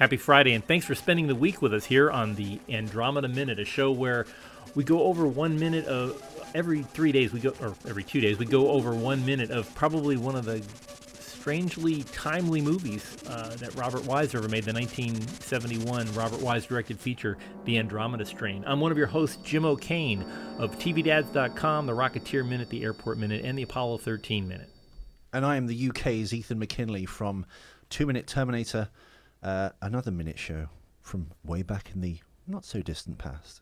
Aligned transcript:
Happy 0.00 0.16
Friday, 0.16 0.54
and 0.54 0.66
thanks 0.66 0.86
for 0.86 0.94
spending 0.94 1.26
the 1.26 1.34
week 1.34 1.60
with 1.60 1.74
us 1.74 1.84
here 1.84 2.10
on 2.10 2.34
the 2.34 2.58
Andromeda 2.70 3.28
Minute, 3.28 3.58
a 3.58 3.66
show 3.66 3.92
where 3.92 4.24
we 4.74 4.82
go 4.82 5.02
over 5.02 5.26
one 5.26 5.58
minute 5.58 5.84
of 5.84 6.50
every 6.54 6.84
three 6.84 7.12
days. 7.12 7.34
We 7.34 7.40
go, 7.40 7.52
or 7.60 7.74
every 7.86 8.02
two 8.02 8.18
days, 8.18 8.38
we 8.38 8.46
go 8.46 8.70
over 8.70 8.94
one 8.94 9.26
minute 9.26 9.50
of 9.50 9.74
probably 9.74 10.16
one 10.16 10.36
of 10.36 10.46
the 10.46 10.62
strangely 11.20 12.04
timely 12.04 12.62
movies 12.62 13.14
uh, 13.28 13.54
that 13.56 13.74
Robert 13.74 14.06
Wise 14.06 14.34
ever 14.34 14.48
made, 14.48 14.64
the 14.64 14.72
1971 14.72 16.14
Robert 16.14 16.40
Wise 16.40 16.64
directed 16.64 16.98
feature, 16.98 17.36
The 17.66 17.76
Andromeda 17.76 18.24
Strain. 18.24 18.64
I'm 18.66 18.80
one 18.80 18.92
of 18.92 18.96
your 18.96 19.06
hosts, 19.06 19.36
Jim 19.44 19.66
O'Kane 19.66 20.24
of 20.56 20.78
TVDads.com, 20.78 21.84
The 21.84 21.92
Rocketeer 21.92 22.48
Minute, 22.48 22.70
The 22.70 22.84
Airport 22.84 23.18
Minute, 23.18 23.44
and 23.44 23.58
The 23.58 23.64
Apollo 23.64 23.98
13 23.98 24.48
Minute. 24.48 24.70
And 25.34 25.44
I 25.44 25.56
am 25.56 25.66
the 25.66 25.90
UK's 25.90 26.32
Ethan 26.32 26.58
McKinley 26.58 27.04
from 27.04 27.44
Two 27.90 28.06
Minute 28.06 28.26
Terminator 28.26 28.88
uh, 29.42 29.70
another 29.80 30.10
minute 30.10 30.38
show 30.38 30.68
from 31.00 31.28
way 31.44 31.62
back 31.62 31.90
in 31.94 32.00
the 32.00 32.18
not 32.46 32.64
so 32.64 32.82
distant 32.82 33.18
past. 33.18 33.60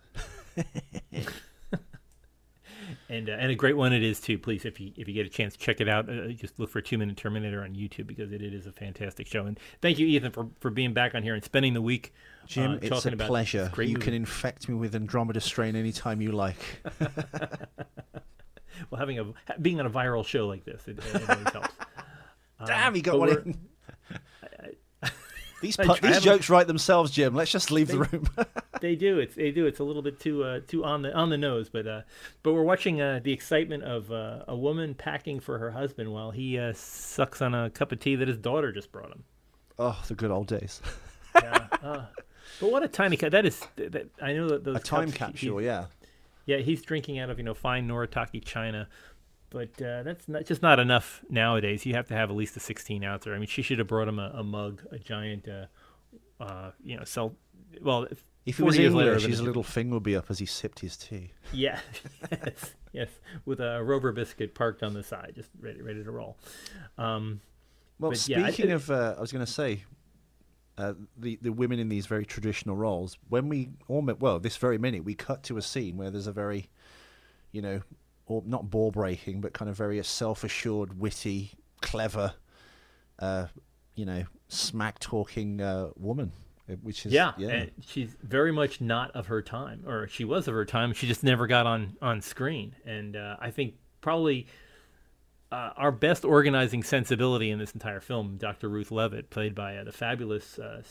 and 3.08 3.28
uh, 3.28 3.32
and 3.32 3.50
a 3.50 3.54
great 3.54 3.76
one 3.76 3.92
it 3.92 4.02
is 4.02 4.20
too. 4.20 4.38
Please, 4.38 4.64
if 4.64 4.80
you 4.80 4.92
if 4.96 5.08
you 5.08 5.14
get 5.14 5.26
a 5.26 5.28
chance, 5.28 5.56
check 5.56 5.80
it 5.80 5.88
out. 5.88 6.08
Uh, 6.08 6.28
just 6.28 6.58
look 6.58 6.70
for 6.70 6.80
Two 6.80 6.98
Minute 6.98 7.16
Terminator 7.16 7.62
on 7.62 7.74
YouTube 7.74 8.06
because 8.06 8.32
it, 8.32 8.42
it 8.42 8.54
is 8.54 8.66
a 8.66 8.72
fantastic 8.72 9.26
show. 9.26 9.46
And 9.46 9.58
thank 9.80 9.98
you, 9.98 10.06
Ethan, 10.06 10.32
for, 10.32 10.48
for 10.60 10.70
being 10.70 10.92
back 10.92 11.14
on 11.14 11.22
here 11.22 11.34
and 11.34 11.44
spending 11.44 11.74
the 11.74 11.82
week. 11.82 12.12
Jim, 12.46 12.72
uh, 12.72 12.78
it's 12.80 13.06
a 13.06 13.12
pleasure. 13.12 13.70
You 13.76 13.88
movie. 13.88 13.94
can 13.94 14.14
infect 14.14 14.68
me 14.68 14.74
with 14.74 14.94
Andromeda 14.94 15.40
strain 15.40 15.76
anytime 15.76 16.20
you 16.20 16.32
like. 16.32 16.82
well, 18.90 18.98
having 18.98 19.18
a 19.18 19.26
being 19.60 19.80
on 19.80 19.86
a 19.86 19.90
viral 19.90 20.24
show 20.24 20.46
like 20.46 20.64
this, 20.64 20.82
it, 20.86 20.98
it 20.98 21.28
always 21.28 21.48
helps. 21.48 21.68
Damn, 22.66 22.94
he 22.94 23.02
got 23.02 23.18
one 23.18 23.28
in. 23.28 23.58
These 25.60 25.76
pu- 25.76 25.94
these 26.00 26.20
jokes 26.20 26.48
write 26.48 26.66
themselves, 26.66 27.10
Jim. 27.10 27.34
Let's 27.34 27.50
just 27.50 27.70
leave 27.70 27.88
they, 27.88 27.94
the 27.94 28.04
room. 28.04 28.28
they 28.80 28.94
do. 28.94 29.18
It's 29.18 29.34
they 29.34 29.50
do. 29.50 29.66
It's 29.66 29.80
a 29.80 29.84
little 29.84 30.02
bit 30.02 30.20
too 30.20 30.44
uh, 30.44 30.60
too 30.66 30.84
on 30.84 31.02
the 31.02 31.12
on 31.12 31.30
the 31.30 31.38
nose, 31.38 31.68
but 31.68 31.86
uh, 31.86 32.02
but 32.42 32.52
we're 32.52 32.62
watching 32.62 33.00
uh, 33.00 33.20
the 33.22 33.32
excitement 33.32 33.82
of 33.82 34.12
uh, 34.12 34.44
a 34.46 34.56
woman 34.56 34.94
packing 34.94 35.40
for 35.40 35.58
her 35.58 35.70
husband 35.70 36.12
while 36.12 36.30
he 36.30 36.58
uh, 36.58 36.72
sucks 36.74 37.42
on 37.42 37.54
a 37.54 37.70
cup 37.70 37.90
of 37.90 37.98
tea 37.98 38.14
that 38.16 38.28
his 38.28 38.38
daughter 38.38 38.72
just 38.72 38.92
brought 38.92 39.10
him. 39.10 39.24
Oh, 39.78 40.00
the 40.06 40.14
good 40.14 40.30
old 40.30 40.46
days. 40.46 40.80
yeah. 41.34 41.66
Uh, 41.82 42.04
but 42.60 42.70
what 42.70 42.82
a 42.82 42.88
tiny 42.88 43.16
cup 43.16 43.32
that 43.32 43.46
is. 43.46 43.60
That, 43.76 44.08
I 44.22 44.32
know 44.34 44.48
that 44.48 44.64
those 44.64 44.76
a 44.76 44.80
time 44.80 45.10
cups, 45.10 45.32
capsule. 45.32 45.60
yeah. 45.60 45.86
Yeah, 46.46 46.58
he's 46.58 46.82
drinking 46.82 47.18
out 47.18 47.30
of 47.30 47.38
you 47.38 47.44
know 47.44 47.54
fine 47.54 47.86
Noritake 47.88 48.44
china 48.44 48.88
but 49.50 49.80
uh, 49.82 50.02
that's 50.02 50.28
not, 50.28 50.44
just 50.44 50.62
not 50.62 50.78
enough 50.78 51.24
nowadays. 51.30 51.86
You 51.86 51.94
have 51.94 52.06
to 52.08 52.14
have 52.14 52.30
at 52.30 52.36
least 52.36 52.56
a 52.56 52.60
16 52.60 53.04
ouncer. 53.04 53.34
I 53.34 53.38
mean, 53.38 53.46
she 53.46 53.62
should 53.62 53.78
have 53.78 53.88
brought 53.88 54.08
him 54.08 54.18
a, 54.18 54.32
a 54.34 54.44
mug, 54.44 54.82
a 54.90 54.98
giant, 54.98 55.48
uh, 55.48 55.66
uh, 56.42 56.70
you 56.82 56.96
know, 56.96 57.04
sell. 57.04 57.34
Well, 57.82 58.06
if 58.46 58.58
it 58.58 58.62
was 58.62 58.78
English, 58.78 59.24
his 59.24 59.42
little 59.42 59.62
finger 59.62 59.94
would 59.94 60.02
be 60.02 60.16
up 60.16 60.30
as 60.30 60.38
he 60.38 60.46
sipped 60.46 60.80
his 60.80 60.96
tea. 60.96 61.32
Yeah, 61.52 61.80
yes, 62.30 62.74
yes, 62.92 63.08
with 63.44 63.60
a 63.60 63.82
Rover 63.82 64.12
biscuit 64.12 64.54
parked 64.54 64.82
on 64.82 64.94
the 64.94 65.02
side, 65.02 65.32
just 65.34 65.50
ready, 65.60 65.82
ready 65.82 66.02
to 66.02 66.10
roll. 66.10 66.38
Um, 66.96 67.40
well, 67.98 68.14
speaking 68.14 68.68
yeah, 68.68 68.74
of, 68.74 68.90
uh, 68.90 69.14
I 69.18 69.20
was 69.20 69.32
going 69.32 69.44
to 69.44 69.50
say, 69.50 69.84
uh, 70.78 70.94
the 71.16 71.38
the 71.42 71.52
women 71.52 71.78
in 71.78 71.88
these 71.88 72.06
very 72.06 72.24
traditional 72.24 72.76
roles. 72.76 73.18
When 73.28 73.48
we 73.48 73.70
almost 73.88 74.20
well, 74.20 74.38
this 74.38 74.56
very 74.56 74.78
minute, 74.78 75.04
we 75.04 75.14
cut 75.14 75.42
to 75.44 75.56
a 75.56 75.62
scene 75.62 75.96
where 75.96 76.10
there's 76.10 76.28
a 76.28 76.32
very, 76.32 76.70
you 77.52 77.60
know, 77.60 77.82
or 78.28 78.42
not 78.46 78.70
ball 78.70 78.90
breaking, 78.90 79.40
but 79.40 79.52
kind 79.52 79.68
of 79.68 79.76
very 79.76 80.02
self 80.04 80.44
assured, 80.44 80.98
witty, 80.98 81.52
clever, 81.80 82.34
uh, 83.18 83.46
you 83.94 84.04
know, 84.04 84.24
smack 84.48 84.98
talking 84.98 85.60
uh, 85.60 85.88
woman. 85.96 86.32
Uh, 86.70 86.74
which 86.82 87.06
is 87.06 87.12
yeah, 87.12 87.32
yeah. 87.38 87.64
she's 87.80 88.14
very 88.22 88.52
much 88.52 88.80
not 88.80 89.10
of 89.12 89.26
her 89.28 89.40
time, 89.40 89.82
or 89.86 90.06
she 90.06 90.24
was 90.24 90.46
of 90.48 90.54
her 90.54 90.66
time. 90.66 90.92
She 90.92 91.06
just 91.06 91.24
never 91.24 91.46
got 91.46 91.66
on 91.66 91.96
on 92.02 92.20
screen, 92.20 92.74
and 92.84 93.16
uh, 93.16 93.36
I 93.40 93.50
think 93.50 93.74
probably 94.02 94.46
uh, 95.50 95.70
our 95.76 95.92
best 95.92 96.24
organizing 96.24 96.82
sensibility 96.82 97.50
in 97.50 97.58
this 97.58 97.72
entire 97.72 98.00
film, 98.00 98.36
Dr. 98.36 98.68
Ruth 98.68 98.90
Leavitt, 98.90 99.30
played 99.30 99.54
by 99.54 99.76
uh, 99.76 99.84
the 99.84 99.92
fabulous 99.92 100.58
uh, 100.58 100.82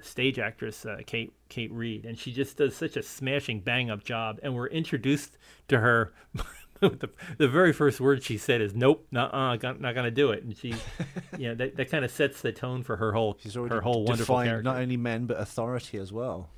stage 0.00 0.38
actress 0.38 0.86
uh, 0.86 0.98
Kate 1.04 1.32
Kate 1.48 1.70
Reid, 1.70 2.06
and 2.06 2.18
she 2.18 2.32
just 2.32 2.56
does 2.56 2.74
such 2.74 2.96
a 2.96 3.02
smashing 3.02 3.60
bang 3.60 3.90
up 3.90 4.04
job. 4.04 4.40
And 4.42 4.54
we're 4.54 4.68
introduced 4.68 5.36
to 5.68 5.80
her 5.80 6.14
the, 6.80 7.10
the 7.38 7.48
very 7.48 7.72
first 7.72 8.00
word 8.00 8.22
she 8.22 8.38
said 8.38 8.60
is 8.60 8.74
"Nope, 8.74 9.06
not 9.10 9.32
uh, 9.34 9.56
not 9.56 9.80
going 9.80 10.04
to 10.04 10.10
do 10.10 10.30
it," 10.30 10.44
and 10.44 10.56
she, 10.56 10.74
you 11.38 11.48
know, 11.48 11.54
that, 11.54 11.76
that 11.76 11.90
kind 11.90 12.04
of 12.04 12.10
sets 12.10 12.42
the 12.42 12.52
tone 12.52 12.82
for 12.82 12.96
her 12.96 13.12
whole 13.12 13.36
She's 13.40 13.54
her 13.54 13.80
whole 13.80 14.04
wonderful 14.04 14.36
character. 14.36 14.62
Not 14.62 14.76
only 14.76 14.96
men 14.96 15.26
but 15.26 15.38
authority 15.38 15.98
as 15.98 16.12
well. 16.12 16.50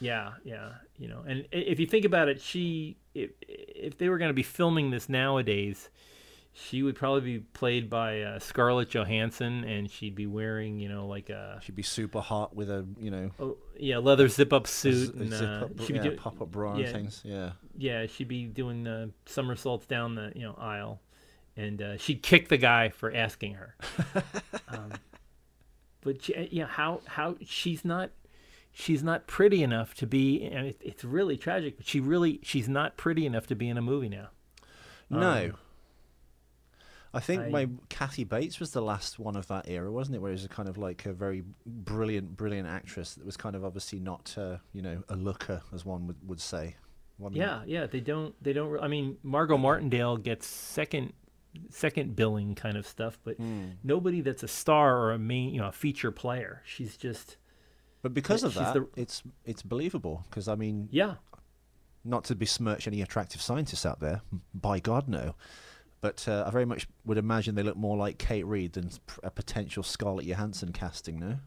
Yeah, 0.00 0.32
yeah, 0.44 0.72
you 0.98 1.08
know, 1.08 1.24
and 1.26 1.46
if 1.52 1.78
you 1.78 1.86
think 1.86 2.04
about 2.04 2.28
it, 2.28 2.40
she 2.40 2.96
if 3.14 3.30
if 3.40 3.98
they 3.98 4.08
were 4.08 4.18
going 4.18 4.30
to 4.30 4.34
be 4.34 4.42
filming 4.42 4.90
this 4.90 5.08
nowadays, 5.08 5.90
she 6.54 6.82
would 6.82 6.96
probably 6.96 7.20
be 7.20 7.38
played 7.38 7.88
by 7.88 8.22
uh, 8.22 8.38
Scarlett 8.38 8.90
Johansson, 8.90 9.64
and 9.64 9.90
she'd 9.90 10.14
be 10.14 10.26
wearing, 10.26 10.78
you 10.78 10.88
know, 10.88 11.06
like 11.06 11.30
a. 11.30 11.58
She'd 11.62 11.76
be 11.76 11.82
super 11.82 12.20
hot 12.20 12.54
with 12.54 12.70
a, 12.70 12.86
you 12.98 13.10
know. 13.10 13.30
Oh, 13.40 13.56
yeah, 13.78 13.98
leather 13.98 14.28
zip 14.28 14.52
up 14.52 14.66
suit 14.66 15.14
and 15.14 15.32
zip 15.32 15.48
up, 15.48 15.70
uh, 15.80 15.84
she'd 15.84 15.96
yeah, 15.96 16.02
be 16.02 16.08
do- 16.10 16.16
pop 16.16 16.42
up 16.42 16.50
bra 16.50 16.76
yeah, 16.76 16.86
and 16.86 16.94
things. 16.94 17.22
Yeah. 17.24 17.52
Yeah, 17.76 18.06
she'd 18.06 18.28
be 18.28 18.44
doing 18.44 18.84
the 18.84 19.10
somersaults 19.26 19.86
down 19.86 20.14
the 20.14 20.32
you 20.34 20.42
know 20.42 20.54
aisle, 20.58 21.00
and 21.56 21.80
uh, 21.80 21.96
she'd 21.96 22.22
kick 22.22 22.48
the 22.48 22.58
guy 22.58 22.90
for 22.90 23.14
asking 23.14 23.54
her. 23.54 23.76
um, 24.68 24.92
but 26.02 26.22
she, 26.22 26.48
yeah, 26.50 26.66
how 26.66 27.00
how 27.06 27.36
she's 27.44 27.84
not 27.84 28.10
she's 28.72 29.02
not 29.02 29.26
pretty 29.26 29.62
enough 29.62 29.94
to 29.94 30.06
be 30.06 30.42
and 30.44 30.68
it, 30.68 30.80
it's 30.82 31.04
really 31.04 31.36
tragic 31.36 31.76
but 31.76 31.86
she 31.86 32.00
really 32.00 32.40
she's 32.42 32.68
not 32.70 32.96
pretty 32.96 33.26
enough 33.26 33.46
to 33.46 33.54
be 33.54 33.68
in 33.68 33.76
a 33.76 33.82
movie 33.82 34.08
now 34.08 34.28
no 35.10 35.44
um, 35.44 35.56
I 37.14 37.20
think 37.20 37.42
I, 37.42 37.48
my 37.50 37.68
Kathy 37.90 38.24
Bates 38.24 38.58
was 38.58 38.70
the 38.70 38.80
last 38.80 39.18
one 39.18 39.36
of 39.36 39.46
that 39.48 39.68
era, 39.68 39.92
wasn't 39.92 40.16
it? 40.16 40.20
Where 40.20 40.30
it 40.30 40.34
was 40.34 40.46
a 40.46 40.48
kind 40.48 40.68
of 40.68 40.78
like 40.78 41.04
a 41.04 41.12
very 41.12 41.44
brilliant, 41.66 42.36
brilliant 42.36 42.66
actress 42.66 43.14
that 43.14 43.26
was 43.26 43.36
kind 43.36 43.54
of 43.54 43.64
obviously 43.64 44.00
not, 44.00 44.34
uh, 44.38 44.56
you 44.72 44.80
know, 44.80 45.02
a 45.10 45.16
looker, 45.16 45.60
as 45.74 45.84
one 45.84 46.06
would, 46.06 46.16
would 46.26 46.40
say. 46.40 46.76
One 47.22 47.32
yeah, 47.32 47.62
yeah. 47.66 47.86
They 47.86 48.00
don't. 48.00 48.34
They 48.42 48.52
don't. 48.52 48.80
I 48.80 48.88
mean, 48.88 49.16
Margot 49.22 49.56
Martindale 49.56 50.16
gets 50.16 50.46
second 50.46 51.12
second 51.70 52.16
billing 52.16 52.54
kind 52.54 52.76
of 52.76 52.86
stuff, 52.86 53.18
but 53.24 53.40
mm. 53.40 53.72
nobody 53.84 54.20
that's 54.20 54.42
a 54.42 54.48
star 54.48 54.98
or 54.98 55.12
a 55.12 55.18
main, 55.18 55.54
you 55.54 55.60
know, 55.60 55.68
a 55.68 55.72
feature 55.72 56.10
player. 56.10 56.62
She's 56.64 56.96
just. 56.96 57.36
But 58.02 58.14
because 58.14 58.42
of 58.42 58.54
that, 58.54 58.74
the, 58.74 58.88
it's 58.96 59.22
it's 59.44 59.62
believable. 59.62 60.24
Because 60.28 60.48
I 60.48 60.54
mean, 60.54 60.88
yeah. 60.90 61.14
Not 62.04 62.24
to 62.24 62.34
besmirch 62.34 62.88
any 62.88 63.00
attractive 63.00 63.40
scientists 63.40 63.86
out 63.86 64.00
there, 64.00 64.22
by 64.52 64.80
God 64.80 65.08
no. 65.08 65.36
But 66.00 66.26
uh, 66.26 66.42
I 66.44 66.50
very 66.50 66.64
much 66.64 66.88
would 67.04 67.16
imagine 67.16 67.54
they 67.54 67.62
look 67.62 67.76
more 67.76 67.96
like 67.96 68.18
Kate 68.18 68.44
Reid 68.44 68.72
than 68.72 68.90
a 69.22 69.30
potential 69.30 69.84
Scarlett 69.84 70.26
Johansson 70.26 70.72
casting, 70.72 71.20
no? 71.20 71.38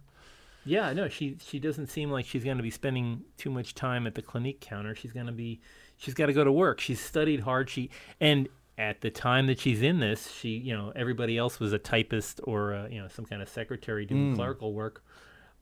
Yeah, 0.66 0.92
no, 0.94 1.08
she 1.08 1.38
she 1.46 1.60
doesn't 1.60 1.88
seem 1.88 2.10
like 2.10 2.26
she's 2.26 2.44
going 2.44 2.58
to 2.58 2.64
be 2.64 2.72
spending 2.72 3.22
too 3.38 3.52
much 3.52 3.76
time 3.76 4.08
at 4.08 4.16
the 4.16 4.22
clinique 4.22 4.62
counter. 4.62 4.96
She's 4.96 5.12
going 5.14 5.28
to 5.28 5.32
be 5.32 5.62
she's 5.96 6.16
got 6.16 6.26
to 6.26 6.34
go 6.34 6.44
to 6.44 6.52
work. 6.52 6.80
She's 6.80 7.00
studied 7.00 7.42
hard. 7.42 7.70
She 7.70 7.92
and 8.20 8.50
at 8.78 9.02
the 9.02 9.12
time 9.12 9.48
that 9.48 9.60
she's 9.60 9.82
in 9.82 10.00
this, 10.00 10.32
she 10.32 10.50
you 10.50 10.76
know 10.76 10.92
everybody 10.96 11.38
else 11.38 11.60
was 11.60 11.72
a 11.72 11.78
typist 11.78 12.42
or 12.44 12.74
a, 12.74 12.90
you 12.90 13.00
know 13.00 13.08
some 13.08 13.26
kind 13.26 13.42
of 13.42 13.50
secretary 13.50 14.06
doing 14.06 14.34
mm. 14.34 14.36
clerical 14.36 14.74
work, 14.74 15.04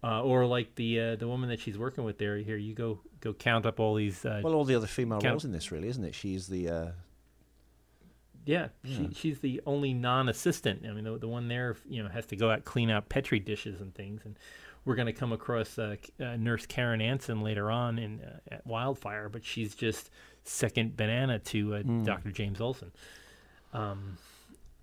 uh, 0.03 0.24
or 0.24 0.45
like 0.45 0.74
the 0.75 1.00
uh, 1.00 1.16
the 1.18 1.28
woman 1.28 1.50
that 1.50 1.60
she's 1.60 1.78
working 1.78 2.06
with 2.06 2.18
there. 2.18 2.38
Here 2.38 2.57
you 2.57 2.74
go 2.74 3.00
go 3.19 3.33
count 3.33 3.66
up 3.66 3.81
all 3.81 3.95
these. 3.95 4.25
Uh, 4.25 4.39
well, 4.42 4.54
all 4.54 4.66
the 4.66 4.75
other 4.75 4.88
female 4.88 5.19
count- 5.19 5.33
roles 5.33 5.45
in 5.45 5.51
this, 5.51 5.69
really, 5.69 5.89
isn't 5.89 6.04
it? 6.06 6.16
She's 6.16 6.48
the 6.48 6.69
uh, 6.69 6.88
yeah, 8.45 8.68
yeah. 8.83 8.98
She, 8.98 9.13
she's 9.13 9.39
the 9.39 9.62
only 9.66 9.94
non-assistant. 9.94 10.86
I 10.88 10.92
mean, 10.92 11.06
the, 11.06 11.18
the 11.18 11.28
one 11.28 11.48
there, 11.48 11.78
you 11.88 12.04
know, 12.04 12.10
has 12.10 12.25
to 12.28 12.36
go 12.36 12.50
out 12.50 12.66
clean 12.66 12.89
out 12.89 13.10
petri 13.10 13.39
dishes 13.39 13.80
and 13.80 13.94
things. 13.95 14.22
And 14.25 14.38
we're 14.85 14.95
going 14.95 15.07
to 15.07 15.13
come 15.13 15.31
across 15.31 15.77
uh, 15.77 15.95
uh, 16.19 16.35
Nurse 16.35 16.65
Karen 16.65 17.01
Anson 17.01 17.41
later 17.41 17.71
on 17.71 17.97
in 18.00 18.21
uh, 18.21 18.56
at 18.56 18.68
Wildfire, 18.68 19.30
but 19.30 19.45
she's 19.45 19.75
just 19.75 20.09
second 20.44 20.97
banana 20.97 21.39
to 21.39 21.68
mm. 21.69 22.06
Dr. 22.06 22.31
James 22.31 22.59
Olson. 22.59 22.91
Um, 23.74 24.18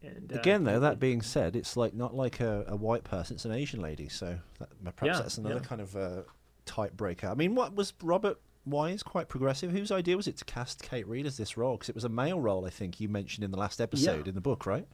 and, 0.03 0.33
uh, 0.33 0.39
Again, 0.39 0.65
though, 0.65 0.81
that 0.81 0.99
being 0.99 1.21
said, 1.21 1.55
it's 1.55 1.77
like 1.77 1.95
not 1.95 2.15
like 2.15 2.41
a, 2.41 2.65
a 2.69 2.77
white 2.77 3.05
person; 3.05 3.35
it's 3.35 3.45
an 3.45 3.53
Asian 3.53 3.81
lady. 3.81 4.09
So 4.09 4.39
that, 4.59 4.97
perhaps 4.97 5.17
yeah, 5.17 5.23
that's 5.23 5.39
another 5.39 5.57
yeah. 5.57 5.61
kind 5.61 5.81
of 5.81 5.97
uh, 5.97 6.23
type 6.65 6.97
breaker. 6.97 7.29
I 7.29 7.35
mean, 7.35 7.55
what 7.55 7.75
was 7.75 7.93
Robert 8.03 8.39
wise, 8.65 9.03
quite 9.03 9.29
progressive. 9.29 9.71
Whose 9.73 9.91
idea 9.91 10.17
was 10.17 10.27
it 10.27 10.37
to 10.39 10.45
cast 10.45 10.83
Kate 10.83 11.07
Reid 11.07 11.27
as 11.27 11.37
this 11.37 11.57
role? 11.57 11.77
Because 11.77 11.89
it 11.89 11.95
was 11.95 12.05
a 12.05 12.09
male 12.09 12.41
role, 12.41 12.67
I 12.67 12.71
think 12.71 13.01
you 13.01 13.09
mentioned 13.09 13.45
in 13.45 13.51
the 13.51 13.59
last 13.59 13.81
episode 13.81 14.27
yeah. 14.27 14.31
in 14.31 14.35
the 14.35 14.41
book, 14.41 14.67
right? 14.67 14.87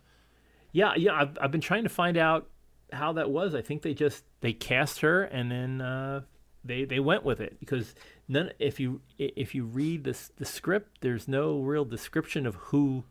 Yeah, 0.72 0.94
yeah. 0.96 1.14
I've, 1.14 1.38
I've 1.40 1.50
been 1.50 1.60
trying 1.60 1.84
to 1.84 1.88
find 1.88 2.16
out 2.16 2.48
how 2.92 3.12
that 3.14 3.30
was. 3.30 3.54
I 3.54 3.62
think 3.62 3.82
they 3.82 3.94
just 3.94 4.24
they 4.40 4.52
cast 4.52 5.00
her 5.00 5.22
and 5.24 5.50
then 5.50 5.80
uh, 5.80 6.22
they 6.64 6.84
they 6.84 7.00
went 7.00 7.24
with 7.24 7.40
it 7.40 7.58
because 7.60 7.94
none. 8.28 8.50
If 8.58 8.80
you 8.80 9.00
if 9.18 9.54
you 9.54 9.64
read 9.64 10.04
this 10.04 10.30
the 10.36 10.44
script, 10.44 10.98
there's 11.00 11.28
no 11.28 11.60
real 11.60 11.84
description 11.84 12.46
of 12.46 12.54
who 12.56 13.04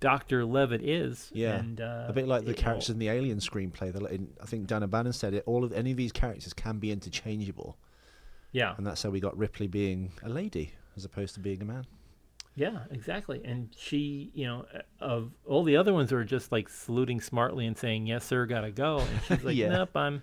Doctor 0.00 0.44
Leavitt 0.44 0.82
is. 0.82 1.30
Yeah, 1.32 1.54
and, 1.56 1.80
uh, 1.80 2.06
a 2.08 2.12
bit 2.12 2.26
like 2.26 2.44
the 2.44 2.54
characters 2.54 2.90
in 2.90 2.98
the 2.98 3.08
Alien 3.08 3.38
screenplay. 3.38 3.92
that 3.92 4.02
in, 4.10 4.32
I 4.42 4.46
think 4.46 4.66
Dan 4.66 4.82
O'Bannon 4.82 5.12
said 5.12 5.34
it. 5.34 5.44
All 5.46 5.64
of 5.64 5.72
any 5.72 5.92
of 5.92 5.96
these 5.96 6.12
characters 6.12 6.52
can 6.52 6.78
be 6.78 6.90
interchangeable, 6.90 7.76
Yeah, 8.50 8.74
and 8.76 8.86
that's 8.86 9.02
how 9.02 9.10
we 9.10 9.20
got 9.20 9.36
Ripley 9.36 9.68
being 9.68 10.12
a 10.22 10.28
lady 10.28 10.72
as 10.96 11.04
opposed 11.04 11.34
to 11.34 11.40
being 11.40 11.62
a 11.62 11.64
man. 11.64 11.86
Yeah, 12.54 12.80
exactly. 12.90 13.40
And 13.44 13.74
she, 13.76 14.30
you 14.34 14.46
know, 14.46 14.66
uh, 14.74 14.80
of 15.00 15.32
all 15.46 15.62
the 15.62 15.76
other 15.76 15.92
ones 15.92 16.12
were 16.12 16.24
just 16.24 16.52
like 16.52 16.68
saluting 16.68 17.20
smartly 17.20 17.66
and 17.66 17.76
saying, 17.76 18.06
"Yes, 18.06 18.24
sir, 18.24 18.46
gotta 18.46 18.70
go." 18.70 18.98
And 18.98 19.20
she's 19.26 19.44
like, 19.44 19.56
Yeah. 19.56 19.68
"Nope, 19.70 19.96
I'm, 19.96 20.22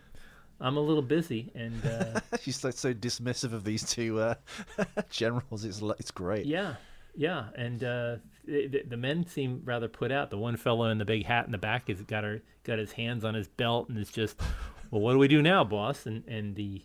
I'm 0.59 0.77
a 0.77 0.81
little 0.81 1.01
busy." 1.01 1.51
And 1.55 1.85
uh, 1.85 2.19
She's 2.41 2.63
like 2.63 2.75
so 2.75 2.93
dismissive 2.93 3.53
of 3.53 3.63
these 3.63 3.83
two 3.89 4.19
uh, 4.19 4.35
generals. 5.09 5.65
It's 5.65 5.81
it's 5.99 6.11
great. 6.11 6.45
Yeah, 6.45 6.75
yeah, 7.15 7.45
and 7.55 7.83
uh, 7.83 8.15
the, 8.45 8.83
the 8.87 8.97
men 8.97 9.25
seem 9.25 9.61
rather 9.65 9.87
put 9.87 10.11
out. 10.11 10.29
The 10.29 10.37
one 10.37 10.55
fellow 10.57 10.85
in 10.85 10.97
the 10.99 11.05
big 11.05 11.25
hat 11.25 11.45
in 11.45 11.51
the 11.51 11.57
back 11.57 11.87
has 11.87 12.01
got 12.03 12.23
her 12.23 12.41
got 12.63 12.77
his 12.79 12.91
hands 12.91 13.23
on 13.25 13.33
his 13.33 13.47
belt 13.47 13.89
and 13.89 13.97
is 13.97 14.11
just, 14.11 14.39
well, 14.91 15.01
what 15.01 15.13
do 15.13 15.17
we 15.17 15.27
do 15.27 15.41
now, 15.41 15.63
boss? 15.63 16.05
And 16.05 16.23
and 16.27 16.55
the, 16.55 16.83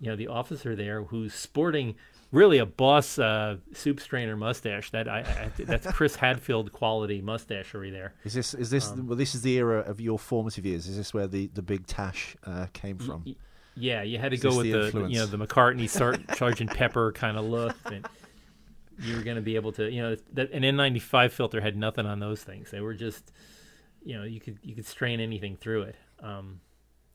you 0.00 0.10
know, 0.10 0.16
the 0.16 0.28
officer 0.28 0.76
there 0.76 1.02
who's 1.04 1.32
sporting 1.32 1.94
really 2.32 2.58
a 2.58 2.66
boss 2.66 3.18
uh, 3.18 3.58
soup 3.72 4.00
strainer 4.00 4.36
mustache. 4.36 4.90
That 4.90 5.06
I, 5.08 5.20
I 5.20 5.50
that's 5.64 5.86
Chris 5.92 6.16
Hadfield 6.16 6.72
quality 6.72 7.22
mustachery 7.22 7.92
there. 7.92 8.14
Is 8.24 8.34
this 8.34 8.54
is 8.54 8.70
this 8.70 8.90
Um, 8.90 9.06
well? 9.06 9.16
This 9.16 9.34
is 9.36 9.42
the 9.42 9.54
era 9.58 9.80
of 9.80 10.00
your 10.00 10.18
formative 10.18 10.66
years. 10.66 10.88
Is 10.88 10.96
this 10.96 11.14
where 11.14 11.28
the, 11.28 11.46
the 11.54 11.62
big 11.62 11.86
tash 11.86 12.34
uh, 12.44 12.66
came 12.72 12.98
from? 12.98 13.22
y- 13.26 13.36
Yeah, 13.76 14.02
you 14.02 14.18
had 14.18 14.30
to 14.30 14.36
Is 14.36 14.42
go 14.42 14.56
with 14.56 14.70
the 14.72 14.90
the, 14.98 15.06
you 15.08 15.18
know 15.20 15.26
the 15.26 15.38
McCartney 15.38 15.88
Sar- 15.88 16.18
Sergeant 16.34 16.70
Pepper 16.74 17.12
kind 17.12 17.36
of 17.36 17.44
look, 17.44 17.76
and 17.86 18.06
you 19.00 19.16
were 19.16 19.22
going 19.22 19.36
to 19.36 19.42
be 19.42 19.56
able 19.56 19.72
to 19.72 19.90
you 19.90 20.02
know 20.02 20.16
that 20.32 20.50
an 20.52 20.62
N95 20.62 21.30
filter 21.30 21.60
had 21.60 21.76
nothing 21.76 22.06
on 22.06 22.18
those 22.18 22.42
things. 22.42 22.70
They 22.70 22.80
were 22.80 22.94
just 22.94 23.30
you 24.04 24.16
know 24.18 24.24
you 24.24 24.40
could 24.40 24.58
you 24.62 24.74
could 24.74 24.86
strain 24.86 25.20
anything 25.20 25.56
through 25.56 25.82
it. 25.82 25.96
Um, 26.22 26.60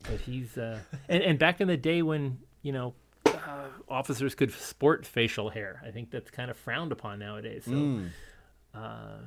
but 0.04 0.20
he's 0.22 0.58
uh, 0.58 0.80
and 1.10 1.22
and 1.24 1.40
back 1.40 1.60
in 1.62 1.68
the 1.68 1.78
day 1.78 2.02
when 2.02 2.40
you 2.62 2.72
know 2.72 2.94
uh, 3.48 3.68
officers 3.88 4.36
could 4.36 4.52
sport 4.52 5.06
facial 5.06 5.50
hair, 5.50 5.82
I 5.86 5.92
think 5.92 6.12
that's 6.12 6.30
kind 6.32 6.52
of 6.52 6.58
frowned 6.58 6.92
upon 6.92 7.20
nowadays. 7.20 7.64
So 7.66 7.72
Mm. 7.72 8.10
uh, 8.74 9.18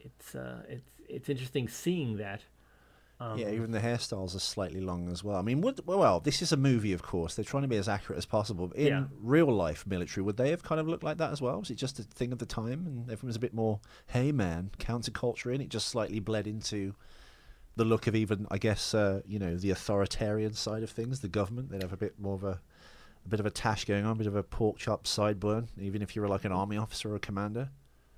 it's 0.00 0.34
uh, 0.34 0.62
it's 0.68 0.90
it's 1.08 1.28
interesting 1.28 1.68
seeing 1.68 2.16
that. 2.18 2.42
Um, 3.20 3.36
yeah, 3.36 3.50
even 3.50 3.72
the 3.72 3.80
hairstyles 3.80 4.36
are 4.36 4.38
slightly 4.38 4.80
long 4.80 5.10
as 5.10 5.24
well. 5.24 5.36
I 5.38 5.42
mean, 5.42 5.60
would, 5.62 5.84
well, 5.84 6.20
this 6.20 6.40
is 6.40 6.52
a 6.52 6.56
movie, 6.56 6.92
of 6.92 7.02
course. 7.02 7.34
They're 7.34 7.44
trying 7.44 7.64
to 7.64 7.68
be 7.68 7.76
as 7.76 7.88
accurate 7.88 8.16
as 8.16 8.26
possible. 8.26 8.70
In 8.76 8.86
Yeah. 8.86 9.04
real 9.20 9.50
life 9.50 9.84
military, 9.88 10.22
would 10.22 10.36
they 10.36 10.50
have 10.50 10.62
kind 10.62 10.80
of 10.80 10.86
looked 10.86 11.02
like 11.02 11.18
that 11.18 11.32
as 11.32 11.42
well? 11.42 11.58
Was 11.58 11.68
it 11.68 11.74
just 11.74 11.98
a 11.98 12.04
thing 12.04 12.30
of 12.32 12.38
the 12.38 12.46
time, 12.46 12.86
and 12.86 13.10
everyone 13.10 13.30
was 13.30 13.34
a 13.36 13.40
bit 13.40 13.52
more, 13.54 13.80
hey 14.08 14.30
man, 14.30 14.70
counterculture 14.78 15.52
in? 15.52 15.60
It 15.60 15.68
just 15.68 15.88
slightly 15.88 16.20
bled 16.20 16.46
into 16.46 16.94
the 17.74 17.84
look 17.84 18.06
of 18.06 18.14
even, 18.14 18.46
I 18.52 18.58
guess, 18.58 18.94
uh, 18.94 19.22
you 19.26 19.40
know, 19.40 19.56
the 19.56 19.70
authoritarian 19.72 20.52
side 20.52 20.84
of 20.84 20.90
things, 20.90 21.18
the 21.18 21.28
government. 21.28 21.70
They'd 21.70 21.82
have 21.82 21.92
a 21.92 21.96
bit 21.96 22.20
more 22.20 22.34
of 22.36 22.44
a, 22.44 22.60
a 23.28 23.30
bit 23.30 23.40
of 23.40 23.46
a 23.46 23.50
tash 23.50 23.84
going 23.84 24.06
on, 24.06 24.12
a 24.12 24.14
bit 24.14 24.26
of 24.26 24.34
a 24.36 24.42
pork 24.42 24.78
chop 24.78 25.04
sideburn, 25.04 25.68
even 25.78 26.00
if 26.00 26.16
you 26.16 26.22
were 26.22 26.28
like 26.28 26.46
an 26.46 26.52
army 26.52 26.78
officer 26.78 27.12
or 27.12 27.16
a 27.16 27.20
commander. 27.20 27.68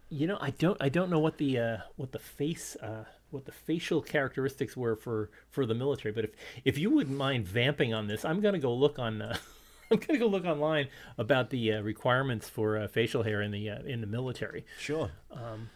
You 0.09 0.29
know, 0.29 0.39
I 0.41 0.51
don't 0.51 0.77
I 0.81 0.89
don't 0.89 1.11
know 1.11 1.19
what 1.19 1.39
the 1.39 1.59
uh, 1.59 1.77
what 1.97 2.12
the 2.12 2.21
face 2.21 2.77
uh, 2.77 3.05
what 3.31 3.45
the 3.45 3.53
facial 3.53 4.01
characteristics 4.01 4.77
were 4.77 4.95
for 4.95 5.31
for 5.51 5.67
the 5.67 5.75
military, 5.75 6.12
but 6.12 6.25
if 6.25 6.31
if 6.65 6.79
you 6.79 6.91
wouldn't 6.91 7.17
mind 7.17 7.47
vamping 7.47 7.93
on 7.93 8.07
this, 8.07 8.25
I'm 8.25 8.41
gonna 8.41 8.59
go 8.61 8.73
look 8.73 8.99
on. 8.99 9.21
Uh, 9.21 9.37
I'm 9.91 9.99
gonna 9.99 10.21
go 10.21 10.29
look 10.29 10.45
online 10.45 10.87
about 11.19 11.51
the 11.51 11.73
uh, 11.73 11.81
requirements 11.83 12.49
for 12.49 12.79
uh, 12.79 12.87
facial 12.87 13.25
hair 13.25 13.43
in 13.43 13.51
the 13.51 13.69
uh, 13.71 13.83
in 13.83 14.01
the 14.01 14.07
military. 14.07 14.65
Sure. 14.79 15.11
Um, 15.33 15.71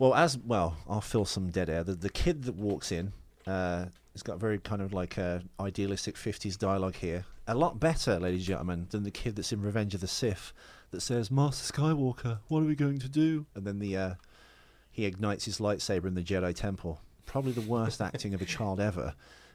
Well, 0.00 0.14
as 0.14 0.36
well, 0.36 0.78
I'll 0.88 1.00
fill 1.00 1.24
some 1.24 1.50
dead 1.50 1.70
air. 1.70 1.84
The, 1.84 1.94
the 1.94 2.10
kid 2.10 2.44
that 2.44 2.56
walks 2.56 2.90
in, 2.90 3.12
uh, 3.46 3.86
has 4.12 4.22
got 4.24 4.38
very 4.40 4.58
kind 4.58 4.82
of 4.82 4.92
like 4.92 5.16
uh, 5.18 5.40
idealistic 5.60 6.16
'50s 6.16 6.58
dialogue 6.58 6.96
here. 6.96 7.24
A 7.50 7.54
lot 7.54 7.80
better, 7.80 8.20
ladies 8.20 8.42
and 8.42 8.46
gentlemen, 8.46 8.86
than 8.90 9.02
the 9.02 9.10
kid 9.10 9.34
that's 9.34 9.52
in 9.52 9.60
Revenge 9.60 9.92
of 9.92 10.00
the 10.00 10.06
Sith 10.06 10.52
that 10.92 11.00
says, 11.00 11.32
"Master 11.32 11.72
Skywalker, 11.72 12.38
what 12.46 12.62
are 12.62 12.66
we 12.66 12.76
going 12.76 13.00
to 13.00 13.08
do?" 13.08 13.44
And 13.56 13.66
then 13.66 13.80
the 13.80 13.96
uh, 13.96 14.14
he 14.92 15.04
ignites 15.04 15.46
his 15.46 15.58
lightsaber 15.58 16.04
in 16.04 16.14
the 16.14 16.22
Jedi 16.22 16.54
Temple. 16.54 17.00
Probably 17.26 17.50
the 17.50 17.60
worst 17.60 18.00
acting 18.00 18.34
of 18.34 18.40
a 18.40 18.44
child 18.44 18.78
ever. 18.78 19.14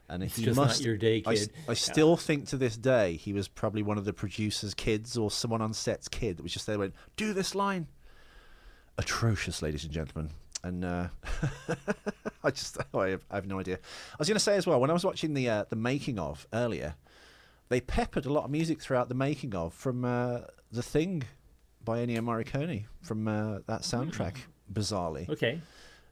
And 0.09 0.23
it's 0.23 0.35
he 0.35 0.43
just 0.43 0.57
must. 0.57 0.83
your 0.83 0.97
day, 0.97 1.21
kid. 1.21 1.53
I 1.69 1.73
still 1.73 2.17
think 2.17 2.47
to 2.47 2.57
this 2.57 2.75
day 2.75 3.15
he 3.15 3.31
was 3.31 3.47
probably 3.47 3.81
one 3.81 3.97
of 3.97 4.03
the 4.03 4.11
producer's 4.11 4.73
kids 4.73 5.17
or 5.17 5.31
someone 5.31 5.61
on 5.61 5.73
set's 5.73 6.09
kid 6.09 6.35
that 6.35 6.43
was 6.43 6.51
just 6.51 6.67
there 6.67 6.77
went, 6.77 6.95
do 7.15 7.31
this 7.31 7.55
line. 7.55 7.87
Atrocious, 8.97 9.61
ladies 9.61 9.85
and 9.85 9.93
gentlemen. 9.93 10.31
And 10.65 10.83
uh, 10.83 11.07
I 12.43 12.51
just 12.51 12.77
I 12.93 13.07
have, 13.07 13.23
I 13.31 13.35
have 13.35 13.47
no 13.47 13.57
idea. 13.57 13.75
I 13.75 14.15
was 14.19 14.27
going 14.27 14.35
to 14.35 14.43
say 14.43 14.57
as 14.57 14.67
well 14.67 14.81
when 14.81 14.89
I 14.89 14.93
was 14.93 15.05
watching 15.05 15.33
the 15.33 15.47
uh, 15.49 15.65
the 15.69 15.77
making 15.77 16.19
of 16.19 16.45
earlier, 16.51 16.95
they 17.69 17.81
peppered 17.81 18.25
a 18.25 18.31
lot 18.33 18.45
of 18.45 18.51
music 18.51 18.81
throughout 18.81 19.09
the 19.09 19.15
making 19.15 19.55
of 19.55 19.73
from 19.73 20.05
uh, 20.05 20.41
the 20.71 20.83
Thing 20.83 21.23
by 21.83 21.99
Ennio 22.05 22.19
Morricone 22.19 22.85
from 23.01 23.27
uh, 23.27 23.59
that 23.67 23.81
soundtrack. 23.81 24.37
Bizarrely, 24.73 25.29
okay, 25.29 25.61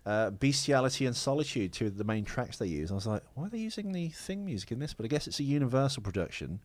uh, 0.06 0.30
Bestiality 0.30 1.06
and 1.08 1.16
Solitude, 1.16 1.74
two 1.74 1.88
of 1.88 1.98
the 1.98 2.04
main 2.04 2.24
tracks 2.24 2.58
they 2.58 2.68
use. 2.68 2.92
I 2.92 2.96
was 2.96 3.08
like, 3.08 3.24
why 3.34 3.46
are 3.46 3.50
they 3.50 3.58
using 3.58 3.92
the 3.92 4.10
Thing 4.10 4.46
music 4.46 4.72
in 4.72 4.78
this? 4.80 4.94
But 4.94 5.06
I 5.06 5.08
guess 5.08 5.26
it's 5.28 5.40
a 5.40 5.44
Universal 5.44 6.04
production, 6.04 6.60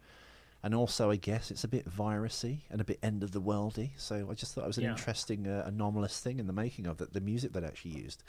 and 0.63 0.75
also 0.75 1.11
I 1.11 1.17
guess 1.17 1.51
it's 1.51 1.65
a 1.65 1.69
bit 1.69 1.89
virusy 1.89 2.59
and 2.71 2.81
a 2.83 2.85
bit 2.85 2.99
end 3.03 3.23
of 3.23 3.33
the 3.33 3.41
worldy. 3.41 3.93
So 3.97 4.29
I 4.31 4.35
just 4.35 4.55
thought 4.55 4.65
it 4.65 4.67
was 4.67 4.77
an 4.79 4.85
Yeah. 4.85 4.91
interesting, 4.91 5.47
uh, 5.49 5.63
anomalous 5.67 6.21
thing 6.21 6.39
in 6.39 6.47
the 6.47 6.53
making 6.53 6.87
of 6.87 6.99
that. 6.99 7.15
The 7.15 7.21
music 7.23 7.53
that 7.55 7.65
actually 7.65 7.93
used. 7.93 8.23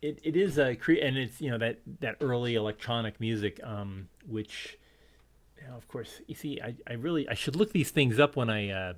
it 0.00 0.18
it 0.24 0.34
is 0.36 0.58
a 0.58 0.74
cre- 0.74 1.00
and 1.00 1.16
it's 1.16 1.40
you 1.40 1.50
know 1.50 1.58
that 1.58 1.78
that 2.00 2.16
early 2.20 2.56
electronic 2.56 3.20
music, 3.20 3.60
um, 3.62 4.08
which, 4.26 4.78
know, 5.68 5.76
of 5.76 5.86
course, 5.88 6.20
you 6.26 6.34
see, 6.34 6.60
I 6.62 6.74
I 6.88 6.94
really 6.94 7.28
I 7.28 7.34
should 7.34 7.56
look 7.56 7.72
these 7.72 7.90
things 7.90 8.18
up 8.18 8.36
when 8.36 8.50
I. 8.50 8.70
Uh, 8.70 8.92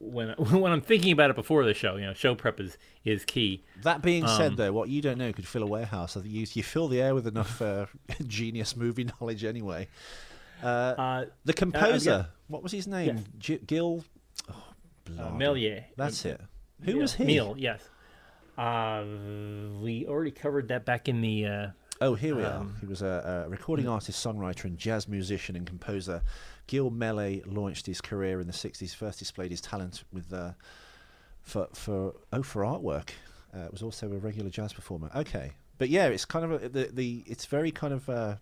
when 0.00 0.28
when 0.38 0.70
I'm 0.72 0.80
thinking 0.82 1.12
about 1.12 1.30
it 1.30 1.36
before 1.36 1.64
the 1.64 1.72
show, 1.74 1.96
you 1.96 2.04
know, 2.06 2.12
show 2.14 2.34
prep 2.34 2.60
is 2.60 2.76
is 3.04 3.24
key. 3.24 3.64
That 3.82 4.02
being 4.02 4.26
said, 4.26 4.48
Um, 4.52 4.56
though, 4.56 4.72
what 4.72 4.88
you 4.88 5.00
don't 5.00 5.18
know 5.18 5.32
could 5.32 5.46
fill 5.46 5.62
a 5.62 5.66
warehouse. 5.66 6.16
You, 6.16 6.46
you 6.52 6.62
fill 6.62 6.88
the 6.88 7.00
air 7.00 7.14
with 7.14 7.26
enough 7.26 7.62
uh, 7.62 7.86
genius 8.26 8.76
movie 8.76 9.04
knowledge 9.04 9.44
anyway. 9.44 9.88
Uh, 10.62 10.66
Uh, 10.66 11.24
the 11.44 11.52
composer, 11.52 12.28
what 12.48 12.62
was 12.62 12.72
his 12.72 12.86
name? 12.86 13.24
G- 13.38 13.60
Gil. 13.66 14.04
Oh, 14.50 14.64
uh. 15.18 15.30
Melier. 15.30 15.86
That's 15.96 16.24
Uh, 16.26 16.30
it. 16.30 16.40
Who 16.82 16.92
yeah, 16.92 16.98
was 17.02 17.14
he? 17.14 17.24
Neil, 17.24 17.54
yes. 17.56 17.80
Uh, 18.58 19.04
we 19.80 20.06
already 20.06 20.30
covered 20.32 20.68
that 20.68 20.84
back 20.84 21.08
in 21.08 21.20
the. 21.20 21.72
Oh, 22.00 22.14
here 22.14 22.34
we 22.34 22.42
Um, 22.44 22.74
are. 22.76 22.80
He 22.80 22.86
was 22.86 23.02
a, 23.02 23.44
a 23.46 23.48
recording 23.48 23.88
artist, 23.88 24.24
songwriter, 24.24 24.64
and 24.64 24.76
jazz 24.76 25.08
musician 25.08 25.56
and 25.56 25.66
composer. 25.66 26.22
Gil 26.66 26.90
Mele 26.90 27.40
launched 27.46 27.86
his 27.86 28.00
career 28.00 28.40
in 28.40 28.46
the 28.46 28.52
'60s. 28.52 28.94
First 28.94 29.18
displayed 29.18 29.50
his 29.50 29.60
talent 29.60 30.04
with 30.12 30.32
uh, 30.32 30.52
for 31.42 31.68
for 31.72 32.14
oh 32.32 32.42
for 32.42 32.62
artwork. 32.62 33.10
Uh, 33.54 33.68
was 33.70 33.82
also 33.82 34.10
a 34.12 34.18
regular 34.18 34.50
jazz 34.50 34.72
performer. 34.72 35.10
Okay, 35.14 35.52
but 35.78 35.88
yeah, 35.88 36.06
it's 36.06 36.24
kind 36.24 36.44
of 36.44 36.62
a, 36.64 36.68
the 36.68 36.90
the 36.92 37.22
it's 37.26 37.46
very 37.46 37.70
kind 37.70 37.92
of. 37.94 38.08
Uh, 38.08 38.36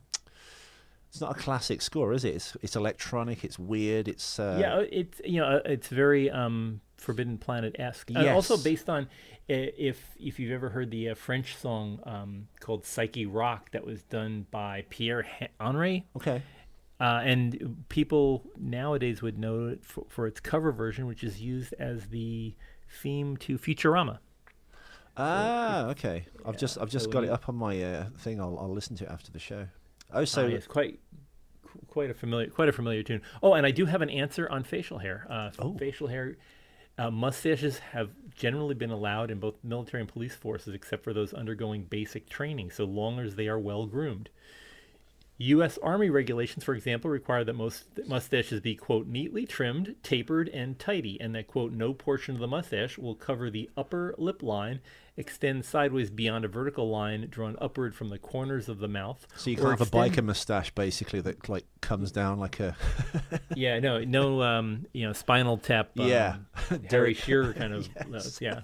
it's 1.11 1.21
not 1.21 1.37
a 1.37 1.39
classic 1.39 1.83
score, 1.83 2.15
is 2.15 2.25
it? 2.25 2.35
It's 2.37 2.57
it's 2.63 2.75
electronic. 2.75 3.45
It's 3.45 3.59
weird. 3.59 4.09
It's 4.09 4.39
uh, 4.39 4.57
yeah, 4.59 4.79
it's 4.91 5.21
you 5.27 5.41
know 5.41 5.47
uh, 5.47 5.61
it's 5.67 5.89
very 5.89 6.31
um, 6.31 6.81
Forbidden 6.97 7.37
Planet 7.37 7.77
esque. 7.79 8.09
And 8.11 8.27
also 8.29 8.57
based 8.57 8.89
on 8.89 9.09
if 9.49 10.11
if 10.19 10.39
you've 10.39 10.53
ever 10.53 10.71
heard 10.71 10.91
the 10.91 11.11
uh, 11.11 11.15
French 11.15 11.57
song 11.57 12.01
um, 12.05 12.49
called 12.61 12.85
Psyche 12.85 13.27
Rock 13.27 13.71
that 13.73 13.85
was 13.85 14.03
done 14.05 14.47
by 14.51 14.85
Pierre 14.91 15.23
Hen- 15.23 15.49
Henry. 15.61 16.07
Okay. 16.17 16.43
Uh, 17.01 17.21
and 17.25 17.85
people 17.89 18.45
nowadays 18.57 19.23
would 19.23 19.37
know 19.37 19.67
it 19.67 19.85
for, 19.85 20.05
for 20.09 20.27
its 20.29 20.39
cover 20.39 20.71
version, 20.71 21.07
which 21.07 21.25
is 21.25 21.41
used 21.41 21.75
as 21.79 22.07
the 22.09 22.55
theme 23.03 23.37
to 23.39 23.59
Futurama. 23.59 24.19
Ah, 25.17 25.87
okay. 25.89 26.25
I've 26.47 26.57
just 26.57 26.79
I've 26.79 26.89
just 26.91 27.07
so 27.07 27.11
got 27.11 27.25
it 27.25 27.31
up 27.31 27.49
on 27.49 27.57
my 27.57 27.83
uh, 27.83 28.07
thing. 28.19 28.41
I'll 28.41 28.59
I'll 28.59 28.73
listen 28.73 28.97
to 28.97 29.05
it 29.05 29.11
after 29.11 29.31
the 29.33 29.39
show. 29.39 29.67
Oh, 30.13 30.25
so 30.25 30.43
So 30.43 30.55
it's 30.55 30.67
quite 30.67 31.01
quite 31.89 32.11
a 32.11 32.15
familiar 32.15 32.49
quite 32.49 32.69
a 32.69 32.73
familiar 32.73 33.03
tune. 33.03 33.21
Oh, 33.43 33.55
and 33.55 33.67
I 33.67 33.71
do 33.73 33.85
have 33.87 34.01
an 34.01 34.09
answer 34.11 34.49
on 34.51 34.63
facial 34.65 34.99
hair. 34.99 35.27
Uh, 35.29 35.51
Oh. 35.59 35.77
Facial 35.77 36.07
hair 36.07 36.37
uh, 36.99 37.11
mustaches 37.11 37.79
have 37.79 38.11
generally 38.35 38.75
been 38.75 38.91
allowed 38.91 39.31
in 39.31 39.39
both 39.39 39.62
military 39.62 40.01
and 40.01 40.12
police 40.12 40.35
forces, 40.35 40.75
except 40.75 41.05
for 41.05 41.12
those 41.12 41.35
undergoing 41.35 41.85
basic 41.85 42.29
training, 42.29 42.71
so 42.71 42.85
long 42.85 43.19
as 43.19 43.35
they 43.35 43.49
are 43.49 43.59
well 43.59 43.87
groomed. 43.87 44.31
U.S. 45.47 45.79
Army 45.83 46.09
regulations, 46.11 46.63
for 46.65 46.75
example, 46.75 47.11
require 47.11 47.43
that 47.45 47.55
most 47.55 47.85
mustaches 48.07 48.61
be, 48.61 48.75
quote, 48.75 49.07
neatly 49.07 49.45
trimmed, 49.47 49.95
tapered, 50.03 50.49
and 50.49 50.79
tidy, 50.79 51.21
and 51.21 51.35
that, 51.35 51.47
quote, 51.49 51.73
no 51.73 51.93
portion 51.93 52.35
of 52.35 52.41
the 52.41 52.47
mustache 52.47 52.97
will 52.99 53.15
cover 53.15 53.51
the 53.51 53.69
upper 53.77 54.15
lip 54.19 54.43
line, 54.43 54.81
extend 55.17 55.65
sideways 55.65 56.11
beyond 56.11 56.45
a 56.45 56.49
vertical 56.49 56.89
line 56.91 57.27
drawn 57.29 57.57
upward 57.61 57.95
from 57.95 58.09
the 58.09 58.19
corners 58.19 58.69
of 58.69 58.79
the 58.79 58.89
mouth. 58.89 59.27
So 59.37 59.51
you 59.51 59.57
can't 59.57 59.71
have 59.71 59.81
a 59.81 59.87
biker 59.91 60.25
mustache 60.25 60.71
basically 60.75 61.21
that 61.23 61.49
like 61.49 61.67
comes 61.81 62.13
down 62.13 62.39
like 62.39 62.61
a 62.61 62.77
Yeah, 63.57 63.79
no, 63.81 64.05
no, 64.05 64.43
um, 64.43 64.87
you 64.93 65.07
know, 65.07 65.13
spinal 65.13 65.59
tap. 65.59 65.91
Um, 65.99 66.07
Yeah. 66.07 66.37
Harry 66.69 66.79
Derek- 66.89 67.17
Shearer 67.19 67.53
kind 67.53 67.75
of, 67.75 67.89
Yes. 67.97 68.09
notes, 68.09 68.41
yeah. 68.41 68.61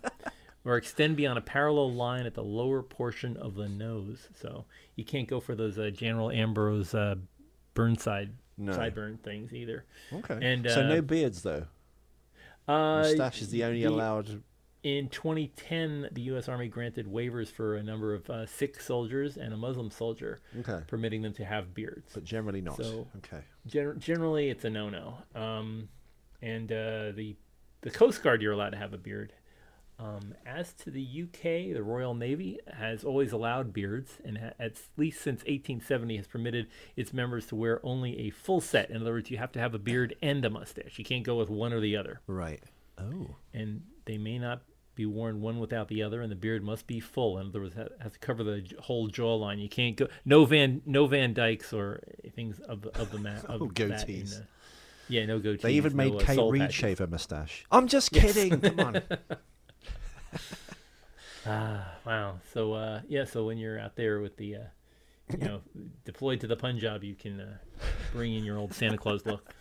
Or 0.68 0.76
extend 0.76 1.16
beyond 1.16 1.38
a 1.38 1.40
parallel 1.40 1.94
line 1.94 2.26
at 2.26 2.34
the 2.34 2.42
lower 2.42 2.82
portion 2.82 3.36
of 3.38 3.54
the 3.54 3.66
nose. 3.68 4.28
So 4.34 4.66
you 4.96 5.04
can't 5.04 5.26
go 5.26 5.40
for 5.40 5.54
those 5.54 5.78
uh, 5.78 5.88
General 5.90 6.30
Ambrose 6.30 6.94
uh, 6.94 7.14
Burnside 7.72 8.32
No. 8.58 8.72
sideburn 8.72 9.18
things 9.20 9.54
either. 9.54 9.86
Okay. 10.12 10.38
And, 10.42 10.68
so 10.70 10.80
uh, 10.82 10.88
no 10.88 11.00
beards 11.02 11.42
though. 11.42 11.64
Uh, 12.68 12.98
Mustache 13.02 13.40
is 13.40 13.48
the 13.48 13.64
only 13.64 13.80
the- 13.82 13.88
allowed. 13.88 14.42
In 14.84 15.08
2010, 15.08 16.10
the 16.12 16.20
U.S. 16.22 16.48
Army 16.48 16.68
granted 16.68 17.06
waivers 17.06 17.48
for 17.50 17.74
a 17.76 17.82
number 17.82 18.14
of 18.14 18.28
uh, 18.30 18.46
Sikh 18.46 18.80
soldiers 18.80 19.36
and 19.36 19.52
a 19.52 19.56
Muslim 19.56 19.90
soldier, 19.90 20.40
Okay. 20.60 20.82
permitting 20.86 21.20
them 21.22 21.32
to 21.34 21.44
have 21.44 21.74
beards. 21.74 22.12
But 22.14 22.24
generally 22.24 22.60
not. 22.60 22.76
So- 22.76 23.08
okay. 23.16 23.42
Gen- 23.66 23.98
generally, 23.98 24.50
it's 24.50 24.64
a 24.64 24.70
no-no. 24.70 25.16
Um, 25.34 25.88
and 26.42 26.70
uh, 26.70 27.10
the 27.12 27.36
the 27.80 27.90
Coast 27.90 28.22
Guard, 28.22 28.40
you're 28.42 28.52
allowed 28.52 28.70
to 28.70 28.76
have 28.78 28.92
a 28.92 28.98
beard. 28.98 29.32
Um, 30.00 30.34
as 30.46 30.72
to 30.74 30.90
the 30.92 31.02
UK, 31.24 31.74
the 31.74 31.82
Royal 31.82 32.14
Navy 32.14 32.58
has 32.72 33.02
always 33.02 33.32
allowed 33.32 33.72
beards, 33.72 34.18
and 34.24 34.38
ha- 34.38 34.52
at 34.60 34.78
least 34.96 35.20
since 35.20 35.40
1870 35.40 36.16
has 36.18 36.26
permitted 36.28 36.68
its 36.94 37.12
members 37.12 37.46
to 37.46 37.56
wear 37.56 37.80
only 37.84 38.16
a 38.20 38.30
full 38.30 38.60
set. 38.60 38.90
In 38.90 39.00
other 39.00 39.10
words, 39.12 39.28
you 39.30 39.38
have 39.38 39.50
to 39.52 39.58
have 39.58 39.74
a 39.74 39.78
beard 39.78 40.14
and 40.22 40.44
a 40.44 40.50
mustache. 40.50 40.98
You 41.00 41.04
can't 41.04 41.24
go 41.24 41.34
with 41.36 41.50
one 41.50 41.72
or 41.72 41.80
the 41.80 41.96
other. 41.96 42.20
Right. 42.28 42.62
Oh. 42.96 43.34
And 43.52 43.82
they 44.04 44.18
may 44.18 44.38
not 44.38 44.62
be 44.94 45.04
worn 45.04 45.40
one 45.40 45.58
without 45.58 45.88
the 45.88 46.02
other, 46.04 46.22
and 46.22 46.30
the 46.30 46.36
beard 46.36 46.62
must 46.62 46.86
be 46.86 47.00
full. 47.00 47.36
In 47.38 47.48
other 47.48 47.60
words, 47.62 47.74
ha- 47.74 47.86
has 48.00 48.12
to 48.12 48.18
cover 48.20 48.44
the 48.44 48.64
whole 48.80 49.08
jawline. 49.08 49.60
You 49.60 49.68
can't 49.68 49.96
go 49.96 50.06
no 50.24 50.44
Van 50.44 50.80
no 50.86 51.06
Van 51.08 51.34
Dykes 51.34 51.72
or 51.72 52.02
things 52.36 52.60
of 52.60 52.82
the 52.82 52.96
of 53.00 53.10
the 53.10 53.18
mat. 53.18 53.44
Of 53.48 53.62
Oh, 53.62 53.66
that 53.74 53.80
in 53.80 53.90
goatees. 54.22 54.38
the- 54.38 54.46
yeah, 55.08 55.26
no 55.26 55.40
goatees. 55.40 55.62
They 55.62 55.72
even 55.72 55.96
made 55.96 56.12
no, 56.12 56.18
uh, 56.18 56.24
Kate 56.24 56.38
Reid 56.50 56.60
patches. 56.62 56.74
shave 56.76 56.98
her 56.98 57.06
mustache. 57.08 57.64
I'm 57.72 57.88
just 57.88 58.12
kidding. 58.12 58.60
Come 58.60 58.78
on. 58.80 59.02
Ah, 61.46 61.94
wow. 62.04 62.40
So 62.52 62.74
uh, 62.74 63.00
yeah, 63.08 63.24
so 63.24 63.46
when 63.46 63.56
you're 63.56 63.78
out 63.78 63.96
there 63.96 64.20
with 64.20 64.36
the, 64.36 64.56
uh, 64.56 64.58
you 65.32 65.38
know, 65.38 65.60
deployed 66.04 66.40
to 66.40 66.46
the 66.46 66.56
Punjab, 66.56 67.02
you 67.02 67.14
can 67.14 67.40
uh, 67.40 67.56
bring 68.12 68.34
in 68.34 68.44
your 68.44 68.58
old 68.58 68.74
Santa 68.74 68.98
Claus 68.98 69.24
look. 69.24 69.54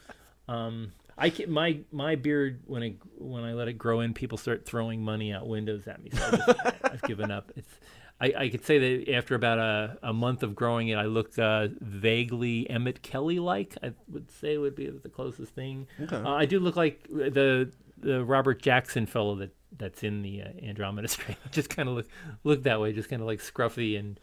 Um, 0.50 0.92
I 1.18 1.30
can, 1.30 1.50
my 1.50 1.80
my 1.92 2.16
beard 2.16 2.62
when 2.66 2.84
I 2.84 2.96
when 3.18 3.44
I 3.44 3.54
let 3.54 3.68
it 3.68 3.74
grow 3.74 4.02
in, 4.02 4.14
people 4.14 4.38
start 4.38 4.66
throwing 4.66 5.02
money 5.02 5.32
out 5.32 5.48
windows 5.48 5.88
at 5.88 6.04
me. 6.04 6.10
So 6.12 6.40
I 6.60 6.74
I've 6.84 7.02
given 7.04 7.32
up. 7.32 7.52
It's 7.56 7.74
I, 8.20 8.34
I 8.38 8.50
could 8.50 8.66
say 8.66 8.80
that 8.80 9.14
after 9.14 9.36
about 9.36 9.60
a, 9.60 9.98
a 10.04 10.14
month 10.14 10.42
of 10.44 10.56
growing 10.56 10.88
it, 10.90 10.96
I 10.96 11.06
look 11.06 11.38
uh, 11.38 11.68
vaguely 11.80 12.70
Emmett 12.70 13.02
Kelly 13.02 13.40
like. 13.40 13.78
I 13.84 13.94
would 14.10 14.32
say 14.32 14.58
would 14.58 14.76
be 14.76 14.90
the 14.90 15.10
closest 15.10 15.54
thing. 15.54 15.88
Okay. 16.02 16.16
Uh, 16.16 16.30
I 16.30 16.46
do 16.46 16.60
look 16.60 16.76
like 16.76 17.08
the 17.10 17.72
the 18.00 18.24
Robert 18.24 18.62
Jackson 18.62 19.06
fellow 19.06 19.36
that 19.36 19.56
that's 19.77 20.04
in 20.04 20.22
the 20.22 20.42
uh, 20.42 20.50
Andromeda 20.63 21.08
Strain. 21.08 21.38
just 21.51 21.70
kind 21.70 21.89
of 21.89 21.96
look 21.96 22.08
look 22.44 22.63
that 22.63 22.80
way, 22.80 22.94
just 22.94 23.10
kind 23.10 23.22
of 23.22 23.27
like 23.27 23.39
scruffy, 23.39 23.98
and 24.00 24.20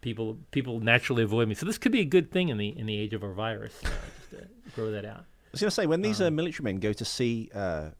people 0.00 0.38
people 0.50 0.80
naturally 0.80 1.22
avoid 1.22 1.48
me. 1.48 1.54
So 1.54 1.66
this 1.66 1.78
could 1.78 1.92
be 1.92 2.00
a 2.00 2.06
good 2.06 2.30
thing 2.30 2.48
in 2.48 2.58
the 2.58 2.68
in 2.68 2.86
the 2.86 2.96
age 2.96 3.12
of 3.14 3.22
our 3.22 3.32
virus. 3.32 3.74
Uh, 3.84 3.88
just 4.16 4.30
to 4.42 4.48
grow 4.74 4.90
that 4.92 5.04
out. 5.04 5.20
I 5.20 5.52
was 5.52 5.60
going 5.60 5.70
to 5.70 5.74
say 5.74 5.86
when 5.86 6.02
these 6.02 6.20
uh, 6.20 6.30
military 6.30 6.64
men 6.64 6.78
go 6.78 6.92
to 6.92 7.04
see 7.04 7.50
uh, 7.52 7.90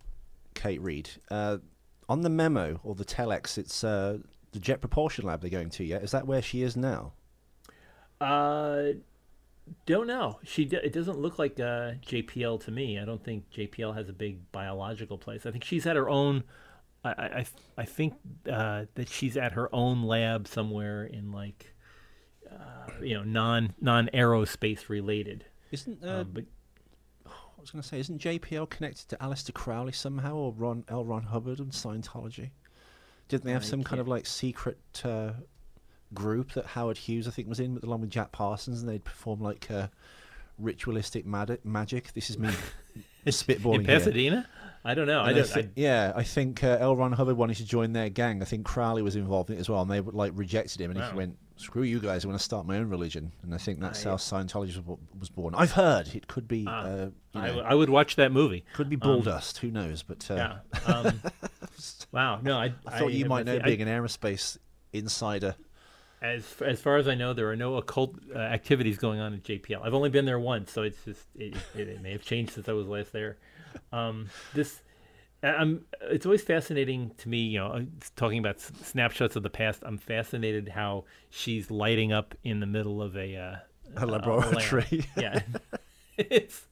Kate 0.54 0.80
Reid 0.80 1.10
uh, 1.30 1.58
on 2.08 2.20
the 2.20 2.28
memo 2.28 2.78
or 2.84 2.94
the 2.94 3.04
telex, 3.04 3.58
it's 3.58 3.82
uh, 3.82 4.18
the 4.52 4.60
Jet 4.60 4.80
Propulsion 4.80 5.26
Lab 5.26 5.40
they're 5.40 5.50
going 5.50 5.70
to. 5.70 5.84
Yeah, 5.84 5.96
is 5.96 6.12
that 6.12 6.28
where 6.28 6.42
she 6.42 6.62
is 6.62 6.76
now? 6.76 7.12
Don't 9.86 10.06
know. 10.06 10.40
She 10.44 10.64
d- 10.64 10.76
it 10.82 10.92
doesn't 10.92 11.18
look 11.18 11.38
like 11.38 11.58
uh, 11.60 11.92
JPL 12.06 12.62
to 12.64 12.70
me. 12.70 12.98
I 12.98 13.04
don't 13.04 13.22
think 13.22 13.50
JPL 13.50 13.94
has 13.94 14.08
a 14.08 14.12
big 14.12 14.50
biological 14.52 15.16
place. 15.18 15.46
I 15.46 15.50
think 15.52 15.64
she's 15.64 15.86
at 15.86 15.96
her 15.96 16.08
own. 16.08 16.44
I 17.04 17.10
I 17.10 17.44
I- 17.78 17.84
think 17.84 18.14
uh, 18.50 18.84
that 18.94 19.08
she's 19.08 19.36
at 19.36 19.52
her 19.52 19.72
own 19.74 20.02
lab 20.02 20.48
somewhere 20.48 21.04
in 21.04 21.30
like, 21.32 21.74
uh, 22.50 22.90
you 23.02 23.14
know, 23.14 23.22
non 23.24 23.72
non 23.80 24.08
aerospace 24.12 24.88
related. 24.88 25.44
Isn't 25.70 26.02
uh, 26.04 26.20
Um, 26.20 26.30
but 26.32 26.44
I 27.26 27.60
was 27.60 27.70
going 27.70 27.82
to 27.82 27.88
say, 27.88 28.00
isn't 28.00 28.20
JPL 28.20 28.68
connected 28.70 29.08
to 29.10 29.16
Aleister 29.18 29.52
Crowley 29.54 29.92
somehow, 29.92 30.34
or 30.34 30.52
Ron 30.52 30.84
L. 30.88 31.04
Ron 31.04 31.22
Hubbard 31.24 31.58
and 31.60 31.70
Scientology? 31.72 32.50
Didn't 33.28 33.44
they 33.44 33.52
have 33.52 33.62
I 33.62 33.66
some 33.66 33.84
kind 33.84 34.00
of 34.00 34.08
like 34.08 34.26
secret 34.26 34.78
uh, 35.04 35.32
group 36.14 36.52
that 36.52 36.66
Howard 36.66 36.98
Hughes, 36.98 37.26
I 37.28 37.30
think, 37.30 37.48
was 37.48 37.60
in, 37.60 37.78
along 37.82 38.00
with 38.02 38.10
Jack 38.10 38.32
Parsons, 38.32 38.80
and 38.80 38.88
they'd 38.88 39.04
perform 39.04 39.40
like 39.40 39.70
uh, 39.70 39.88
ritualistic 40.58 41.26
mad- 41.26 41.58
magic? 41.64 42.12
This 42.12 42.30
is 42.30 42.38
me 42.38 42.50
spitballing 43.26 43.80
in 43.80 43.84
here. 43.86 43.98
Pasadena, 43.98 44.48
I 44.84 44.94
don't 44.94 45.06
know. 45.06 45.22
I 45.22 45.32
don't. 45.32 45.46
thi- 45.46 45.60
I, 45.60 45.68
yeah, 45.76 46.12
I 46.14 46.22
think 46.22 46.64
uh, 46.64 46.78
L. 46.80 46.96
Ron 46.96 47.12
Hubbard 47.12 47.36
wanted 47.36 47.56
to 47.58 47.64
join 47.64 47.92
their 47.92 48.08
gang. 48.08 48.42
I 48.42 48.44
think 48.44 48.64
Crowley 48.66 49.02
was 49.02 49.16
involved 49.16 49.50
in 49.50 49.56
it 49.56 49.60
as 49.60 49.68
well, 49.68 49.82
and 49.82 49.90
they 49.90 50.00
like 50.00 50.32
rejected 50.34 50.80
him, 50.80 50.90
and 50.90 51.00
Wow. 51.00 51.10
he 51.10 51.16
went, 51.16 51.36
"Screw 51.56 51.82
you 51.82 52.00
guys! 52.00 52.24
I 52.24 52.28
want 52.28 52.38
to 52.40 52.44
start 52.44 52.66
my 52.66 52.78
own 52.78 52.88
religion." 52.88 53.32
And 53.42 53.54
I 53.54 53.58
think 53.58 53.80
that's 53.80 54.04
I- 54.06 54.10
how 54.10 54.16
Scientology 54.16 54.82
was, 55.18 55.28
born. 55.28 55.54
I've 55.54 55.72
heard 55.72 56.08
it 56.14 56.26
could 56.28 56.48
be, 56.48 56.64
Ah, 56.66 56.80
uh, 56.82 56.96
you 56.96 57.12
I, 57.34 57.40
know, 57.42 57.46
w- 57.48 57.66
I 57.66 57.74
would 57.74 57.90
watch 57.90 58.16
that 58.16 58.32
movie. 58.32 58.64
could 58.72 58.88
be 58.88 58.96
bull 58.96 59.20
dust. 59.20 59.58
Who 59.58 59.70
knows? 59.70 60.02
But 60.02 60.28
uh, 60.30 60.34
Yeah. 60.34 60.92
Um, 60.94 61.20
wow. 62.12 62.40
No, 62.42 62.56
I, 62.58 62.72
I 62.86 62.98
thought 62.98 63.12
you 63.12 63.26
might 63.26 63.44
know 63.46 63.56
I- 63.56 63.58
being 63.66 63.82
an 63.82 63.88
aerospace 63.88 64.56
insider. 64.92 65.54
As 66.22 66.44
as 66.64 66.80
far 66.80 66.96
as 66.98 67.08
I 67.08 67.14
know, 67.14 67.32
there 67.32 67.50
are 67.50 67.56
no 67.56 67.76
occult 67.76 68.16
uh, 68.34 68.38
activities 68.38 68.98
going 68.98 69.20
on 69.20 69.32
at 69.32 69.42
JPL. 69.42 69.82
I've 69.84 69.94
only 69.94 70.10
been 70.10 70.26
there 70.26 70.38
once, 70.38 70.70
so 70.70 70.82
it's 70.82 71.02
just 71.04 71.22
it, 71.34 71.54
it, 71.74 71.88
it 71.88 72.02
may 72.02 72.12
have 72.12 72.22
changed 72.22 72.52
since 72.52 72.68
I 72.68 72.72
was 72.72 72.86
last 72.86 73.12
there. 73.12 73.38
Um, 73.90 74.28
this, 74.52 74.82
I'm. 75.42 75.86
It's 76.02 76.26
always 76.26 76.42
fascinating 76.42 77.12
to 77.18 77.28
me. 77.30 77.38
You 77.38 77.60
know, 77.60 77.66
uh, 77.68 77.80
talking 78.16 78.38
about 78.38 78.56
s- 78.56 78.70
snapshots 78.84 79.34
of 79.36 79.42
the 79.42 79.48
past. 79.50 79.82
I'm 79.86 79.96
fascinated 79.96 80.68
how 80.68 81.04
she's 81.30 81.70
lighting 81.70 82.12
up 82.12 82.34
in 82.44 82.60
the 82.60 82.66
middle 82.66 83.00
of 83.00 83.16
a, 83.16 83.36
uh, 83.36 83.56
A 83.96 84.04
laboratory. 84.06 84.84
lab. 84.90 85.04
yeah, 85.16 85.40
it's. 86.18 86.66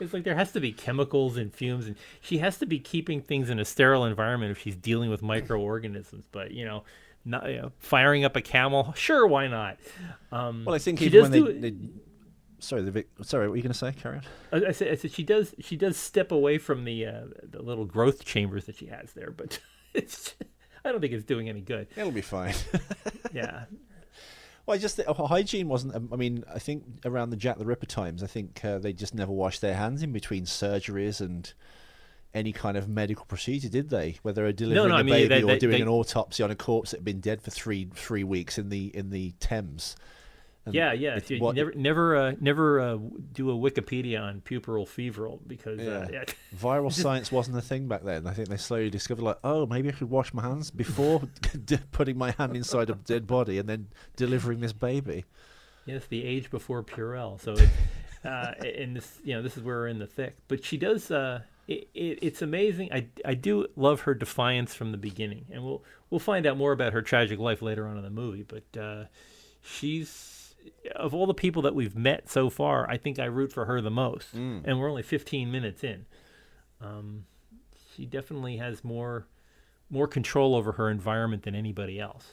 It's 0.00 0.12
like 0.12 0.24
there 0.24 0.34
has 0.34 0.52
to 0.52 0.60
be 0.60 0.70
chemicals 0.72 1.38
and 1.38 1.54
fumes, 1.54 1.86
and 1.86 1.96
she 2.20 2.38
has 2.38 2.58
to 2.58 2.66
be 2.66 2.78
keeping 2.78 3.22
things 3.22 3.48
in 3.48 3.58
a 3.58 3.64
sterile 3.64 4.04
environment 4.04 4.50
if 4.50 4.58
she's 4.58 4.76
dealing 4.76 5.08
with 5.08 5.22
microorganisms. 5.22 6.26
But 6.30 6.50
you 6.50 6.64
know, 6.66 6.84
not 7.24 7.48
you 7.48 7.62
know, 7.62 7.72
firing 7.78 8.24
up 8.24 8.36
a 8.36 8.40
camel, 8.40 8.92
sure, 8.96 9.26
why 9.26 9.46
not? 9.48 9.78
Um, 10.30 10.64
Well, 10.64 10.74
I 10.74 10.78
think 10.78 11.00
even 11.02 11.22
when 11.22 11.30
do 11.32 11.52
they, 11.52 11.70
they 11.70 11.76
sorry, 12.58 12.82
the 12.82 13.04
sorry, 13.22 13.46
what 13.46 13.52
were 13.52 13.56
you 13.56 13.62
going 13.62 13.72
to 13.72 13.78
say, 13.78 13.92
Karen? 13.92 14.22
I, 14.52 14.56
I 14.68 14.72
said, 14.72 14.88
I 14.92 14.94
said 14.96 15.12
she 15.12 15.22
does. 15.24 15.54
She 15.60 15.76
does 15.76 15.96
step 15.96 16.32
away 16.32 16.58
from 16.58 16.84
the 16.84 17.06
uh, 17.06 17.20
the 17.42 17.62
little 17.62 17.84
growth 17.84 18.24
chambers 18.24 18.64
that 18.66 18.76
she 18.76 18.86
has 18.86 19.12
there, 19.12 19.30
but 19.30 19.60
it's. 19.94 20.34
I 20.84 20.90
don't 20.90 21.00
think 21.00 21.12
it's 21.12 21.24
doing 21.24 21.48
any 21.48 21.60
good. 21.60 21.86
It'll 21.96 22.10
be 22.10 22.22
fine. 22.22 22.54
Yeah, 23.32 23.64
Well, 24.66 24.74
I 24.74 24.78
just 24.78 24.96
think, 24.96 25.08
uh, 25.08 25.14
hygiene 25.14 25.66
wasn't. 25.68 25.94
um, 25.94 26.10
I 26.12 26.16
mean, 26.16 26.44
I 26.52 26.58
think 26.58 26.84
around 27.06 27.30
the 27.30 27.36
Jack 27.36 27.56
the 27.58 27.64
Ripper 27.64 27.86
times, 27.86 28.22
I 28.22 28.26
think 28.26 28.62
uh, 28.64 28.78
they 28.78 28.92
just 28.92 29.14
never 29.14 29.32
washed 29.32 29.60
their 29.62 29.74
hands 29.74 30.02
in 30.02 30.12
between 30.12 30.44
surgeries 30.44 31.20
and 31.20 31.50
any 32.34 32.52
kind 32.52 32.76
of 32.76 32.88
medical 32.88 33.24
procedure, 33.26 33.68
did 33.68 33.90
they? 33.90 34.18
Whether 34.22 34.42
they're 34.42 34.52
delivering 34.52 34.88
no, 34.88 34.94
a 34.94 34.98
I 34.98 35.02
mean, 35.02 35.14
baby 35.14 35.28
they- 35.28 35.42
or 35.42 35.58
doing 35.58 35.72
they- 35.76 35.80
an 35.82 35.88
autopsy 35.88 36.42
on 36.42 36.50
a 36.50 36.54
corpse 36.56 36.92
that 36.92 36.98
had 36.98 37.04
been 37.04 37.20
dead 37.20 37.42
for 37.42 37.50
three 37.50 37.88
three 37.94 38.24
weeks 38.24 38.58
in 38.58 38.68
the 38.68 38.86
in 38.96 39.10
the 39.10 39.32
Thames. 39.40 39.96
And 40.64 40.76
yeah, 40.76 40.92
yeah. 40.92 41.18
what- 41.38 41.56
never, 41.56 41.72
never, 41.74 42.16
uh, 42.16 42.32
never 42.40 42.78
uh, 42.80 42.96
do 43.32 43.50
a 43.50 43.54
Wikipedia 43.54 44.22
on 44.22 44.40
puerperal 44.42 44.86
fever 44.86 45.28
because 45.44 45.80
uh, 45.80 46.06
Yeah. 46.08 46.20
yeah. 46.20 46.24
Viral 46.56 46.92
science 46.92 47.32
wasn't 47.32 47.58
a 47.58 47.60
thing 47.60 47.88
back 47.88 48.04
then. 48.04 48.28
I 48.28 48.32
think 48.32 48.48
they 48.48 48.56
slowly 48.56 48.88
discovered, 48.88 49.22
like, 49.22 49.38
oh, 49.42 49.66
maybe 49.66 49.88
I 49.88 49.92
should 49.92 50.08
wash 50.08 50.32
my 50.32 50.42
hands 50.42 50.70
before 50.70 51.22
putting 51.90 52.16
my 52.16 52.30
hand 52.38 52.54
inside 52.54 52.90
a 52.90 52.94
dead 52.94 53.26
body 53.26 53.58
and 53.58 53.68
then 53.68 53.88
delivering 54.14 54.60
this 54.60 54.72
baby. 54.72 55.24
Yes, 55.84 56.04
the 56.06 56.24
age 56.24 56.48
before 56.48 56.84
Purell. 56.84 57.40
So, 57.40 57.54
it's, 57.54 58.24
uh, 58.24 58.54
and 58.64 58.94
this, 58.94 59.18
you 59.24 59.34
know, 59.34 59.42
this 59.42 59.56
is 59.56 59.64
where 59.64 59.78
we're 59.78 59.88
in 59.88 59.98
the 59.98 60.06
thick. 60.06 60.36
But 60.46 60.64
she 60.64 60.76
does. 60.76 61.10
It, 61.68 61.88
it, 61.94 62.18
it's 62.22 62.42
amazing. 62.42 62.92
I, 62.92 63.06
I 63.24 63.34
do 63.34 63.66
love 63.76 64.02
her 64.02 64.14
defiance 64.14 64.74
from 64.74 64.92
the 64.92 64.98
beginning, 64.98 65.46
and 65.52 65.64
we'll 65.64 65.82
we'll 66.10 66.18
find 66.18 66.46
out 66.46 66.56
more 66.56 66.72
about 66.72 66.92
her 66.92 67.02
tragic 67.02 67.38
life 67.38 67.62
later 67.62 67.86
on 67.86 67.96
in 67.96 68.02
the 68.02 68.10
movie. 68.10 68.42
But 68.42 68.80
uh, 68.80 69.04
she's 69.62 70.54
of 70.96 71.14
all 71.14 71.26
the 71.26 71.34
people 71.34 71.62
that 71.62 71.74
we've 71.74 71.96
met 71.96 72.28
so 72.28 72.50
far, 72.50 72.88
I 72.88 72.96
think 72.96 73.18
I 73.18 73.24
root 73.24 73.52
for 73.52 73.64
her 73.66 73.80
the 73.80 73.90
most. 73.90 74.34
And 74.64 74.78
we're 74.78 74.88
only 74.88 75.02
15 75.02 75.50
minutes 75.50 75.82
in. 75.84 76.06
Um, 76.80 77.24
she 77.94 78.06
definitely 78.06 78.56
has 78.56 78.82
more 78.84 79.26
more 79.90 80.08
control 80.08 80.54
over 80.54 80.72
her 80.72 80.88
environment 80.88 81.42
than 81.42 81.54
anybody 81.54 82.00
else. 82.00 82.32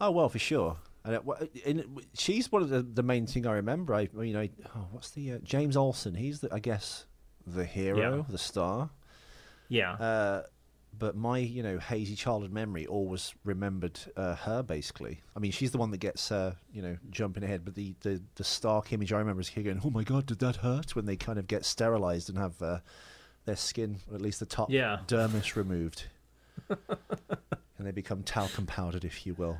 Oh 0.00 0.10
well, 0.10 0.28
for 0.28 0.38
sure. 0.38 0.76
And 1.04 1.20
and 1.66 2.00
she's 2.14 2.52
one 2.52 2.62
of 2.62 2.68
the, 2.68 2.82
the 2.82 3.02
main 3.02 3.26
thing 3.26 3.46
I 3.46 3.52
remember. 3.52 3.94
I 3.94 4.08
you 4.22 4.32
know, 4.32 4.48
oh, 4.76 4.86
what's 4.92 5.10
the 5.10 5.32
uh, 5.32 5.38
James 5.42 5.76
Olson? 5.76 6.14
He's 6.14 6.40
the, 6.40 6.52
I 6.54 6.60
guess 6.60 7.04
the 7.54 7.64
hero, 7.64 8.16
Yeah. 8.18 8.22
the 8.28 8.38
star. 8.38 8.90
Yeah. 9.68 9.92
Uh, 9.94 10.42
but 10.98 11.14
my 11.16 11.38
you 11.38 11.62
know 11.62 11.78
hazy 11.78 12.16
childhood 12.16 12.50
memory 12.52 12.86
always 12.86 13.32
remembered 13.44 14.00
uh, 14.16 14.34
her 14.34 14.62
basically. 14.62 15.20
I 15.36 15.38
mean, 15.38 15.52
she's 15.52 15.70
the 15.70 15.78
one 15.78 15.90
that 15.92 15.98
gets 15.98 16.32
uh, 16.32 16.54
you 16.72 16.82
know 16.82 16.96
jumping 17.10 17.44
ahead. 17.44 17.64
But 17.64 17.74
the, 17.74 17.94
the 18.00 18.20
the 18.34 18.44
stark 18.44 18.92
image 18.92 19.12
I 19.12 19.18
remember 19.18 19.40
is 19.40 19.48
here 19.48 19.62
going, 19.62 19.80
"Oh 19.84 19.90
my 19.90 20.02
god, 20.02 20.26
did 20.26 20.38
that 20.40 20.56
hurt?" 20.56 20.96
When 20.96 21.04
they 21.06 21.16
kind 21.16 21.38
of 21.38 21.46
get 21.46 21.64
sterilized 21.64 22.28
and 22.30 22.38
have 22.38 22.60
uh, 22.62 22.78
their 23.44 23.56
skin, 23.56 23.98
or 24.10 24.16
at 24.16 24.22
least 24.22 24.40
the 24.40 24.46
top 24.46 24.70
Yeah. 24.70 24.98
dermis 25.06 25.54
removed. 25.56 26.06
and 26.68 27.86
they 27.86 27.92
become 27.92 28.22
talcum 28.24 28.66
powdered, 28.66 29.04
if 29.04 29.24
you 29.26 29.34
will. 29.34 29.58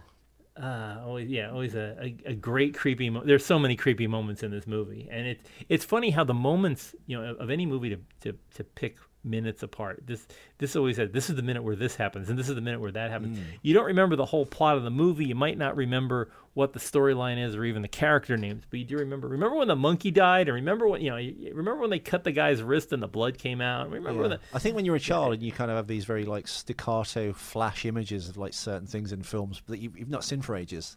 Uh, 0.61 1.00
always, 1.05 1.29
yeah, 1.29 1.50
always 1.50 1.75
a, 1.77 1.97
a, 2.03 2.17
a 2.31 2.35
great 2.35 2.75
creepy. 2.77 3.11
Mo- 3.11 3.23
There's 3.25 3.47
so 3.47 3.59
many 3.61 3.77
creepy 3.77 4.09
moments 4.09 4.43
in 4.43 4.50
this 4.50 4.67
movie, 4.67 5.07
and 5.11 5.27
it's 5.29 5.45
it's 5.69 5.85
funny 5.85 6.11
how 6.11 6.25
the 6.25 6.35
moments 6.35 6.97
you 7.07 7.17
know 7.17 7.31
of, 7.31 7.38
of 7.38 7.50
any 7.50 7.65
movie 7.65 7.91
to, 7.91 7.99
to 8.23 8.37
to 8.57 8.65
pick 8.65 8.97
minutes 9.29 9.63
apart. 9.63 10.03
This 10.07 10.27
this 10.59 10.75
always 10.77 10.97
said 10.97 11.13
this 11.13 11.29
is 11.31 11.37
the 11.37 11.43
minute 11.43 11.63
where 11.63 11.77
this 11.77 11.95
happens, 11.97 12.29
and 12.29 12.39
this 12.39 12.49
is 12.49 12.55
the 12.55 12.61
minute 12.61 12.81
where 12.81 12.93
that 12.93 13.11
happens. 13.11 13.39
You 13.63 13.75
don't 13.75 13.87
remember 13.87 14.17
the 14.17 14.25
whole 14.25 14.47
plot 14.47 14.77
of 14.77 14.83
the 14.85 14.91
movie. 14.91 15.27
You 15.27 15.35
might 15.35 15.59
not 15.59 15.77
remember 15.77 16.31
what 16.55 16.73
the 16.73 16.81
storyline 16.81 17.39
is 17.43 17.55
or 17.55 17.65
even 17.65 17.83
the 17.83 17.89
character 17.89 18.37
names, 18.37 18.65
but 18.69 18.79
you 18.81 18.85
do 18.85 18.97
remember. 18.97 19.29
Remember 19.29 19.57
when 19.57 19.69
the 19.69 19.77
monkey 19.77 20.11
died, 20.11 20.49
and 20.49 20.55
remember 20.57 20.89
when 20.89 21.01
you 21.03 21.11
know. 21.11 21.17
You, 21.17 21.53
remember 21.55 21.81
when 21.81 21.91
they 21.91 21.99
cut 22.01 22.25
the 22.25 22.33
guy's 22.33 22.63
wrist 22.63 22.93
and 22.93 23.03
the 23.03 23.07
blood 23.09 23.39
came 23.39 23.61
out. 23.61 23.91
Remember 23.91 24.23
Yeah. 24.23 24.29
the 24.29 24.41
I 24.53 24.59
think 24.59 24.75
when 24.75 24.85
you're 24.85 24.97
a 24.97 25.01
child 25.01 25.35
and 25.35 25.43
you 25.43 25.53
kind 25.53 25.71
of 25.71 25.77
have 25.77 25.87
these 25.87 26.05
very 26.05 26.25
like 26.25 26.49
staccato 26.49 27.33
flash 27.33 27.85
images 27.85 28.29
of 28.29 28.37
like 28.37 28.55
certain 28.55 28.87
things 28.87 29.13
in 29.13 29.23
films 29.23 29.63
that 29.69 29.79
you've, 29.79 29.97
you've 29.99 30.09
not 30.09 30.25
seen 30.25 30.43
for 30.43 30.57
ages. 30.57 30.97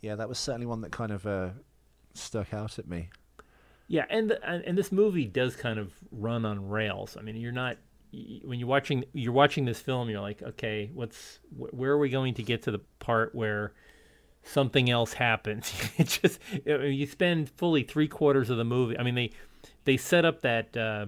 Yeah, 0.00 0.16
that 0.16 0.28
was 0.28 0.38
certainly 0.38 0.66
one 0.66 0.82
that 0.82 0.92
kind 0.92 1.10
of 1.12 1.26
uh, 1.26 1.48
stuck 2.12 2.52
out 2.52 2.78
at 2.78 2.86
me. 2.86 3.08
Yeah, 3.86 4.06
and, 4.08 4.30
the, 4.30 4.42
and 4.44 4.78
this 4.78 4.90
movie 4.90 5.26
does 5.26 5.56
kind 5.56 5.78
of 5.78 5.92
run 6.10 6.44
on 6.46 6.68
rails. 6.68 7.16
I 7.18 7.22
mean, 7.22 7.36
you're 7.36 7.52
not 7.52 7.76
when 8.44 8.58
you're 8.58 8.68
watching 8.68 9.04
you're 9.12 9.32
watching 9.32 9.64
this 9.64 9.80
film, 9.80 10.08
you're 10.08 10.20
like, 10.20 10.42
okay, 10.42 10.90
what's 10.94 11.40
wh- 11.56 11.72
where 11.74 11.92
are 11.92 11.98
we 11.98 12.08
going 12.08 12.34
to 12.34 12.42
get 12.42 12.62
to 12.62 12.70
the 12.70 12.80
part 12.98 13.34
where 13.34 13.72
something 14.42 14.90
else 14.90 15.12
happens? 15.14 15.72
it 15.98 16.20
just 16.22 16.38
you 16.64 17.06
spend 17.06 17.50
fully 17.50 17.82
three 17.82 18.08
quarters 18.08 18.50
of 18.50 18.56
the 18.56 18.64
movie. 18.64 18.98
I 18.98 19.02
mean, 19.02 19.14
they 19.14 19.30
they 19.84 19.96
set 19.96 20.24
up 20.24 20.42
that 20.42 20.76
uh, 20.76 21.06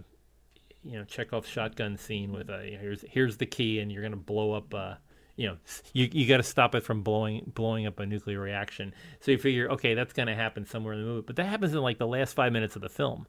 you 0.83 0.99
know 0.99 1.05
Chekhov's 1.05 1.49
shotgun 1.49 1.97
scene 1.97 2.33
with 2.33 2.51
uh, 2.51 2.59
here's 2.59 3.05
here's 3.09 3.37
the 3.37 3.47
key, 3.47 3.79
and 3.79 3.91
you're 3.91 4.03
gonna 4.03 4.17
blow 4.17 4.53
up. 4.53 4.75
Uh, 4.75 4.95
you 5.37 5.47
know, 5.49 5.57
you 5.93 6.09
you 6.13 6.27
got 6.27 6.39
to 6.39 6.43
stop 6.43 6.75
it 6.75 6.83
from 6.83 7.03
blowing 7.03 7.53
blowing 7.55 7.87
up 7.87 8.01
a 8.01 8.07
nuclear 8.07 8.41
reaction. 8.41 8.95
So 9.21 9.31
you 9.31 9.39
figure, 9.39 9.71
okay, 9.73 9.95
that's 9.95 10.13
going 10.13 10.29
to 10.29 10.35
happen 10.35 10.65
somewhere 10.65 10.95
in 10.95 11.01
the 11.01 11.07
movie, 11.07 11.25
but 11.27 11.37
that 11.37 11.47
happens 11.47 11.73
in 11.75 11.81
like 11.81 11.99
the 11.99 12.07
last 12.07 12.35
five 12.35 12.53
minutes 12.53 12.77
of 12.77 12.83
the 12.83 12.89
film, 12.89 13.27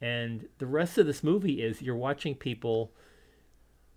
and 0.00 0.48
the 0.58 0.66
rest 0.66 0.98
of 0.98 1.06
this 1.06 1.22
movie 1.22 1.62
is 1.62 1.82
you're 1.82 1.96
watching 1.96 2.34
people 2.34 2.92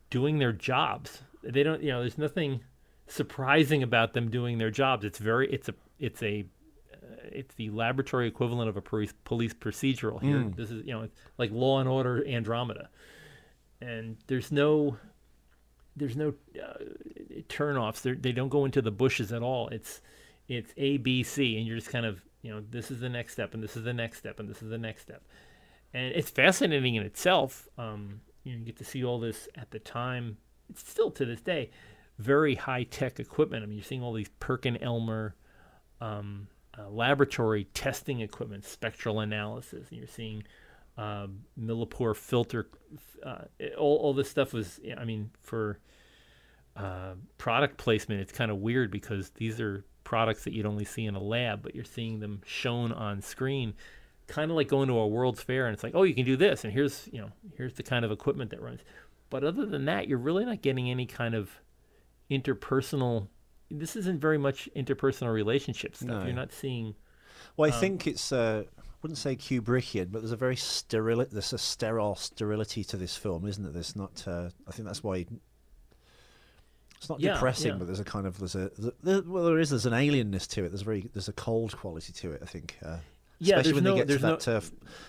doing 0.10 0.40
their 0.40 0.54
jobs. 0.54 1.22
They 1.44 1.64
don't, 1.64 1.82
you 1.82 1.92
know, 1.92 2.02
there's 2.02 2.18
nothing 2.18 2.62
surprising 3.08 3.84
about 3.84 4.14
them 4.14 4.30
doing 4.30 4.58
their 4.58 4.72
jobs. 4.72 5.06
It's 5.06 5.20
very, 5.20 5.52
it's 5.52 5.70
a, 5.70 5.74
it's 6.00 6.22
a, 6.24 6.46
uh, 6.94 6.98
it's 7.32 7.56
the 7.56 7.70
laboratory 7.70 8.28
equivalent 8.28 8.70
of 8.70 8.78
a 8.78 8.82
police 8.82 9.14
police 9.24 9.54
procedural 9.54 10.22
here. 10.22 10.52
This 10.56 10.72
is, 10.72 10.86
you 10.86 10.94
know, 10.94 11.04
it's 11.04 11.16
like 11.38 11.52
Law 11.52 11.80
and 11.80 11.88
Order 11.88 12.26
Andromeda, 12.28 12.90
and 13.82 14.18
there's 14.28 14.52
no 14.52 14.98
there's 15.96 16.16
no 16.16 16.34
uh, 16.62 16.84
turnoffs. 17.50 18.02
They're, 18.02 18.16
they 18.16 18.32
don't 18.32 18.50
go 18.50 18.66
into 18.66 18.82
the 18.82 18.92
bushes 18.92 19.32
at 19.32 19.42
all. 19.42 19.70
It's 19.70 20.02
it's 20.48 20.74
A 20.78 20.98
B 20.98 21.24
C, 21.24 21.58
and 21.58 21.68
you're 21.68 21.78
just 21.78 21.90
kind 21.90 22.06
of 22.06 22.22
you 22.42 22.52
know 22.54 22.64
this 22.70 22.92
is 22.92 23.00
the 23.00 23.10
next 23.10 23.34
step, 23.34 23.54
and 23.54 23.64
this 23.64 23.76
is 23.76 23.84
the 23.84 23.94
next 23.94 24.20
step, 24.20 24.40
and 24.40 24.50
this 24.50 24.62
is 24.62 24.70
the 24.70 24.78
next 24.78 25.02
step, 25.02 25.24
and 25.94 26.14
it's 26.14 26.30
fascinating 26.30 26.96
in 26.96 27.04
itself. 27.04 27.68
Um, 27.78 28.22
you, 28.44 28.54
know, 28.54 28.60
you 28.60 28.66
get 28.66 28.78
to 28.78 28.86
see 28.86 29.04
all 29.04 29.20
this 29.20 29.48
at 29.56 29.72
the 29.72 29.80
time. 29.80 30.38
It's 30.70 30.90
still 30.90 31.12
to 31.12 31.26
this 31.26 31.42
day 31.42 31.72
very 32.18 32.56
high 32.56 32.84
tech 32.84 33.20
equipment. 33.20 33.64
I 33.64 33.68
mean, 33.68 33.78
you're 33.78 33.86
seeing 33.86 34.04
all 34.04 34.14
these 34.14 34.30
Perkin 34.40 34.78
Elmer 34.78 35.36
um, 36.02 36.48
uh, 36.78 36.90
laboratory 36.90 37.66
testing 37.74 38.22
equipment, 38.22 38.66
spectral 38.66 39.20
analysis, 39.20 39.88
and 39.90 40.00
you're 40.00 40.08
seeing 40.08 40.44
uh, 40.98 41.28
millipore 41.60 42.16
filter. 42.16 42.70
Uh, 43.24 43.44
all, 43.78 43.98
all 43.98 44.14
this 44.14 44.30
stuff 44.30 44.54
was, 44.54 44.80
I 44.98 45.06
mean, 45.06 45.30
for 45.42 45.80
uh, 46.78 47.14
product 47.38 47.78
placement, 47.78 48.22
it's 48.22 48.32
kind 48.32 48.52
of 48.52 48.58
weird 48.58 48.92
because 48.92 49.32
these 49.32 49.60
are 49.60 49.84
products 50.04 50.44
that 50.46 50.54
you'd 50.54 50.66
only 50.66 50.86
see 50.86 51.06
in 51.06 51.16
a 51.16 51.22
lab, 51.22 51.62
but 51.62 51.76
you're 51.76 51.84
seeing 51.84 52.20
them 52.20 52.42
shown 52.46 52.92
on 52.92 53.22
screen. 53.22 53.74
Kind 54.28 54.52
of 54.52 54.58
like 54.58 54.68
going 54.68 54.88
to 54.90 54.94
a 54.98 55.08
World's 55.08 55.42
Fair, 55.42 55.66
and 55.68 55.74
it's 55.74 55.84
like, 55.84 55.96
oh, 55.96 56.04
you 56.04 56.14
can 56.14 56.26
do 56.26 56.36
this, 56.38 56.64
and 56.64 56.72
here's 56.74 57.10
you 57.12 57.22
know 57.22 57.32
here's 57.56 57.74
the 57.76 57.84
kind 57.84 58.04
of 58.06 58.12
equipment 58.12 58.52
that 58.52 58.62
runs. 58.62 58.82
But 59.30 59.44
other 59.44 59.66
than 59.66 59.86
that, 59.86 60.08
you're 60.08 60.18
really 60.18 60.46
not 60.46 60.62
getting 60.62 60.90
any 60.90 61.06
kind 61.06 61.34
of 61.36 61.50
interpersonal. 62.30 63.28
This 63.70 63.96
isn't 63.96 64.20
very 64.20 64.38
much 64.38 64.70
interpersonal 64.76 65.34
relationship 65.34 65.96
stuff. 65.96 66.08
No. 66.10 66.24
You're 66.26 66.34
not 66.34 66.54
seeing. 66.54 66.96
Well, 67.56 67.70
I 67.70 67.74
Um, 67.74 67.80
think 67.80 68.08
it's 68.08 68.32
uh, 68.32 68.64
I 68.78 68.82
wouldn't 69.02 69.18
say 69.18 69.36
Kubrickian, 69.36 70.12
but 70.12 70.22
there's 70.22 70.32
a 70.32 70.38
very 70.38 70.56
sterile, 70.56 71.26
there's 71.30 71.54
a 71.54 71.58
sterile 71.58 72.16
sterility 72.16 72.84
to 72.86 72.98
this 72.98 73.16
film, 73.16 73.46
isn't 73.46 73.66
it? 73.66 73.74
There's 73.74 73.96
not. 73.96 74.24
Uh, 74.28 74.50
I 74.68 74.72
think 74.72 74.88
that's 74.88 75.04
why 75.04 75.26
it's 77.16 77.22
not 77.22 77.22
Yeah, 77.22 77.34
depressing, 77.34 77.72
yeah. 77.72 77.78
but 77.78 77.86
there's 77.88 78.00
a 78.00 78.04
kind 78.04 78.28
of 78.28 78.38
there's 78.40 78.56
a 78.56 78.70
there, 79.04 79.22
well 79.26 79.46
there 79.46 79.60
is 79.60 79.70
there's 79.70 79.86
an 79.86 79.94
alienness 79.94 80.48
to 80.50 80.66
it. 80.66 80.70
There's 80.70 80.82
very 80.82 81.10
there's 81.14 81.30
a 81.30 81.34
cold 81.34 81.76
quality 81.78 82.12
to 82.14 82.32
it. 82.34 82.42
I 82.44 82.46
think. 82.46 82.78
Uh, 82.86 82.98
Yeah, 83.40 83.56
especially 83.60 83.74
when 83.76 83.84
no- 83.84 83.92
they 83.94 83.98
get 84.00 84.08
to 84.08 84.08
there's 84.18 84.22
no- 84.24 84.36
that 84.36 84.48
uh, 84.48 84.62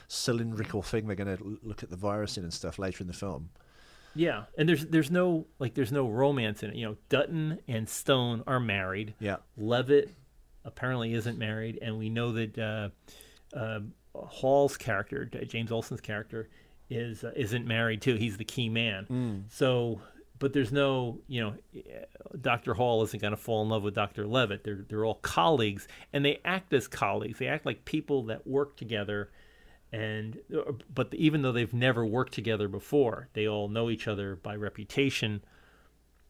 cylindrical 0.09 0.83
thing 0.83 1.07
they're 1.07 1.17
going 1.17 1.37
to 1.37 1.59
look 1.63 1.83
at 1.83 1.91
the 1.91 1.97
virus 1.97 2.37
in 2.37 2.45
and 2.45 2.53
stuff 2.53 2.79
later 2.79 3.03
in 3.03 3.07
the 3.07 3.13
film. 3.15 3.51
Yeah, 4.15 4.45
and 4.57 4.69
there's 4.69 4.87
there's 4.87 5.11
no 5.11 5.47
like 5.59 5.75
there's 5.75 5.93
no 5.93 6.09
romance 6.09 6.63
in 6.63 6.71
it. 6.71 6.77
You 6.77 6.87
know, 6.87 6.97
Dutton 7.09 7.59
and 7.69 7.89
Stone 7.89 8.43
are 8.47 8.61
married. 8.61 9.15
Yeah. 9.21 9.37
Leavitt 9.57 10.11
apparently 10.65 11.15
isn't 11.15 11.39
married, 11.39 11.79
and 11.83 11.99
we 11.99 12.09
know 12.11 12.33
that 12.33 12.59
uh, 12.59 12.89
uh, 13.57 13.81
Hall's 14.15 14.77
character, 14.77 15.25
James 15.27 15.71
Olson's 15.71 16.01
character, 16.01 16.49
is 16.91 17.23
uh, 17.23 17.33
isn't 17.37 17.67
married 17.67 18.03
too. 18.03 18.17
He's 18.17 18.37
the 18.39 18.45
key 18.45 18.69
man. 18.69 19.45
So, 19.51 20.01
but 20.39 20.53
there's 20.53 20.73
no, 20.73 21.21
you 21.27 21.41
know, 21.41 21.55
Dr. 22.41 22.75
Hall 22.75 23.03
isn't 23.05 23.21
going 23.21 23.33
to 23.33 23.37
fall 23.37 23.63
in 23.63 23.69
love 23.69 23.83
with 23.83 23.95
Dr. 23.95 24.27
Leavitt. 24.27 24.65
They're 24.65 24.85
they're 24.89 25.05
all 25.05 25.17
colleagues, 25.17 25.89
and 26.13 26.25
they 26.25 26.41
act 26.45 26.73
as 26.73 26.89
colleagues. 26.89 27.39
They 27.39 27.49
act 27.49 27.67
like 27.67 27.85
people 27.85 28.25
that 28.25 28.47
work 28.47 28.77
together. 28.77 29.31
And 29.91 30.39
but 30.95 31.15
even 31.15 31.43
though 31.43 31.53
they've 31.53 31.73
never 31.73 32.05
worked 32.05 32.35
together 32.35 32.69
before, 32.69 33.29
they 33.33 33.49
all 33.49 33.69
know 33.69 33.89
each 33.91 34.07
other 34.07 34.37
by 34.37 34.55
reputation 34.55 35.43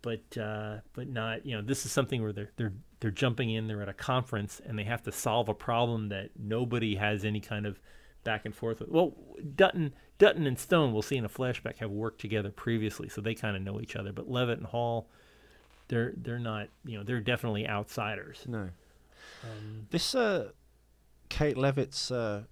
but 0.03 0.39
uh, 0.39 0.77
but 0.93 1.09
not 1.09 1.45
you 1.45 1.57
know 1.57 1.63
this 1.63 1.85
is 1.85 1.93
something 1.93 2.23
where 2.23 2.33
they're 2.33 2.51
they're 2.57 2.73
they're 3.01 3.11
jumping 3.11 3.51
in 3.51 3.67
they're 3.67 3.83
at 3.83 3.89
a 3.89 3.95
conference 3.95 4.61
and 4.65 4.79
they 4.79 4.85
have 4.85 5.03
to 5.03 5.13
solve 5.13 5.49
a 5.49 5.55
problem 5.55 6.09
that 6.09 6.31
nobody 6.39 6.97
has 6.97 7.25
any 7.25 7.41
kind 7.41 7.67
of 7.67 7.81
back 8.29 8.45
and 8.45 8.55
forth 8.55 8.81
with 8.81 8.91
well 8.91 9.15
Dutton 9.57 9.95
Dutton 10.19 10.47
and 10.47 10.59
Stone 10.59 10.93
we'll 10.93 11.03
see 11.11 11.17
in 11.17 11.25
a 11.25 11.29
flashback 11.29 11.77
have 11.79 11.91
worked 11.91 12.21
together 12.21 12.51
previously 12.51 13.09
so 13.09 13.21
they 13.21 13.35
kind 13.35 13.57
of 13.57 13.63
know 13.63 13.81
each 13.81 13.97
other 13.97 14.13
but 14.13 14.31
Leavitt 14.31 14.59
and 14.59 14.67
Hall 14.67 15.09
they're 15.89 16.13
they're 16.17 16.39
not 16.39 16.69
you 16.85 16.99
know 16.99 17.05
they're 17.05 17.21
definitely 17.21 17.67
outsiders 17.67 18.45
No. 18.47 18.69
um, 19.45 19.87
This 19.91 20.15
uh, 20.15 20.51
Kate 21.31 21.57
Leavitt's 21.57 22.11
uh, 22.11 22.43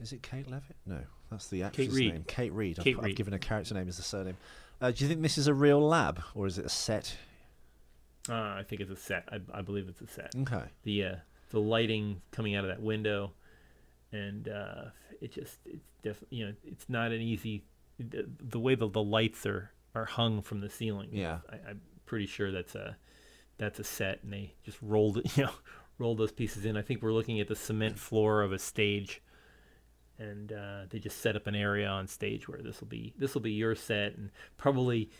is 0.00 0.12
it 0.12 0.22
Kate 0.22 0.46
Leavitt? 0.50 0.76
No, 0.86 1.00
that's 1.30 1.48
the 1.48 1.62
actress 1.62 1.88
Reid. 1.88 2.12
name. 2.14 2.24
Kate 2.26 2.52
Reid. 2.52 2.78
Kate 2.78 2.96
I've, 2.98 3.04
I've 3.06 3.14
given 3.16 3.34
a 3.34 3.38
character 3.38 3.74
name 3.74 3.88
as 3.88 3.96
the 3.98 4.02
surname. 4.02 4.36
Uh, 4.80 4.90
do 4.92 5.04
you 5.04 5.08
think 5.08 5.22
this 5.22 5.36
is 5.38 5.46
a 5.48 5.54
real 5.54 5.80
lab 5.80 6.22
or 6.34 6.46
is 6.46 6.58
it 6.58 6.64
a 6.64 6.68
set? 6.70 7.16
uh, 8.28 8.32
I 8.60 8.64
think 8.68 8.80
it's 8.80 8.90
a 8.90 8.96
set 8.96 9.28
I, 9.30 9.40
I 9.58 9.62
believe 9.62 9.88
it's 9.88 10.00
a 10.00 10.06
set 10.06 10.34
Okay. 10.42 10.64
the 10.84 11.04
uh, 11.04 11.14
the 11.50 11.60
lighting 11.60 12.20
coming 12.30 12.54
out 12.54 12.64
of 12.64 12.68
that 12.68 12.80
window, 12.82 13.32
and 14.12 14.48
uh, 14.48 14.84
it 15.20 15.32
just 15.32 15.58
it's 15.64 15.88
def- 16.02 16.24
you 16.30 16.46
know 16.46 16.52
it's 16.64 16.88
not 16.88 17.12
an 17.12 17.20
easy 17.20 17.64
the, 17.98 18.26
the 18.40 18.58
way 18.58 18.74
the, 18.74 18.88
the 18.88 19.02
lights 19.02 19.44
are 19.46 19.70
are 19.94 20.04
hung 20.04 20.42
from 20.42 20.60
the 20.60 20.70
ceiling. 20.70 21.10
Yeah. 21.12 21.38
I, 21.50 21.70
I'm 21.70 21.80
pretty 22.06 22.26
sure 22.26 22.50
that's 22.50 22.74
a 22.74 22.96
that's 23.58 23.78
a 23.78 23.84
set, 23.84 24.22
and 24.22 24.32
they 24.32 24.54
just 24.64 24.78
rolled 24.82 25.18
it 25.18 25.36
you 25.36 25.44
know 25.44 25.52
rolled 25.98 26.18
those 26.18 26.32
pieces 26.32 26.64
in. 26.64 26.76
I 26.76 26.82
think 26.82 27.02
we're 27.02 27.12
looking 27.12 27.40
at 27.40 27.48
the 27.48 27.56
cement 27.56 27.98
floor 27.98 28.42
of 28.42 28.52
a 28.52 28.58
stage. 28.58 29.22
And 30.20 30.52
uh, 30.52 30.86
they 30.90 30.98
just 30.98 31.20
set 31.20 31.36
up 31.36 31.46
an 31.46 31.54
area 31.54 31.86
on 31.86 32.08
stage 32.08 32.48
where 32.48 32.60
this 32.60 32.80
will 32.80 32.88
be 32.88 33.14
this 33.16 33.34
will 33.34 33.40
be 33.40 33.52
your 33.52 33.76
set, 33.76 34.16
and 34.16 34.32
probably 34.56 35.10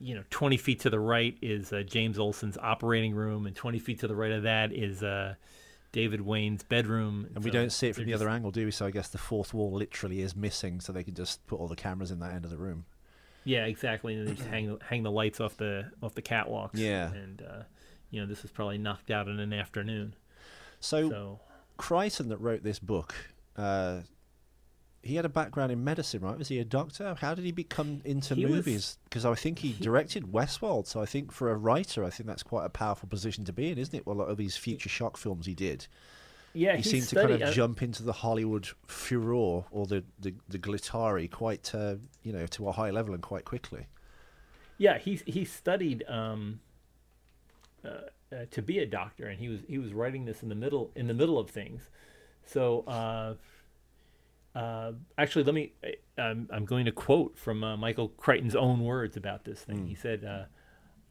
you 0.00 0.14
know, 0.14 0.24
20 0.30 0.56
feet 0.56 0.80
to 0.80 0.90
the 0.90 0.98
right 0.98 1.36
is 1.42 1.72
uh, 1.72 1.82
James 1.82 2.18
Olson's 2.18 2.56
operating 2.58 3.14
room, 3.14 3.46
and 3.46 3.54
20 3.54 3.78
feet 3.78 4.00
to 4.00 4.08
the 4.08 4.16
right 4.16 4.32
of 4.32 4.42
that 4.44 4.72
is 4.72 5.02
uh, 5.02 5.34
David 5.92 6.20
Wayne's 6.20 6.62
bedroom. 6.62 7.28
And 7.34 7.44
we 7.44 7.50
don't 7.50 7.70
see 7.70 7.88
it 7.88 7.96
from 7.96 8.04
the 8.06 8.14
other 8.14 8.28
angle, 8.28 8.50
do 8.50 8.64
we? 8.64 8.70
So 8.70 8.86
I 8.86 8.90
guess 8.90 9.08
the 9.08 9.18
fourth 9.18 9.52
wall 9.52 9.72
literally 9.72 10.20
is 10.22 10.36
missing, 10.36 10.80
so 10.80 10.92
they 10.92 11.04
can 11.04 11.14
just 11.14 11.44
put 11.46 11.58
all 11.58 11.68
the 11.68 11.76
cameras 11.76 12.10
in 12.10 12.20
that 12.20 12.32
end 12.32 12.44
of 12.44 12.50
the 12.50 12.58
room. 12.58 12.84
Yeah, 13.44 13.64
exactly. 13.64 14.14
And 14.14 14.28
they 14.28 14.34
just 14.34 14.48
hang 14.48 14.78
hang 14.88 15.02
the 15.02 15.10
lights 15.10 15.40
off 15.40 15.56
the 15.56 15.90
off 16.02 16.14
the 16.14 16.22
catwalks. 16.22 16.70
Yeah. 16.74 17.12
and 17.12 17.42
uh, 17.42 17.62
you 18.10 18.20
know, 18.20 18.26
this 18.26 18.42
was 18.42 18.50
probably 18.50 18.78
knocked 18.78 19.10
out 19.10 19.28
in 19.28 19.38
an 19.40 19.52
afternoon. 19.52 20.14
So, 20.80 21.10
So 21.10 21.40
Crichton, 21.76 22.28
that 22.28 22.38
wrote 22.38 22.62
this 22.62 22.78
book, 22.78 23.14
uh, 23.56 24.00
he 25.02 25.14
had 25.14 25.24
a 25.24 25.30
background 25.30 25.72
in 25.72 25.82
medicine, 25.82 26.22
right? 26.22 26.36
Was 26.36 26.48
he 26.48 26.58
a 26.58 26.64
doctor? 26.64 27.16
How 27.20 27.34
did 27.34 27.44
he 27.44 27.52
become 27.52 28.02
into 28.04 28.34
He 28.34 28.44
movies? 28.44 28.98
Because 29.04 29.24
I 29.24 29.34
think 29.34 29.60
he, 29.60 29.72
directed 29.72 30.24
Westworld, 30.24 30.86
so 30.86 31.00
I 31.00 31.06
think 31.06 31.32
for 31.32 31.50
a 31.50 31.56
writer, 31.56 32.04
I 32.04 32.10
think 32.10 32.26
that's 32.26 32.42
quite 32.42 32.66
a 32.66 32.68
powerful 32.68 33.08
position 33.08 33.44
to 33.46 33.52
be 33.52 33.70
in, 33.70 33.78
isn't 33.78 33.94
it? 33.94 34.06
Well, 34.06 34.16
a 34.16 34.18
lot 34.18 34.28
of 34.28 34.36
these 34.36 34.56
future 34.56 34.90
shock 34.90 35.16
films 35.16 35.46
he 35.46 35.54
did. 35.54 35.86
yeah, 36.52 36.76
he 36.76 36.82
he, 36.82 36.90
seemed 36.90 37.04
studied, 37.04 37.22
to 37.22 37.28
kind 37.28 37.42
of 37.42 37.48
uh, 37.48 37.52
jump 37.52 37.82
into 37.82 38.02
the 38.02 38.12
Hollywood 38.12 38.68
furore 38.86 39.64
or 39.70 39.86
the 39.86 40.04
the, 40.18 40.34
the 40.48 40.58
glitari 40.58 41.30
quite, 41.30 41.74
uh, 41.74 41.96
you 42.22 42.32
know, 42.32 42.46
to 42.48 42.68
a 42.68 42.72
high 42.72 42.90
level 42.90 43.14
and 43.14 43.22
quite 43.22 43.46
quickly. 43.46 43.86
Yeah, 44.76 44.98
he 44.98 45.20
he 45.26 45.46
studied 45.46 46.04
um, 46.08 46.60
uh, 47.84 47.88
uh, 48.32 48.44
to 48.50 48.60
be 48.60 48.78
a 48.80 48.86
doctor, 48.86 49.26
and 49.26 49.38
he 49.40 49.48
was 49.48 49.60
he 49.66 49.78
was 49.78 49.94
writing 49.94 50.26
this 50.26 50.42
in 50.42 50.50
the 50.50 50.54
middle 50.54 50.90
in 50.94 51.06
the 51.06 51.14
middle 51.14 51.38
of 51.38 51.48
things. 51.48 51.88
So 52.44 52.84
uh, 54.54 54.58
uh, 54.58 54.92
actually, 55.18 55.44
let 55.44 55.54
me. 55.54 55.72
I'm, 56.18 56.48
I'm 56.52 56.64
going 56.64 56.84
to 56.84 56.92
quote 56.92 57.38
from 57.38 57.64
uh, 57.64 57.76
Michael 57.76 58.08
Crichton's 58.08 58.56
own 58.56 58.80
words 58.80 59.16
about 59.16 59.44
this 59.44 59.60
thing. 59.60 59.84
Mm. 59.84 59.88
He 59.88 59.94
said. 59.94 60.24
Uh, 60.24 60.44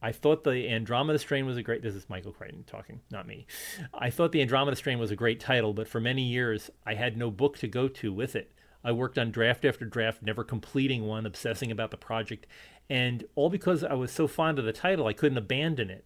I 0.02 0.14
thought 0.14 0.46
the 0.46 0.70
Andromeda 0.70 1.20
Strain 1.20 1.46
was 1.46 1.58
a 1.58 1.64
great. 1.64 1.84
This 1.84 1.94
is 1.94 2.10
Michael 2.10 2.32
Crichton 2.32 2.64
talking, 2.66 3.02
not 3.12 3.28
me. 3.28 3.46
I 3.94 4.10
thought 4.10 4.32
the 4.32 4.42
Andromeda 4.42 4.78
Strain 4.78 4.98
was 4.98 5.12
a 5.12 5.16
great 5.16 5.42
title, 5.42 5.74
but 5.74 5.90
for 5.90 6.00
many 6.00 6.22
years 6.22 6.70
I 6.86 6.94
had 6.94 7.18
no 7.18 7.30
book 7.30 7.58
to 7.58 7.68
go 7.68 7.90
to 7.90 8.14
with 8.14 8.34
it. 8.34 8.54
I 8.82 8.94
worked 8.94 9.18
on 9.18 9.30
draft 9.30 9.66
after 9.66 9.86
draft, 9.86 10.24
never 10.24 10.46
completing 10.46 11.06
one, 11.06 11.26
obsessing 11.26 11.70
about 11.70 11.92
the 11.92 11.98
project, 11.98 12.48
and 12.90 13.26
all 13.36 13.50
because 13.50 13.84
I 13.84 13.94
was 13.94 14.12
so 14.12 14.26
fond 14.26 14.58
of 14.58 14.64
the 14.64 14.72
title, 14.72 15.06
I 15.06 15.12
couldn't 15.12 15.38
abandon 15.38 15.90
it. 15.90 16.06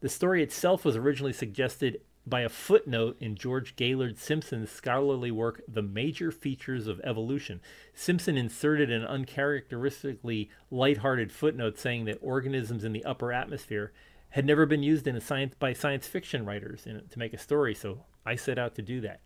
The 0.00 0.10
story 0.10 0.42
itself 0.42 0.84
was 0.84 0.96
originally 0.96 1.32
suggested 1.32 2.02
by 2.30 2.42
a 2.42 2.48
footnote 2.48 3.16
in 3.20 3.34
George 3.34 3.74
Gaylord 3.74 4.16
Simpson's 4.16 4.70
scholarly 4.70 5.32
work, 5.32 5.60
The 5.66 5.82
Major 5.82 6.30
Features 6.30 6.86
of 6.86 7.00
Evolution. 7.02 7.60
Simpson 7.92 8.38
inserted 8.38 8.90
an 8.90 9.04
uncharacteristically 9.04 10.48
light-hearted 10.70 11.32
footnote 11.32 11.76
saying 11.76 12.04
that 12.04 12.18
organisms 12.22 12.84
in 12.84 12.92
the 12.92 13.04
upper 13.04 13.32
atmosphere 13.32 13.92
had 14.30 14.46
never 14.46 14.64
been 14.64 14.84
used 14.84 15.08
in 15.08 15.20
science 15.20 15.54
by 15.58 15.72
science 15.72 16.06
fiction 16.06 16.46
writers 16.46 16.86
in, 16.86 17.02
to 17.10 17.18
make 17.18 17.34
a 17.34 17.38
story, 17.38 17.74
so 17.74 18.04
I 18.24 18.36
set 18.36 18.58
out 18.58 18.76
to 18.76 18.82
do 18.82 19.00
that. 19.00 19.20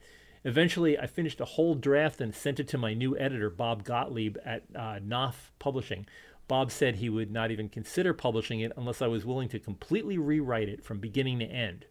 Eventually, 0.45 0.99
I 0.99 1.07
finished 1.07 1.40
a 1.40 1.47
whole 1.47 1.75
draft 1.75 2.23
and 2.23 2.35
sent 2.35 2.59
it 2.59 2.69
to 2.69 2.79
my 2.79 2.95
new 2.95 3.17
editor, 3.19 3.51
Bob 3.51 3.85
Gottlieb, 3.85 4.38
at 4.45 4.62
uh, 4.75 4.99
Knopf 5.03 5.53
Publishing. 5.59 6.07
Bob 6.49 6.71
said 6.71 6.97
he 6.97 7.09
would 7.09 7.31
not 7.31 7.51
even 7.51 7.69
consider 7.69 8.14
publishing 8.14 8.61
it 8.61 8.73
unless 8.77 9.03
I 9.03 9.07
was 9.07 9.27
willing 9.27 9.49
to 9.51 9.59
completely 9.59 10.17
rewrite 10.17 10.69
it 10.69 10.85
from 10.85 10.99
beginning 11.01 11.38
to 11.40 11.47
end. 11.47 11.87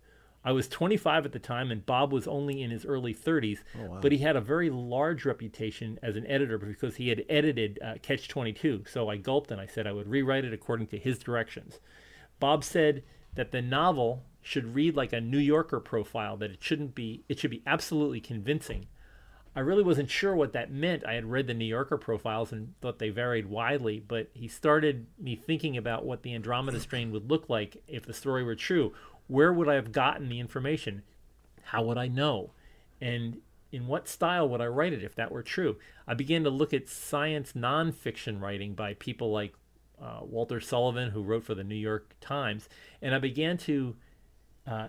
I 0.45 0.51
was 0.51 0.67
25 0.67 1.25
at 1.25 1.31
the 1.31 1.39
time, 1.39 1.71
and 1.71 1.85
Bob 1.85 2.11
was 2.11 2.27
only 2.27 2.61
in 2.61 2.69
his 2.69 2.85
early 2.85 3.13
30s, 3.13 3.59
oh, 3.79 3.85
wow. 3.85 3.99
but 4.01 4.11
he 4.11 4.17
had 4.17 4.35
a 4.35 4.41
very 4.41 4.69
large 4.69 5.25
reputation 5.25 5.97
as 6.03 6.17
an 6.17 6.27
editor 6.27 6.57
because 6.57 6.97
he 6.97 7.09
had 7.09 7.23
edited 7.29 7.79
uh, 7.83 7.93
Catch 8.01 8.27
22. 8.27 8.83
So 8.87 9.09
I 9.09 9.17
gulped 9.17 9.51
and 9.51 9.61
I 9.61 9.67
said 9.67 9.87
I 9.87 9.93
would 9.93 10.09
rewrite 10.09 10.43
it 10.43 10.53
according 10.53 10.87
to 10.87 10.97
his 10.97 11.17
directions. 11.17 11.79
Bob 12.39 12.63
said 12.63 13.03
that 13.35 13.51
the 13.51 13.61
novel 13.61 14.23
should 14.41 14.75
read 14.75 14.95
like 14.95 15.13
a 15.13 15.21
New 15.21 15.39
Yorker 15.39 15.79
profile, 15.79 16.35
that 16.37 16.51
it 16.51 16.61
shouldn't 16.61 16.93
be, 16.93 17.23
it 17.29 17.39
should 17.39 17.51
be 17.51 17.63
absolutely 17.65 18.19
convincing. 18.19 18.87
I 19.55 19.59
really 19.59 19.83
wasn't 19.83 20.09
sure 20.09 20.35
what 20.35 20.53
that 20.53 20.71
meant. 20.71 21.05
I 21.05 21.13
had 21.13 21.25
read 21.25 21.45
the 21.45 21.53
New 21.53 21.65
Yorker 21.65 21.97
profiles 21.97 22.51
and 22.51 22.73
thought 22.81 22.97
they 22.97 23.09
varied 23.09 23.45
widely, 23.45 23.99
but 23.99 24.29
he 24.33 24.47
started 24.47 25.05
me 25.19 25.35
thinking 25.35 25.77
about 25.77 26.05
what 26.05 26.23
the 26.23 26.33
Andromeda 26.33 26.79
strain 26.79 27.11
would 27.11 27.29
look 27.29 27.49
like 27.49 27.77
if 27.87 28.05
the 28.05 28.13
story 28.13 28.43
were 28.43 28.55
true. 28.55 28.93
Where 29.27 29.53
would 29.53 29.69
I 29.69 29.75
have 29.75 29.91
gotten 29.91 30.29
the 30.29 30.39
information? 30.39 31.03
How 31.63 31.83
would 31.83 31.97
I 31.97 32.07
know? 32.07 32.51
And 33.01 33.37
in 33.71 33.87
what 33.87 34.07
style 34.07 34.47
would 34.49 34.61
I 34.61 34.67
write 34.67 34.93
it 34.93 35.03
if 35.03 35.15
that 35.15 35.31
were 35.31 35.43
true? 35.43 35.77
I 36.07 36.13
began 36.13 36.43
to 36.43 36.49
look 36.49 36.73
at 36.73 36.87
science 36.87 37.53
nonfiction 37.53 38.39
writing 38.39 38.73
by 38.73 38.93
people 38.95 39.31
like 39.31 39.53
uh, 40.01 40.19
Walter 40.21 40.59
Sullivan, 40.59 41.09
who 41.09 41.23
wrote 41.23 41.43
for 41.43 41.55
the 41.55 41.63
New 41.63 41.75
York 41.75 42.13
Times, 42.19 42.67
and 43.01 43.15
I 43.15 43.19
began 43.19 43.57
to 43.59 43.95
uh, 44.67 44.87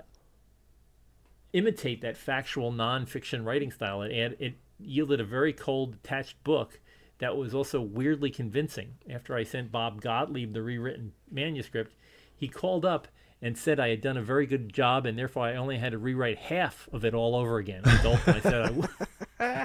imitate 1.52 2.00
that 2.02 2.16
factual 2.16 2.72
nonfiction 2.72 3.44
writing 3.44 3.70
style. 3.70 4.02
It, 4.02 4.36
it 4.38 4.54
yielded 4.80 5.20
a 5.20 5.24
very 5.24 5.52
cold, 5.52 6.02
detached 6.02 6.42
book 6.44 6.80
that 7.18 7.36
was 7.36 7.54
also 7.54 7.80
weirdly 7.80 8.30
convincing. 8.30 8.94
After 9.08 9.36
I 9.36 9.44
sent 9.44 9.70
Bob 9.70 10.00
Gottlieb 10.00 10.52
the 10.52 10.62
rewritten 10.62 11.12
manuscript, 11.30 11.94
he 12.36 12.48
called 12.48 12.84
up 12.84 13.08
and 13.44 13.58
said 13.58 13.78
I 13.78 13.90
had 13.90 14.00
done 14.00 14.16
a 14.16 14.22
very 14.22 14.46
good 14.46 14.72
job, 14.72 15.04
and 15.04 15.18
therefore 15.18 15.44
I 15.44 15.56
only 15.56 15.76
had 15.76 15.92
to 15.92 15.98
rewrite 15.98 16.38
half 16.38 16.88
of 16.94 17.04
it 17.04 17.12
all 17.12 17.36
over 17.36 17.58
again. 17.58 17.82
I 17.84 18.02
gulped 18.02 18.26
and 18.26 18.36
I 18.36 18.40
said 18.40 18.62
I 18.62 18.70
would. 18.70 18.90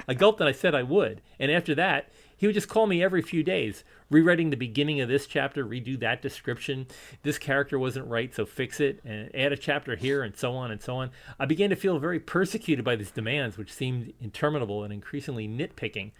I 0.06 0.14
gulped 0.14 0.40
and 0.40 0.48
I 0.50 0.52
said 0.52 0.74
I 0.74 0.82
would. 0.82 1.22
And 1.38 1.50
after 1.50 1.74
that, 1.76 2.10
he 2.36 2.46
would 2.46 2.52
just 2.52 2.68
call 2.68 2.86
me 2.86 3.02
every 3.02 3.22
few 3.22 3.42
days, 3.42 3.82
rewriting 4.10 4.50
the 4.50 4.56
beginning 4.58 5.00
of 5.00 5.08
this 5.08 5.26
chapter, 5.26 5.64
redo 5.64 5.98
that 5.98 6.20
description. 6.20 6.88
This 7.22 7.38
character 7.38 7.78
wasn't 7.78 8.06
right, 8.06 8.34
so 8.34 8.44
fix 8.44 8.80
it, 8.80 9.00
and 9.02 9.34
add 9.34 9.50
a 9.50 9.56
chapter 9.56 9.96
here, 9.96 10.22
and 10.22 10.36
so 10.36 10.52
on 10.52 10.70
and 10.70 10.82
so 10.82 10.96
on. 10.96 11.10
I 11.38 11.46
began 11.46 11.70
to 11.70 11.76
feel 11.76 11.98
very 11.98 12.20
persecuted 12.20 12.84
by 12.84 12.96
these 12.96 13.10
demands, 13.10 13.56
which 13.56 13.72
seemed 13.72 14.12
interminable 14.20 14.84
and 14.84 14.92
increasingly 14.92 15.48
nitpicking. 15.48 16.12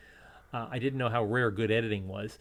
Uh, 0.52 0.66
I 0.70 0.78
didn't 0.78 0.98
know 0.98 1.10
how 1.10 1.24
rare 1.24 1.50
good 1.50 1.70
editing 1.70 2.08
was. 2.08 2.38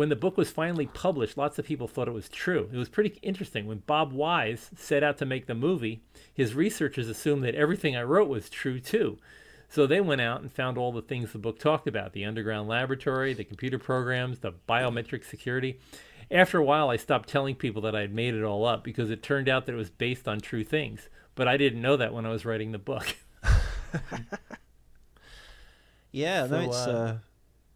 When 0.00 0.08
the 0.08 0.16
book 0.16 0.38
was 0.38 0.50
finally 0.50 0.86
published, 0.86 1.36
lots 1.36 1.58
of 1.58 1.66
people 1.66 1.86
thought 1.86 2.08
it 2.08 2.12
was 2.12 2.30
true. 2.30 2.70
It 2.72 2.78
was 2.78 2.88
pretty 2.88 3.18
interesting. 3.20 3.66
When 3.66 3.80
Bob 3.80 4.14
Wise 4.14 4.70
set 4.74 5.02
out 5.02 5.18
to 5.18 5.26
make 5.26 5.44
the 5.44 5.54
movie, 5.54 6.00
his 6.32 6.54
researchers 6.54 7.10
assumed 7.10 7.44
that 7.44 7.54
everything 7.54 7.94
I 7.94 8.04
wrote 8.04 8.30
was 8.30 8.48
true 8.48 8.80
too. 8.80 9.18
So 9.68 9.86
they 9.86 10.00
went 10.00 10.22
out 10.22 10.40
and 10.40 10.50
found 10.50 10.78
all 10.78 10.90
the 10.90 11.02
things 11.02 11.32
the 11.32 11.38
book 11.38 11.58
talked 11.58 11.86
about 11.86 12.14
the 12.14 12.24
underground 12.24 12.66
laboratory, 12.66 13.34
the 13.34 13.44
computer 13.44 13.78
programs, 13.78 14.38
the 14.38 14.54
biometric 14.66 15.22
security. 15.22 15.78
After 16.30 16.56
a 16.56 16.64
while, 16.64 16.88
I 16.88 16.96
stopped 16.96 17.28
telling 17.28 17.54
people 17.54 17.82
that 17.82 17.94
I 17.94 18.00
had 18.00 18.14
made 18.14 18.32
it 18.32 18.42
all 18.42 18.64
up 18.64 18.82
because 18.82 19.10
it 19.10 19.22
turned 19.22 19.50
out 19.50 19.66
that 19.66 19.74
it 19.74 19.76
was 19.76 19.90
based 19.90 20.26
on 20.26 20.40
true 20.40 20.64
things. 20.64 21.10
But 21.34 21.46
I 21.46 21.58
didn't 21.58 21.82
know 21.82 21.98
that 21.98 22.14
when 22.14 22.24
I 22.24 22.30
was 22.30 22.46
writing 22.46 22.72
the 22.72 22.78
book. 22.78 23.18
yeah, 26.10 26.46
so, 26.46 26.58
no, 26.58 26.66
it's. 26.66 26.86
Uh, 26.86 26.90
uh, 26.90 27.18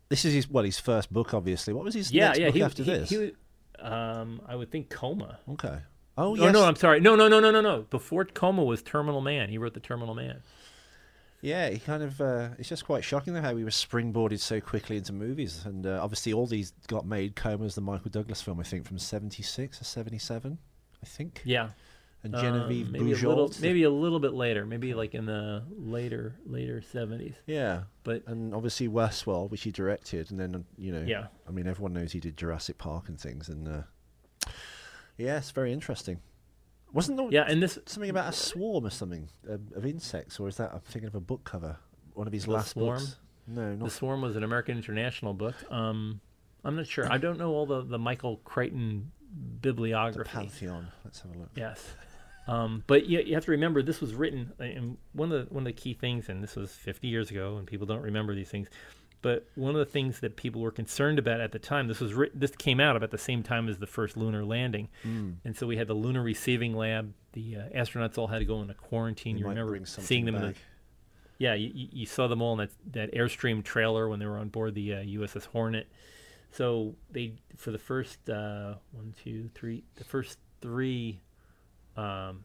this 0.09 0.25
is 0.25 0.35
his 0.35 0.49
well, 0.49 0.65
his 0.65 0.79
first 0.79 1.13
book, 1.13 1.35
obviously. 1.35 1.73
What 1.73 1.85
was 1.85 1.95
his 1.95 2.13
yeah, 2.13 2.29
next 2.29 2.39
yeah, 2.39 2.47
book 2.47 2.55
he, 2.55 2.63
after 2.63 2.83
he, 2.83 2.91
this? 2.91 3.11
He, 3.11 3.33
um, 3.81 4.41
I 4.47 4.57
would 4.57 4.71
think 4.71 4.91
Coma. 4.91 5.39
Okay. 5.49 5.79
Oh, 6.17 6.35
yes. 6.37 6.45
Oh, 6.45 6.53
no, 6.53 6.65
I'm 6.65 6.77
sorry. 6.77 7.01
No, 7.01 7.17
no, 7.17 7.27
no, 7.29 7.41
no, 7.41 7.51
no, 7.51 7.61
no. 7.61 7.83
Before 7.91 8.25
Coma 8.25 8.63
was 8.63 8.83
Terminal 8.83 9.21
Man. 9.21 9.49
He 9.49 9.59
wrote 9.59 9.75
the 9.75 9.81
Terminal 9.81 10.15
Man. 10.15 10.43
Yeah, 11.41 11.69
he 11.69 11.79
kind 11.79 12.03
of. 12.03 12.21
Uh, 12.21 12.51
it's 12.59 12.69
just 12.69 12.87
quite 12.87 13.05
shocking 13.05 13.35
though 13.35 13.43
how 13.43 13.55
he 13.55 13.65
was 13.65 13.75
springboarded 13.75 14.41
so 14.41 14.61
quickly 14.63 14.97
into 14.97 15.13
movies, 15.13 15.67
and 15.67 15.87
uh, 15.87 16.01
obviously 16.03 16.33
all 16.33 16.47
these 16.47 16.73
got 16.87 17.05
made. 17.05 17.37
Coma's 17.37 17.75
the 17.75 17.83
Michael 17.83 18.11
Douglas 18.11 18.41
film, 18.41 18.61
I 18.61 18.63
think, 18.63 18.87
from 18.87 18.99
'76 18.99 19.81
or 19.81 19.85
'77, 19.85 20.57
I 21.03 21.07
think. 21.07 21.43
Yeah. 21.45 21.71
And 22.25 22.35
Genevieve 22.35 22.87
um, 22.87 22.93
maybe 22.93 23.11
Bujold. 23.13 23.25
a 23.25 23.29
little, 23.29 23.53
maybe 23.61 23.83
a 23.83 23.91
little 23.91 24.19
bit 24.19 24.33
later, 24.33 24.65
maybe 24.65 24.95
like 24.95 25.15
in 25.15 25.27
the 25.27 25.63
later 25.77 26.35
later 26.47 26.83
'70s. 26.93 27.35
Yeah, 27.47 27.83
but 28.03 28.27
and 28.27 28.55
obviously 28.55 28.89
Westworld, 28.89 29.51
which 29.51 29.63
he 29.63 29.71
directed, 29.71 30.31
and 30.31 30.41
then 30.41 30.65
you 30.79 30.91
know, 30.91 31.05
yeah, 31.07 31.27
I 31.47 31.51
mean 31.51 31.67
everyone 31.67 31.93
knows 31.93 32.13
he 32.13 32.21
did 32.21 32.39
Jurassic 32.39 32.79
Park 32.79 33.09
and 33.09 33.21
things, 33.21 33.51
and 33.51 33.69
uh, 33.69 34.51
yeah, 35.19 35.37
it's 35.37 35.51
very 35.51 35.71
interesting. 35.71 36.21
Wasn't 36.95 37.19
there 37.19 37.29
yeah, 37.31 37.45
and 37.47 37.63
this 37.63 37.79
something 37.85 38.09
about 38.09 38.31
a 38.31 38.33
swarm 38.33 38.87
or 38.87 38.91
something 38.91 39.29
of, 39.47 39.61
of 39.77 39.85
insects, 39.85 40.41
or 40.41 40.49
is 40.49 40.57
that 40.57 40.73
I'm 40.73 40.81
thinking 40.81 41.09
of 41.09 41.15
a 41.15 41.21
book 41.21 41.45
cover, 41.45 41.77
one 42.15 42.27
of 42.27 42.33
his 42.33 42.49
last 42.49 42.71
swarm? 42.71 43.01
books? 43.01 43.19
No, 43.47 43.75
not 43.75 43.85
the 43.85 43.91
Swarm 43.91 44.23
was 44.23 44.37
an 44.37 44.43
American 44.43 44.77
International 44.79 45.35
book. 45.35 45.55
Um, 45.71 46.21
I'm 46.65 46.77
not 46.77 46.87
sure. 46.87 47.11
I 47.13 47.19
don't 47.19 47.39
know 47.39 47.51
all 47.51 47.67
the 47.67 47.83
the 47.83 47.99
Michael 47.99 48.39
Crichton 48.39 49.13
bibliography. 49.61 50.31
The 50.31 50.39
Pantheon. 50.39 50.89
Let's 51.05 51.21
have 51.21 51.35
a 51.35 51.39
look. 51.39 51.51
Yes. 51.55 51.85
Um, 52.47 52.85
but 52.87 53.07
you, 53.07 53.21
you 53.21 53.35
have 53.35 53.45
to 53.47 53.53
remember 53.53 53.83
this 53.83 54.01
was 54.01 54.15
written, 54.15 54.53
and 54.59 54.99
one 55.13 55.33
of 55.33 55.49
the 55.49 55.55
one 55.55 55.63
of 55.63 55.67
the 55.67 55.73
key 55.73 55.95
things, 55.95 56.29
and 56.29 56.43
this 56.43 56.57
was 56.57 56.73
50 56.73 57.09
years 57.09 57.31
ago, 57.31 57.57
and 57.57 57.67
people 57.67 57.87
don't 57.87 58.03
remember 58.03 58.35
these 58.35 58.51
things. 58.51 58.69
But 59.23 59.49
one 59.55 59.75
of 59.75 59.79
the 59.79 59.91
things 59.91 60.21
that 60.21 60.37
people 60.37 60.61
were 60.61 60.71
concerned 60.71 61.19
about 61.19 61.41
at 61.41 61.53
the 61.53 61.59
time, 61.59 61.89
this 61.89 62.01
was 62.01 62.13
written, 62.13 62.39
this 62.39 62.51
came 62.51 62.79
out 62.79 62.95
about 62.95 63.11
the 63.11 63.17
same 63.17 63.43
time 63.43 63.71
as 63.71 63.79
the 63.79 63.87
first 63.87 64.19
lunar 64.19 64.45
landing, 64.45 64.89
mm. 65.03 65.37
and 65.45 65.57
so 65.57 65.67
we 65.67 65.79
had 65.79 65.89
the 65.89 65.95
lunar 65.95 66.23
receiving 66.23 66.75
lab. 66.75 67.15
The 67.33 67.57
uh, 67.57 67.61
astronauts 67.75 68.19
all 68.19 68.27
had 68.27 68.41
to 68.41 68.45
go 68.45 68.61
into 68.61 68.75
quarantine. 68.75 69.39
You, 69.39 69.45
you 69.45 69.49
remember 69.49 69.81
seeing 69.87 70.27
them 70.27 70.35
back. 70.35 70.43
in 70.43 70.49
the 70.51 70.55
yeah, 71.39 71.55
you, 71.55 71.71
you, 71.75 72.07
saw 72.07 72.29
them 72.29 72.41
all 72.41 72.53
in 72.53 72.59
that, 72.59 72.93
that 72.93 73.15
Airstream 73.15 73.65
trailer 73.65 74.09
when 74.09 74.19
they 74.19 74.27
were 74.27 74.39
on 74.39 74.49
board 74.49 74.75
the 74.75 74.95
uh, 74.95 74.99
USS 74.99 75.47
Hornet. 75.47 75.89
So 76.53 76.95
they, 77.11 77.35
for 77.57 77.73
the 77.73 77.79
first 77.79 78.31
uh, 78.31 78.75
one, 78.93 79.15
two, 79.23 79.51
three, 79.55 79.83
the 79.97 80.05
first 80.05 80.39
three, 80.61 81.21
um, 81.97 82.45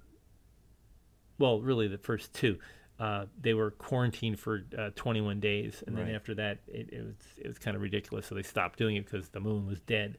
well, 1.37 1.61
really 1.61 1.87
the 1.87 1.97
first 1.97 2.33
two, 2.33 2.57
uh, 2.99 3.25
they 3.39 3.53
were 3.53 3.71
quarantined 3.71 4.39
for 4.39 4.65
uh, 4.77 4.89
21 4.95 5.39
days, 5.39 5.83
and 5.87 5.97
right. 5.97 6.05
then 6.05 6.15
after 6.15 6.35
that, 6.35 6.59
it, 6.67 6.89
it, 6.91 7.03
was 7.05 7.15
it 7.37 7.47
was 7.47 7.57
kind 7.57 7.75
of 7.75 7.81
ridiculous. 7.81 8.27
So 8.27 8.35
they 8.35 8.43
stopped 8.43 8.77
doing 8.77 8.97
it 8.97 9.05
because 9.05 9.29
the 9.29 9.39
moon 9.39 9.65
was 9.65 9.79
dead. 9.81 10.17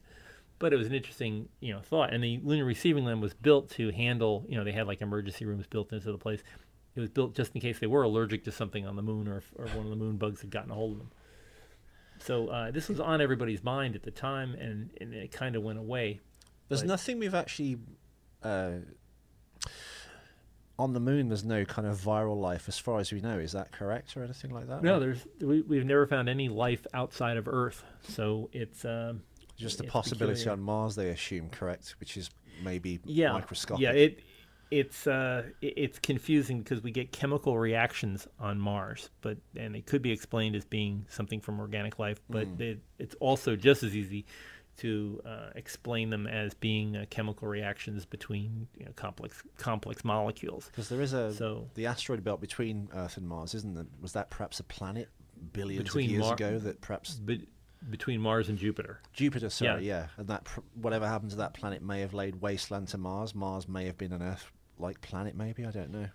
But 0.57 0.73
it 0.73 0.75
was 0.77 0.87
an 0.87 0.93
interesting, 0.93 1.49
you 1.59 1.73
know, 1.73 1.79
thought. 1.79 2.13
And 2.13 2.23
the 2.23 2.39
lunar 2.43 2.65
receiving 2.65 3.05
land 3.05 3.21
was 3.21 3.33
built 3.33 3.71
to 3.71 3.91
handle, 3.91 4.45
you 4.47 4.55
know, 4.55 4.63
they 4.63 4.71
had 4.71 4.85
like 4.85 5.01
emergency 5.01 5.43
rooms 5.45 5.65
built 5.65 5.91
into 5.91 6.11
the 6.11 6.19
place. 6.19 6.43
It 6.95 6.99
was 6.99 7.09
built 7.09 7.35
just 7.35 7.55
in 7.55 7.61
case 7.61 7.79
they 7.79 7.87
were 7.87 8.03
allergic 8.03 8.43
to 8.43 8.51
something 8.51 8.85
on 8.85 8.95
the 8.95 9.01
moon, 9.01 9.27
or 9.27 9.43
or 9.57 9.67
one 9.67 9.85
of 9.85 9.89
the 9.89 9.95
moon 9.95 10.17
bugs 10.17 10.41
had 10.41 10.49
gotten 10.49 10.71
a 10.71 10.75
hold 10.75 10.93
of 10.93 10.97
them. 10.99 11.11
So 12.19 12.47
uh, 12.49 12.71
this 12.71 12.87
was 12.87 12.99
on 12.99 13.21
everybody's 13.21 13.63
mind 13.63 13.95
at 13.95 14.03
the 14.03 14.11
time, 14.11 14.53
and, 14.53 14.91
and 15.01 15.13
it 15.13 15.31
kind 15.31 15.55
of 15.55 15.63
went 15.63 15.79
away. 15.79 16.19
There's 16.67 16.81
but, 16.81 16.87
nothing 16.87 17.19
we've 17.19 17.33
actually 17.33 17.79
uh, 18.43 18.71
on 20.79 20.93
the 20.93 20.99
moon 20.99 21.27
there's 21.27 21.43
no 21.43 21.65
kind 21.65 21.87
of 21.87 21.99
viral 21.99 22.39
life 22.39 22.67
as 22.67 22.77
far 22.77 22.99
as 22.99 23.11
we 23.11 23.21
know. 23.21 23.37
Is 23.37 23.51
that 23.51 23.71
correct 23.71 24.15
or 24.17 24.23
anything 24.23 24.51
like 24.51 24.67
that? 24.67 24.83
No 24.83 24.99
there's 24.99 25.25
we, 25.39 25.61
we've 25.61 25.85
never 25.85 26.07
found 26.07 26.29
any 26.29 26.49
life 26.49 26.85
outside 26.93 27.37
of 27.37 27.47
earth 27.47 27.83
so 28.01 28.49
it's 28.53 28.85
um, 28.85 29.21
just 29.57 29.79
a 29.79 29.83
possibility 29.83 30.39
peculiar. 30.39 30.53
on 30.53 30.61
mars 30.61 30.95
they 30.95 31.09
assume 31.09 31.49
correct? 31.49 31.95
Which 31.99 32.17
is 32.17 32.29
maybe 32.63 32.99
yeah. 33.05 33.33
Microscopic. 33.33 33.81
yeah 33.81 33.91
it 33.91 34.19
it's 34.71 35.05
uh, 35.05 35.43
it's 35.61 35.99
confusing 35.99 36.61
because 36.61 36.81
we 36.81 36.91
get 36.91 37.11
chemical 37.11 37.59
reactions 37.59 38.25
on 38.39 38.57
Mars, 38.57 39.09
but 39.19 39.37
and 39.57 39.75
it 39.75 39.85
could 39.85 40.01
be 40.01 40.11
explained 40.11 40.55
as 40.55 40.63
being 40.63 41.05
something 41.09 41.41
from 41.41 41.59
organic 41.59 41.99
life, 41.99 42.21
but 42.29 42.47
mm. 42.57 42.61
it, 42.61 42.79
it's 42.97 43.13
also 43.19 43.57
just 43.57 43.83
as 43.83 43.93
easy 43.93 44.25
to 44.77 45.21
uh, 45.25 45.49
explain 45.55 46.09
them 46.09 46.27
as 46.27 46.53
being 46.53 46.95
uh, 46.95 47.05
chemical 47.09 47.47
reactions 47.47 48.05
between 48.05 48.67
you 48.77 48.85
know, 48.85 48.91
complex 48.95 49.41
complex 49.57 50.03
molecules. 50.03 50.67
Because 50.67 50.89
there 50.89 51.01
is 51.01 51.13
a 51.13 51.33
so, 51.33 51.69
the 51.75 51.85
asteroid 51.85 52.23
belt 52.23 52.41
between 52.41 52.89
Earth 52.93 53.17
and 53.17 53.27
Mars, 53.27 53.53
isn't 53.53 53.75
there? 53.75 53.85
Was 54.01 54.13
that 54.13 54.29
perhaps 54.29 54.59
a 54.59 54.63
planet 54.63 55.09
billions 55.53 55.93
of 55.95 56.01
years 56.01 56.21
Mar- 56.21 56.33
ago 56.33 56.59
that 56.59 56.81
perhaps 56.81 57.15
be- 57.15 57.47
between 57.89 58.21
Mars 58.21 58.49
and 58.49 58.57
Jupiter? 58.57 58.99
Jupiter, 59.13 59.49
sorry, 59.49 59.85
yeah, 59.85 60.01
yeah. 60.01 60.07
and 60.17 60.27
that 60.27 60.45
pr- 60.45 60.61
whatever 60.75 61.07
happened 61.07 61.31
to 61.31 61.37
that 61.37 61.53
planet 61.53 61.81
may 61.81 62.01
have 62.01 62.13
laid 62.13 62.41
wasteland 62.41 62.87
to 62.89 62.97
Mars. 62.97 63.35
Mars 63.35 63.67
may 63.67 63.85
have 63.85 63.97
been 63.97 64.13
an 64.13 64.21
Earth-like 64.21 65.01
planet, 65.01 65.35
maybe 65.35 65.65
I 65.65 65.71
don't 65.71 65.91
know. 65.91 66.07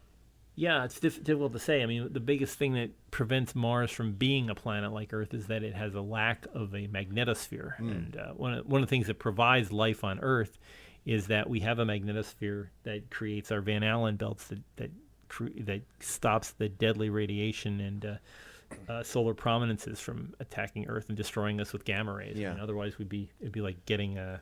Yeah, 0.59 0.85
it's 0.85 0.99
diff- 0.99 1.23
difficult 1.23 1.53
to 1.53 1.59
say. 1.59 1.83
I 1.83 1.87
mean, 1.87 2.09
the 2.13 2.21
biggest 2.21 2.59
thing 2.59 2.73
that 2.75 2.91
prevents 3.11 3.55
Mars 3.55 3.91
from 3.91 4.13
being 4.13 4.49
a 4.49 4.55
planet 4.55 4.91
like 4.91 5.13
Earth 5.13 5.35
is 5.35 5.49
that 5.49 5.63
it 5.63 5.75
has 5.75 5.95
a 5.95 6.01
lack 6.01 6.47
of 6.55 6.75
a 6.75 6.89
magnetosphere. 6.89 7.77
Mm. 7.79 7.91
And 7.91 8.17
uh, 8.17 8.33
one 8.33 8.55
of, 8.55 8.67
one 8.67 8.83
of 8.83 8.89
the 8.89 8.91
things 8.91 9.07
that 9.09 9.19
provides 9.19 9.71
life 9.71 10.03
on 10.03 10.19
Earth 10.21 10.59
is 11.05 11.27
that 11.27 11.49
we 11.49 11.61
have 11.61 11.79
a 11.79 11.85
magnetosphere 11.85 12.69
that 12.85 13.11
creates 13.11 13.53
our 13.53 13.61
Van 13.61 13.83
Allen 13.83 14.17
belts 14.17 14.49
that 14.49 14.59
that 14.77 14.91
cre- 15.29 15.61
that 15.61 15.83
stops 16.01 16.53
the 16.53 16.71
deadly 16.71 17.11
radiation 17.11 17.81
and 17.81 18.07
uh, 18.07 18.93
uh, 18.93 19.03
solar 19.03 19.35
prominences 19.35 20.01
from 20.01 20.35
attacking 20.41 20.89
Earth 20.89 21.09
and 21.09 21.19
destroying 21.19 21.61
us 21.61 21.75
with 21.75 21.85
gamma 21.85 22.15
rays. 22.15 22.39
Yeah. 22.39 22.49
I 22.49 22.55
mean, 22.55 22.63
otherwise, 22.63 22.99
we'd 22.99 23.11
be 23.11 23.29
it'd 23.41 23.53
be 23.53 23.61
like 23.61 23.85
getting 23.85 24.17
a 24.17 24.41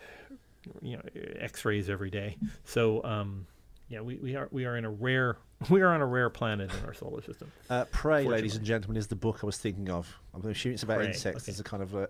uh, 0.00 0.34
you 0.82 0.96
know 0.98 1.02
X-rays 1.40 1.88
every 1.88 2.10
day. 2.10 2.36
So. 2.64 3.02
Um, 3.04 3.46
yeah, 3.88 4.00
we, 4.00 4.16
we 4.16 4.36
are 4.36 4.48
we 4.50 4.64
are 4.64 4.76
in 4.76 4.84
a 4.84 4.90
rare 4.90 5.36
we 5.70 5.82
are 5.82 5.92
on 5.92 6.00
a 6.00 6.06
rare 6.06 6.30
planet 6.30 6.70
in 6.72 6.86
our 6.86 6.94
solar 6.94 7.22
system. 7.22 7.50
Uh, 7.70 7.84
Prey, 7.86 8.24
ladies 8.24 8.56
and 8.56 8.64
gentlemen, 8.64 8.96
is 8.96 9.06
the 9.06 9.16
book 9.16 9.40
I 9.42 9.46
was 9.46 9.58
thinking 9.58 9.90
of. 9.90 10.18
I'm 10.32 10.44
assuming 10.46 10.74
it's 10.74 10.82
about 10.82 10.98
Prey. 10.98 11.08
insects. 11.08 11.42
Okay. 11.42 11.46
There's 11.46 11.60
a 11.60 11.64
kind 11.64 11.82
of 11.82 11.94
a 11.94 12.08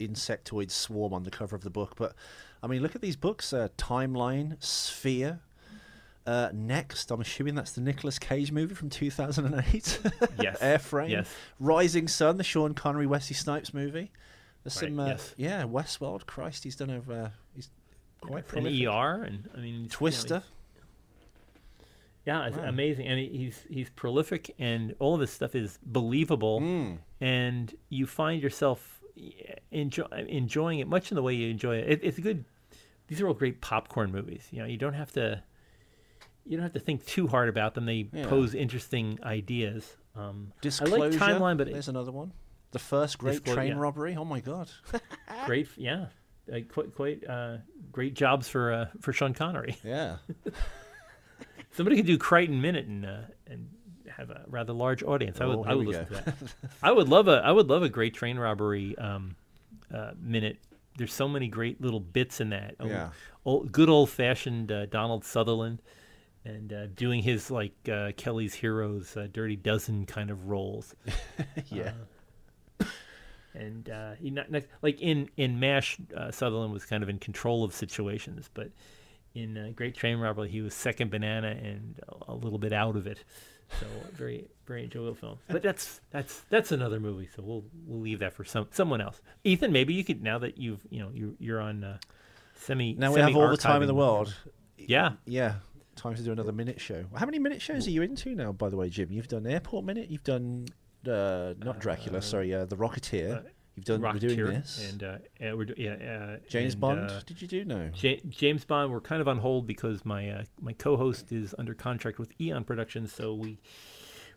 insectoid 0.00 0.70
swarm 0.70 1.12
on 1.12 1.22
the 1.22 1.30
cover 1.30 1.56
of 1.56 1.62
the 1.62 1.70
book. 1.70 1.94
But 1.96 2.14
I 2.62 2.66
mean, 2.66 2.82
look 2.82 2.94
at 2.94 3.02
these 3.02 3.16
books: 3.16 3.52
uh, 3.52 3.68
Timeline, 3.76 4.62
Sphere. 4.62 5.40
Uh, 6.26 6.50
next, 6.52 7.12
I'm 7.12 7.20
assuming 7.20 7.54
that's 7.54 7.72
the 7.72 7.80
Nicolas 7.80 8.18
Cage 8.18 8.50
movie 8.50 8.74
from 8.74 8.90
2008. 8.90 10.00
yes. 10.42 10.58
Airframe. 10.58 11.10
Yes. 11.10 11.32
Rising 11.60 12.08
Sun, 12.08 12.36
the 12.36 12.42
Sean 12.42 12.74
Connery, 12.74 13.06
Wesley 13.06 13.34
Snipes 13.34 13.72
movie. 13.72 14.10
There's 14.64 14.82
right. 14.82 14.88
some, 14.88 14.98
uh, 14.98 15.06
yes. 15.06 15.34
yeah, 15.36 15.62
Westworld. 15.62 16.26
Christ, 16.26 16.64
he's 16.64 16.74
done 16.74 16.90
over. 16.90 17.30
He's 17.54 17.70
quite 18.20 18.52
An 18.54 18.66
ER, 18.66 19.22
and 19.22 19.48
I 19.56 19.60
mean, 19.60 19.88
Twister. 19.88 20.34
You 20.34 20.40
know, 20.40 20.55
yeah, 22.26 22.46
it's 22.46 22.56
wow. 22.56 22.64
amazing, 22.64 23.06
and 23.06 23.20
he's 23.20 23.64
he's 23.70 23.88
prolific, 23.90 24.52
and 24.58 24.96
all 24.98 25.14
of 25.14 25.20
his 25.20 25.30
stuff 25.30 25.54
is 25.54 25.78
believable, 25.84 26.60
mm. 26.60 26.98
and 27.20 27.72
you 27.88 28.04
find 28.06 28.42
yourself 28.42 29.00
enjoy, 29.70 30.06
enjoying 30.28 30.80
it 30.80 30.88
much 30.88 31.12
in 31.12 31.14
the 31.14 31.22
way 31.22 31.34
you 31.34 31.48
enjoy 31.48 31.76
it. 31.76 31.88
it. 31.88 32.00
It's 32.02 32.18
a 32.18 32.20
good. 32.20 32.44
These 33.06 33.20
are 33.20 33.28
all 33.28 33.34
great 33.34 33.60
popcorn 33.60 34.10
movies. 34.10 34.48
You 34.50 34.58
know, 34.58 34.66
you 34.66 34.76
don't 34.76 34.94
have 34.94 35.12
to. 35.12 35.40
You 36.44 36.56
don't 36.56 36.64
have 36.64 36.72
to 36.72 36.80
think 36.80 37.06
too 37.06 37.28
hard 37.28 37.48
about 37.48 37.74
them. 37.74 37.86
They 37.86 38.08
yeah. 38.12 38.26
pose 38.26 38.54
interesting 38.54 39.20
ideas. 39.22 39.96
Um, 40.16 40.52
Disclosure. 40.60 40.96
I 40.96 40.98
like 40.98 41.12
timeline, 41.12 41.56
but 41.56 41.70
there's 41.70 41.88
another 41.88 42.12
one. 42.12 42.32
The 42.72 42.80
first 42.80 43.18
great 43.18 43.44
train 43.44 43.68
yeah. 43.68 43.78
robbery. 43.78 44.16
Oh 44.16 44.24
my 44.24 44.40
god! 44.40 44.68
great, 45.46 45.68
yeah, 45.76 46.06
uh, 46.52 46.58
quite 46.68 46.92
quite 46.96 47.24
uh, 47.28 47.58
great 47.92 48.14
jobs 48.14 48.48
for 48.48 48.72
uh, 48.72 48.86
for 49.00 49.12
Sean 49.12 49.32
Connery. 49.32 49.76
Yeah. 49.84 50.16
Somebody 51.76 51.96
could 51.96 52.06
do 52.06 52.16
Crichton 52.16 52.62
Minute 52.62 52.86
and 52.86 53.04
uh, 53.04 53.18
and 53.46 53.68
have 54.08 54.30
a 54.30 54.44
rather 54.48 54.72
large 54.72 55.02
audience. 55.02 55.42
I 55.42 55.44
would 55.44 55.58
oh, 55.58 55.64
I 55.64 55.74
would 55.74 55.86
listen 55.86 56.06
go. 56.08 56.16
to 56.16 56.24
that. 56.24 56.34
I 56.82 56.90
would 56.90 57.08
love 57.08 57.28
a 57.28 57.42
I 57.44 57.52
would 57.52 57.68
love 57.68 57.82
a 57.82 57.90
great 57.90 58.14
train 58.14 58.38
robbery 58.38 58.96
um, 58.96 59.36
uh, 59.94 60.12
minute. 60.18 60.58
There's 60.96 61.12
so 61.12 61.28
many 61.28 61.48
great 61.48 61.82
little 61.82 62.00
bits 62.00 62.40
in 62.40 62.48
that. 62.50 62.76
Yeah. 62.82 63.10
Old, 63.44 63.70
good 63.72 63.90
old 63.90 64.08
fashioned 64.08 64.72
uh, 64.72 64.86
Donald 64.86 65.22
Sutherland 65.26 65.82
and 66.46 66.72
uh, 66.72 66.86
doing 66.86 67.22
his 67.22 67.50
like 67.50 67.74
uh, 67.92 68.12
Kelly's 68.16 68.54
Heroes, 68.54 69.14
uh, 69.14 69.28
Dirty 69.30 69.56
Dozen 69.56 70.06
kind 70.06 70.30
of 70.30 70.48
roles. 70.48 70.94
yeah. 71.66 71.92
and 73.52 73.90
he 74.18 74.30
not, 74.30 74.50
not, 74.50 74.62
like 74.80 74.98
in 75.02 75.28
in 75.36 75.60
Mash, 75.60 75.98
Sutherland 76.30 76.72
was 76.72 76.86
kind 76.86 77.02
of 77.02 77.10
in 77.10 77.18
control 77.18 77.64
of 77.64 77.74
situations, 77.74 78.48
but 78.54 78.70
in 79.36 79.58
uh, 79.58 79.70
Great 79.74 79.94
Train 79.94 80.18
Robbery, 80.18 80.48
he 80.48 80.62
was 80.62 80.74
second 80.74 81.10
banana 81.10 81.48
and 81.48 82.00
a, 82.08 82.32
a 82.32 82.34
little 82.34 82.58
bit 82.58 82.72
out 82.72 82.96
of 82.96 83.06
it. 83.06 83.22
So 83.78 83.86
very 84.12 84.48
very 84.66 84.84
enjoyable 84.84 85.14
film. 85.14 85.38
But 85.48 85.62
that's 85.62 86.00
that's 86.10 86.40
that's 86.48 86.72
another 86.72 86.98
movie. 86.98 87.28
So 87.36 87.42
we'll 87.42 87.64
we'll 87.86 88.00
leave 88.00 88.20
that 88.20 88.32
for 88.32 88.44
some 88.44 88.68
someone 88.70 89.00
else. 89.00 89.20
Ethan, 89.44 89.72
maybe 89.72 89.94
you 89.94 90.04
could 90.04 90.22
now 90.22 90.38
that 90.38 90.58
you've 90.58 90.80
you 90.90 91.00
know 91.00 91.10
you're 91.12 91.34
you're 91.38 91.60
on 91.60 91.84
uh, 91.84 91.98
semi. 92.54 92.94
Now 92.94 93.12
we 93.12 93.20
have 93.20 93.36
all 93.36 93.50
the 93.50 93.56
time 93.56 93.82
in 93.82 93.88
the 93.88 93.94
world. 93.94 94.34
Yeah, 94.78 95.12
yeah. 95.26 95.56
Time 95.96 96.14
to 96.14 96.22
do 96.22 96.30
another 96.30 96.52
minute 96.52 96.78
show. 96.78 97.06
How 97.14 97.24
many 97.24 97.38
minute 97.38 97.62
shows 97.62 97.86
are 97.86 97.90
you 97.90 98.02
into 98.02 98.34
now? 98.34 98.52
By 98.52 98.68
the 98.68 98.76
way, 98.76 98.90
Jim, 98.90 99.10
you've 99.10 99.28
done 99.28 99.46
Airport 99.46 99.86
Minute. 99.86 100.10
You've 100.10 100.24
done 100.24 100.66
uh, 101.08 101.54
not 101.58 101.78
Dracula. 101.78 102.18
Uh, 102.18 102.20
sorry, 102.20 102.54
uh, 102.54 102.66
the 102.66 102.76
Rocketeer. 102.76 103.44
You've 103.76 103.84
done. 103.84 104.00
We're 104.00 104.12
doing 104.14 104.38
this, 104.46 104.90
and 104.90 105.02
uh, 105.04 105.18
we're 105.54 105.66
do, 105.66 105.74
yeah. 105.76 105.92
Uh, 105.92 106.36
James 106.48 106.72
and, 106.72 106.80
Bond. 106.80 107.10
Uh, 107.10 107.20
did 107.26 107.42
you 107.42 107.46
do 107.46 107.64
no? 107.66 107.88
J- 107.90 108.22
James 108.26 108.64
Bond. 108.64 108.90
We're 108.90 109.02
kind 109.02 109.20
of 109.20 109.28
on 109.28 109.36
hold 109.36 109.66
because 109.66 110.02
my 110.06 110.30
uh, 110.30 110.44
my 110.62 110.72
co-host 110.72 111.30
is 111.30 111.54
under 111.58 111.74
contract 111.74 112.18
with 112.18 112.32
Eon 112.40 112.64
Productions, 112.64 113.12
so 113.12 113.34
we 113.34 113.58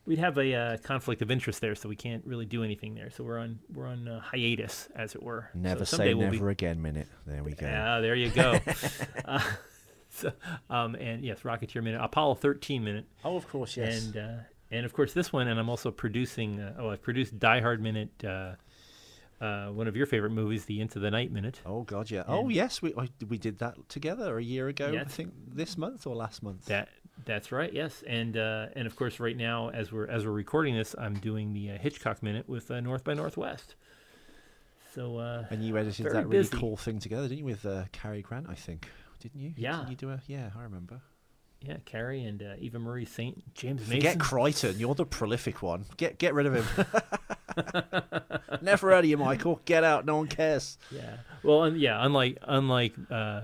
we'd 0.06 0.20
have 0.20 0.38
a 0.38 0.54
uh, 0.54 0.78
conflict 0.80 1.22
of 1.22 1.32
interest 1.32 1.62
there, 1.62 1.74
so 1.74 1.88
we 1.88 1.96
can't 1.96 2.26
really 2.26 2.46
do 2.46 2.66
anything 2.66 2.96
there. 2.96 3.10
So 3.10 3.24
we're 3.24 3.40
on 3.40 3.60
we're 3.74 3.88
on 3.88 4.10
uh, 4.10 4.20
hiatus, 4.20 4.90
as 4.94 5.16
it 5.16 5.24
were. 5.24 5.50
Never 5.54 5.86
so 5.86 5.96
say 5.96 6.14
we'll 6.14 6.32
never 6.32 6.48
be... 6.48 6.52
again. 6.52 6.82
Minute. 6.82 7.08
There 7.26 7.42
we 7.42 7.54
go. 7.54 7.66
Yeah, 7.66 8.02
there 8.02 8.16
you 8.16 8.32
go. 8.32 8.60
uh, 9.26 9.42
so, 10.10 10.34
um, 10.70 10.96
and 10.96 11.24
yes, 11.24 11.42
Rocketeer 11.42 11.82
minute, 11.82 12.02
Apollo 12.04 12.36
13 12.36 12.84
minute. 12.84 13.06
Oh, 13.24 13.38
of 13.38 13.48
course, 13.48 13.78
yes. 13.78 14.06
And 14.06 14.18
uh, 14.18 14.38
and 14.72 14.86
of 14.86 14.92
course 14.92 15.14
this 15.14 15.32
one, 15.32 15.48
and 15.48 15.58
I'm 15.58 15.70
also 15.70 15.92
producing. 15.92 16.60
Uh, 16.60 16.76
oh, 16.80 16.90
I've 16.90 17.02
produced 17.02 17.40
Die 17.40 17.62
Hard 17.62 17.82
minute. 17.82 18.10
Uh, 19.42 19.68
one 19.68 19.88
of 19.88 19.96
your 19.96 20.06
favorite 20.06 20.32
movies, 20.32 20.66
The 20.66 20.82
Into 20.82 21.00
the 21.00 21.10
Night 21.10 21.32
Minute. 21.32 21.62
Oh 21.66 21.84
God, 21.84 22.12
yeah. 22.12 22.24
oh 22.28 22.50
yes, 22.50 22.82
we 22.82 22.94
we 23.28 23.38
did 23.38 23.60
that 23.60 23.76
together 23.88 24.38
a 24.38 24.44
year 24.44 24.68
ago. 24.68 24.92
Yes. 24.92 25.06
I 25.06 25.10
think 25.10 25.34
this 25.48 25.78
month 25.78 26.06
or 26.06 26.16
last 26.16 26.44
month. 26.44 26.66
That 26.66 26.90
that's 27.26 27.52
right. 27.52 27.72
Yes, 27.72 28.04
and 28.06 28.36
uh, 28.36 28.68
and 28.76 28.86
of 28.86 28.96
course, 28.96 29.20
right 29.20 29.38
now 29.38 29.70
as 29.70 29.92
we're 29.92 30.08
as 30.08 30.26
we're 30.26 30.32
recording 30.32 30.76
this, 30.76 30.94
I'm 30.98 31.14
doing 31.16 31.54
the 31.54 31.72
uh, 31.72 31.78
Hitchcock 31.78 32.22
Minute 32.22 32.50
with 32.50 32.70
uh, 32.70 32.82
North 32.82 33.04
by 33.04 33.14
Northwest. 33.14 33.76
So 34.94 35.18
uh, 35.18 35.46
and 35.50 35.64
you 35.64 35.78
edited 35.78 36.08
that 36.08 36.28
really 36.28 36.44
busy. 36.44 36.58
cool 36.58 36.76
thing 36.76 37.00
together, 37.00 37.28
didn't 37.28 37.40
you, 37.40 37.46
with 37.46 37.66
uh, 37.66 37.86
Cary 37.92 38.22
Grant? 38.22 38.48
I 38.50 38.56
think, 38.56 38.90
didn't 39.20 39.40
you? 39.40 39.54
Yeah. 39.56 39.78
Didn't 39.78 39.92
you 39.92 39.96
do 39.96 40.10
a 40.10 40.20
yeah? 40.28 40.50
I 40.58 40.64
remember. 40.64 41.02
Yeah, 41.62 41.78
Cary 41.84 42.24
and 42.24 42.42
uh, 42.42 42.54
Eva 42.58 42.80
Marie 42.80 43.06
Saint, 43.06 43.54
James 43.54 43.82
Mason. 43.82 44.00
Get 44.00 44.20
Crichton. 44.20 44.80
You're 44.80 44.96
the 44.96 45.06
prolific 45.06 45.62
one. 45.62 45.86
Get 45.98 46.18
get 46.18 46.34
rid 46.34 46.46
of 46.46 46.56
him. 46.56 46.86
Never 48.62 48.92
heard 48.92 49.00
of 49.04 49.10
you, 49.10 49.18
Michael. 49.18 49.60
Get 49.66 49.84
out. 49.84 50.06
No 50.06 50.18
one 50.18 50.28
cares. 50.28 50.78
Yeah. 50.90 51.18
Well, 51.44 51.64
um, 51.64 51.76
yeah. 51.76 52.04
Unlike 52.06 52.38
unlike 52.44 52.94
uh, 53.12 53.42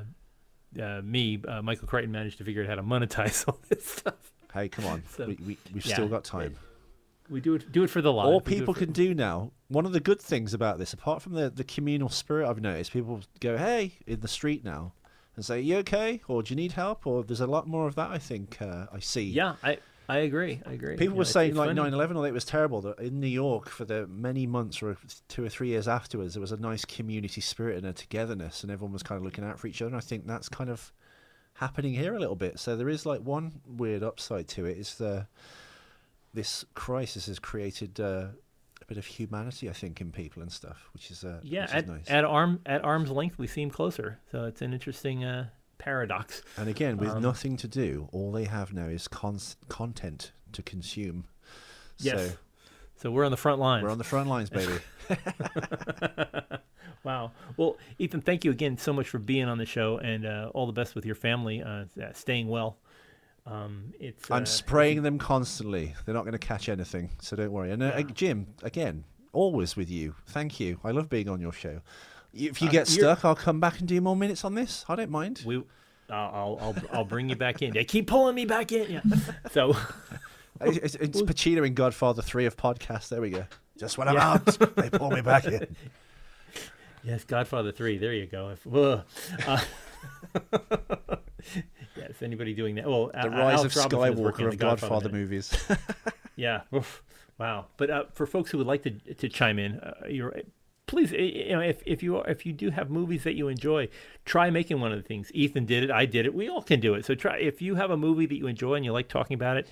uh, 0.82 1.02
me, 1.04 1.42
uh, 1.46 1.62
Michael 1.62 1.88
Crichton 1.88 2.14
managed 2.14 2.38
to 2.38 2.46
figure 2.46 2.64
out 2.64 2.70
how 2.70 2.76
to 2.76 2.84
monetize 2.84 3.46
all 3.50 3.60
this 3.68 3.86
stuff. 3.86 4.32
Hey, 4.54 4.70
come 4.70 4.86
on. 4.86 5.04
So, 5.10 5.28
we, 5.28 5.38
we 5.46 5.58
we've 5.74 5.86
yeah, 5.86 5.94
still 5.96 6.08
got 6.08 6.24
time. 6.24 6.56
We 7.30 7.42
do 7.42 7.56
it 7.56 7.70
do 7.70 7.84
it 7.84 7.90
for 7.90 8.02
the 8.02 8.14
live. 8.14 8.28
All 8.28 8.40
people 8.40 8.74
do 8.74 8.80
can 8.80 8.94
do 8.94 9.14
now. 9.14 9.52
One 9.68 9.86
of 9.86 9.92
the 9.92 10.00
good 10.00 10.22
things 10.22 10.54
about 10.54 10.80
this, 10.80 10.94
apart 10.94 11.22
from 11.22 11.34
the 11.34 11.50
the 11.50 11.66
communal 11.66 12.08
spirit, 12.08 12.48
I've 12.50 12.62
noticed 12.62 12.94
people 12.94 13.20
go, 13.42 13.58
"Hey," 13.58 13.94
in 14.08 14.22
the 14.22 14.30
street 14.30 14.64
now 14.64 14.94
and 15.36 15.44
say, 15.44 15.62
"You 15.62 15.78
okay?" 15.78 16.22
or 16.28 16.44
"Do 16.44 16.54
you 16.54 16.56
need 16.56 16.74
help?" 16.74 17.06
or 17.06 17.24
there's 17.24 17.42
a 17.42 17.48
lot 17.48 17.68
more 17.68 17.88
of 17.88 17.96
that. 17.96 18.12
I 18.12 18.18
think 18.18 18.62
uh, 18.62 18.88
I 18.92 19.00
see. 19.00 19.24
Yeah, 19.24 19.56
I 19.64 19.78
I 20.08 20.18
agree. 20.20 20.62
I 20.66 20.74
agree. 20.74 20.98
People 20.98 21.18
were 21.18 21.26
saying 21.26 21.56
like 21.56 21.72
9/11, 21.72 22.16
or 22.16 22.28
it 22.28 22.34
was 22.34 22.46
terrible. 22.46 22.82
That 22.82 23.00
in 23.00 23.20
New 23.20 23.28
York 23.28 23.70
for 23.70 23.86
the 23.86 24.08
many 24.08 24.46
months 24.46 24.84
or 24.84 24.98
two 25.28 25.44
or 25.44 25.50
three 25.50 25.70
years 25.70 25.88
afterwards, 25.88 26.36
there 26.36 26.42
was 26.42 26.52
a 26.52 26.58
nice 26.58 26.86
community 26.86 27.42
spirit 27.42 27.78
and 27.78 27.88
a 27.88 27.94
togetherness, 27.94 28.64
and 28.64 28.72
everyone 28.72 28.94
was 28.94 29.04
kind 29.04 29.18
of 29.18 29.24
looking 29.24 29.44
out 29.44 29.60
for 29.60 29.68
each 29.68 29.82
other. 29.82 29.90
And 29.90 29.98
I 29.98 30.02
think 30.02 30.28
that's 30.28 30.50
kind 30.50 30.70
of 30.70 30.94
happening 31.56 31.94
here 31.94 32.16
a 32.16 32.20
little 32.20 32.36
bit. 32.36 32.60
So 32.60 32.76
there 32.76 32.90
is 32.90 33.06
like 33.06 33.22
one 33.22 33.62
weird 33.66 34.04
upside 34.04 34.48
to 34.50 34.66
it 34.66 34.78
is 34.78 34.96
the 34.96 35.28
this 36.34 36.66
crisis 36.74 37.28
has 37.28 37.40
created 37.40 38.00
uh, 38.00 38.28
a 38.86 38.88
bit 38.88 38.98
of 38.98 39.06
humanity, 39.06 39.70
I 39.70 39.74
think, 39.74 40.02
in 40.02 40.12
people 40.12 40.42
and 40.42 40.52
stuff, 40.52 40.90
which 40.94 41.12
is 41.12 41.24
uh, 41.24 41.40
yeah. 41.44 41.64
Which 41.64 41.74
at, 41.74 41.84
is 41.84 41.90
nice. 41.90 42.06
at 42.10 42.26
arm 42.26 42.60
at 42.66 42.84
arm's 42.84 43.12
length, 43.12 43.38
we 43.38 43.48
seem 43.48 43.70
closer. 43.70 44.20
So 44.32 44.46
it's 44.46 44.62
an 44.62 44.74
interesting 44.74 45.24
uh, 45.24 45.50
paradox. 45.78 46.42
And 46.58 46.70
again, 46.70 46.98
with 46.98 47.10
um, 47.10 47.22
nothing 47.22 47.58
to 47.58 47.68
do, 47.68 48.10
all 48.12 48.32
they 48.32 48.46
have 48.46 48.74
now 48.74 48.88
is 48.88 49.08
con- 49.08 49.40
content 49.70 50.32
to 50.54 50.62
consume. 50.62 51.26
Yes. 51.98 52.30
So, 52.30 52.38
so 52.98 53.12
we're 53.12 53.26
on 53.26 53.32
the 53.32 53.38
front 53.38 53.60
lines. 53.60 53.84
We're 53.84 53.92
on 53.92 53.98
the 53.98 54.04
front 54.04 54.30
lines, 54.30 54.50
baby. 54.50 54.80
Wow. 57.06 57.34
Well, 57.56 57.78
Ethan, 58.00 58.22
thank 58.22 58.44
you 58.44 58.52
again 58.52 58.80
so 58.80 58.92
much 58.92 59.08
for 59.08 59.20
being 59.20 59.46
on 59.46 59.60
the 59.60 59.66
show, 59.66 60.00
and 60.00 60.26
uh, 60.26 60.50
all 60.56 60.66
the 60.66 60.74
best 60.74 60.96
with 60.96 61.06
your 61.06 61.16
family. 61.16 61.62
Uh, 61.62 61.86
staying 62.14 62.48
well. 62.48 62.78
Um, 63.46 63.94
it's. 64.00 64.30
I'm 64.32 64.44
uh, 64.44 64.46
spraying 64.46 65.04
them 65.04 65.18
constantly. 65.18 65.94
They're 66.06 66.16
not 66.16 66.24
going 66.24 66.34
to 66.34 66.40
catch 66.40 66.68
anything, 66.70 67.12
so 67.22 67.36
don't 67.36 67.52
worry. 67.52 67.72
And 67.72 67.84
uh, 67.84 67.94
yeah. 67.98 68.04
Jim, 68.14 68.48
again, 68.64 69.04
always 69.34 69.76
with 69.76 69.90
you. 69.90 70.16
Thank 70.28 70.60
you. 70.60 70.80
I 70.84 70.92
love 70.92 71.10
being 71.10 71.30
on 71.30 71.40
your 71.40 71.52
show. 71.52 71.82
If 72.34 72.62
you 72.62 72.68
uh, 72.68 72.72
get 72.72 72.88
stuck, 72.88 73.24
I'll 73.24 73.36
come 73.36 73.60
back 73.60 73.80
and 73.80 73.88
do 73.88 74.00
more 74.02 74.16
minutes 74.16 74.44
on 74.44 74.56
this. 74.56 74.84
I 74.90 74.96
don't 74.96 75.12
mind. 75.12 75.44
We, 75.46 75.64
I'll, 76.10 76.58
I'll, 76.60 76.76
I'll 76.92 77.06
bring 77.06 77.30
you 77.30 77.36
back 77.36 77.62
in. 77.62 77.74
They 77.74 77.86
keep 77.86 78.08
pulling 78.08 78.36
me 78.36 78.46
back 78.46 78.72
in. 78.72 78.92
Yeah. 78.92 79.02
So. 79.52 79.76
it's, 80.62 80.96
it's 80.96 81.22
Pacino 81.22 81.66
in 81.66 81.74
Godfather 81.74 82.22
Three 82.22 82.46
of 82.46 82.58
podcasts. 82.58 83.10
There 83.10 83.22
we 83.22 83.30
go. 83.30 83.46
Just 83.78 83.98
when 83.98 84.08
I'm 84.08 84.16
yeah. 84.16 84.34
out, 84.34 84.46
they 84.76 84.90
pull 84.90 85.12
me 85.12 85.22
back 85.22 85.46
in. 85.46 85.76
Yes, 87.06 87.24
Godfather 87.24 87.72
Three. 87.72 88.00
There 88.00 88.14
you 88.14 88.26
go. 88.26 88.50
If, 88.50 88.66
uh, 88.74 89.04
yes, 91.96 92.22
anybody 92.22 92.54
doing 92.54 92.76
that? 92.76 92.88
Well, 92.88 93.08
the 93.08 93.30
rise 93.30 93.60
Alex 93.60 93.76
of 93.76 93.92
Skywalker 93.92 94.48
of 94.48 94.58
Godfather, 94.58 94.58
Godfather 94.58 95.10
movies. 95.10 95.56
yeah. 96.36 96.62
Oof. 96.74 97.04
Wow. 97.38 97.66
But 97.78 97.90
uh, 97.90 98.04
for 98.14 98.26
folks 98.26 98.52
who 98.52 98.58
would 98.58 98.68
like 98.68 98.84
to 98.84 98.92
to 98.92 99.30
chime 99.30 99.60
in, 99.60 99.80
uh, 99.80 99.94
you're 100.10 100.34
please 100.88 101.12
you 101.12 101.54
know 101.54 101.62
if, 101.62 101.82
if 101.86 102.04
you 102.04 102.18
if 102.22 102.46
you 102.46 102.54
do 102.54 102.70
have 102.70 102.90
movies 102.90 103.24
that 103.24 103.34
you 103.34 103.48
enjoy 103.48 103.88
try 104.24 104.50
making 104.50 104.80
one 104.80 104.92
of 104.92 104.98
the 104.98 105.08
things 105.08 105.32
ethan 105.34 105.66
did 105.66 105.84
it 105.84 105.92
i 105.92 106.06
did 106.06 106.26
it 106.26 106.34
we 106.34 106.48
all 106.48 106.62
can 106.62 106.80
do 106.80 106.94
it 106.94 107.06
so 107.06 107.16
try 107.16 107.38
if 107.38 107.62
you 107.62 107.76
have 107.76 107.90
a 107.92 107.98
movie 107.98 108.26
that 108.26 108.36
you 108.36 108.48
enjoy 108.48 108.76
and 108.76 108.86
you 108.86 108.92
like 108.92 109.08
talking 109.08 109.34
about 109.34 109.58
it 109.58 109.68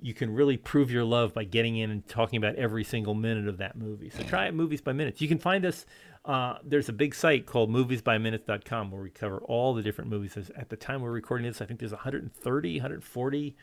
you 0.00 0.14
can 0.14 0.32
really 0.32 0.56
prove 0.56 0.90
your 0.90 1.04
love 1.04 1.34
by 1.34 1.44
getting 1.44 1.76
in 1.76 1.90
and 1.90 2.06
talking 2.08 2.36
about 2.36 2.54
every 2.54 2.84
single 2.84 3.14
minute 3.14 3.48
of 3.48 3.58
that 3.58 3.76
movie. 3.76 4.10
So 4.10 4.22
try 4.22 4.46
it 4.46 4.54
movies 4.54 4.80
by 4.80 4.92
minutes. 4.92 5.20
You 5.20 5.28
can 5.28 5.38
find 5.38 5.64
us. 5.64 5.86
Uh, 6.24 6.58
there's 6.62 6.88
a 6.88 6.92
big 6.92 7.14
site 7.14 7.46
called 7.46 7.70
moviesbyminutes.com 7.70 8.90
where 8.90 9.02
we 9.02 9.10
cover 9.10 9.38
all 9.38 9.74
the 9.74 9.82
different 9.82 10.10
movies. 10.10 10.36
At 10.56 10.68
the 10.68 10.76
time 10.76 11.02
we're 11.02 11.10
recording 11.10 11.46
this, 11.46 11.60
I 11.60 11.64
think 11.64 11.80
there's 11.80 11.92
130, 11.92 12.76
140 12.76 13.56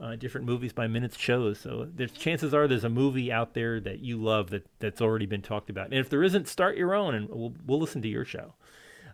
uh, 0.00 0.16
different 0.16 0.46
movies 0.46 0.72
by 0.72 0.86
minutes 0.86 1.18
shows. 1.18 1.58
So 1.58 1.88
there's 1.94 2.12
chances 2.12 2.54
are 2.54 2.66
there's 2.66 2.84
a 2.84 2.88
movie 2.88 3.30
out 3.30 3.54
there 3.54 3.80
that 3.80 4.00
you 4.00 4.16
love 4.16 4.50
that 4.50 4.66
that's 4.78 5.00
already 5.00 5.26
been 5.26 5.42
talked 5.42 5.70
about. 5.70 5.86
And 5.86 5.94
if 5.94 6.08
there 6.08 6.22
isn't, 6.22 6.48
start 6.48 6.76
your 6.76 6.94
own, 6.94 7.14
and 7.14 7.28
we'll 7.28 7.54
we'll 7.66 7.80
listen 7.80 8.00
to 8.02 8.08
your 8.08 8.24
show. 8.24 8.54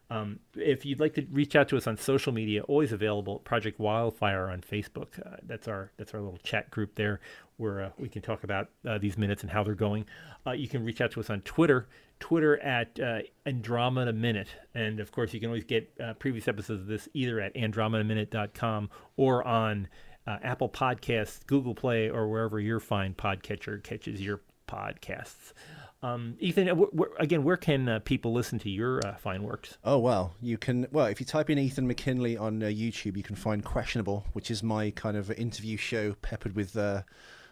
Um, 0.08 0.38
if 0.54 0.86
you'd 0.86 1.00
like 1.00 1.14
to 1.14 1.26
reach 1.32 1.56
out 1.56 1.68
to 1.68 1.76
us 1.76 1.86
on 1.86 1.96
social 1.96 2.32
media, 2.32 2.62
always 2.62 2.92
available. 2.92 3.40
Project 3.40 3.80
Wildfire 3.80 4.48
on 4.48 4.60
Facebook. 4.60 5.18
Uh, 5.24 5.36
that's 5.42 5.66
our 5.66 5.90
that's 5.96 6.14
our 6.14 6.20
little 6.20 6.38
chat 6.38 6.70
group 6.70 6.94
there, 6.94 7.20
where 7.56 7.82
uh, 7.82 7.90
we 7.98 8.08
can 8.08 8.22
talk 8.22 8.44
about 8.44 8.68
uh, 8.88 8.98
these 8.98 9.18
minutes 9.18 9.42
and 9.42 9.50
how 9.50 9.64
they're 9.64 9.74
going. 9.74 10.06
Uh, 10.46 10.52
you 10.52 10.68
can 10.68 10.84
reach 10.84 11.00
out 11.00 11.10
to 11.12 11.20
us 11.20 11.30
on 11.30 11.40
Twitter. 11.40 11.88
Twitter 12.18 12.58
at 12.60 12.98
uh, 12.98 13.18
Andromeda 13.44 14.12
Minute, 14.12 14.48
and 14.74 15.00
of 15.00 15.12
course 15.12 15.34
you 15.34 15.40
can 15.40 15.48
always 15.48 15.64
get 15.64 15.92
uh, 16.02 16.14
previous 16.14 16.48
episodes 16.48 16.80
of 16.80 16.86
this 16.86 17.08
either 17.12 17.40
at 17.40 17.54
AndromedaMinute.com 17.54 18.88
or 19.16 19.46
on 19.46 19.88
Apple 20.26 20.68
Podcasts, 20.68 21.46
Google 21.46 21.74
Play, 21.74 22.08
or 22.08 22.28
wherever 22.28 22.58
your 22.58 22.80
fine 22.80 23.14
podcatcher 23.14 23.82
catches 23.82 24.20
your 24.20 24.40
podcasts. 24.66 25.52
Um, 26.02 26.36
Ethan, 26.38 26.66
w- 26.66 26.90
w- 26.90 27.14
again, 27.18 27.42
where 27.42 27.56
can 27.56 27.88
uh, 27.88 27.98
people 28.00 28.32
listen 28.32 28.58
to 28.60 28.70
your 28.70 29.04
uh, 29.04 29.16
fine 29.16 29.42
works? 29.42 29.78
Oh 29.82 29.98
well, 29.98 30.34
you 30.42 30.58
can. 30.58 30.86
Well, 30.92 31.06
if 31.06 31.20
you 31.20 31.26
type 31.26 31.50
in 31.50 31.58
Ethan 31.58 31.86
McKinley 31.86 32.36
on 32.36 32.62
uh, 32.62 32.66
YouTube, 32.66 33.16
you 33.16 33.22
can 33.22 33.36
find 33.36 33.64
Questionable, 33.64 34.26
which 34.32 34.50
is 34.50 34.62
my 34.62 34.90
kind 34.90 35.16
of 35.16 35.30
interview 35.32 35.76
show 35.76 36.14
peppered 36.22 36.54
with 36.54 36.76
uh, 36.76 37.02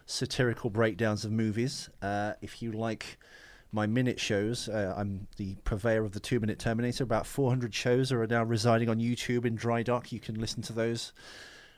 satirical 0.05 0.69
breakdowns 0.69 1.25
of 1.25 1.31
movies. 1.31 1.89
Uh, 2.01 2.33
if 2.41 2.61
you 2.61 2.71
like 2.71 3.17
my 3.71 3.87
minute 3.87 4.19
shows, 4.19 4.69
uh, 4.69 4.93
I'm 4.95 5.27
the 5.37 5.55
purveyor 5.63 6.05
of 6.05 6.13
the 6.13 6.19
Two 6.19 6.39
Minute 6.39 6.59
Terminator. 6.59 7.03
About 7.03 7.25
400 7.25 7.73
shows 7.73 8.11
are 8.11 8.25
now 8.27 8.43
residing 8.43 8.89
on 8.89 8.99
YouTube 8.99 9.45
in 9.45 9.55
Dry 9.55 9.83
Dock. 9.83 10.11
You 10.11 10.19
can 10.19 10.39
listen 10.39 10.61
to 10.63 10.73
those. 10.73 11.11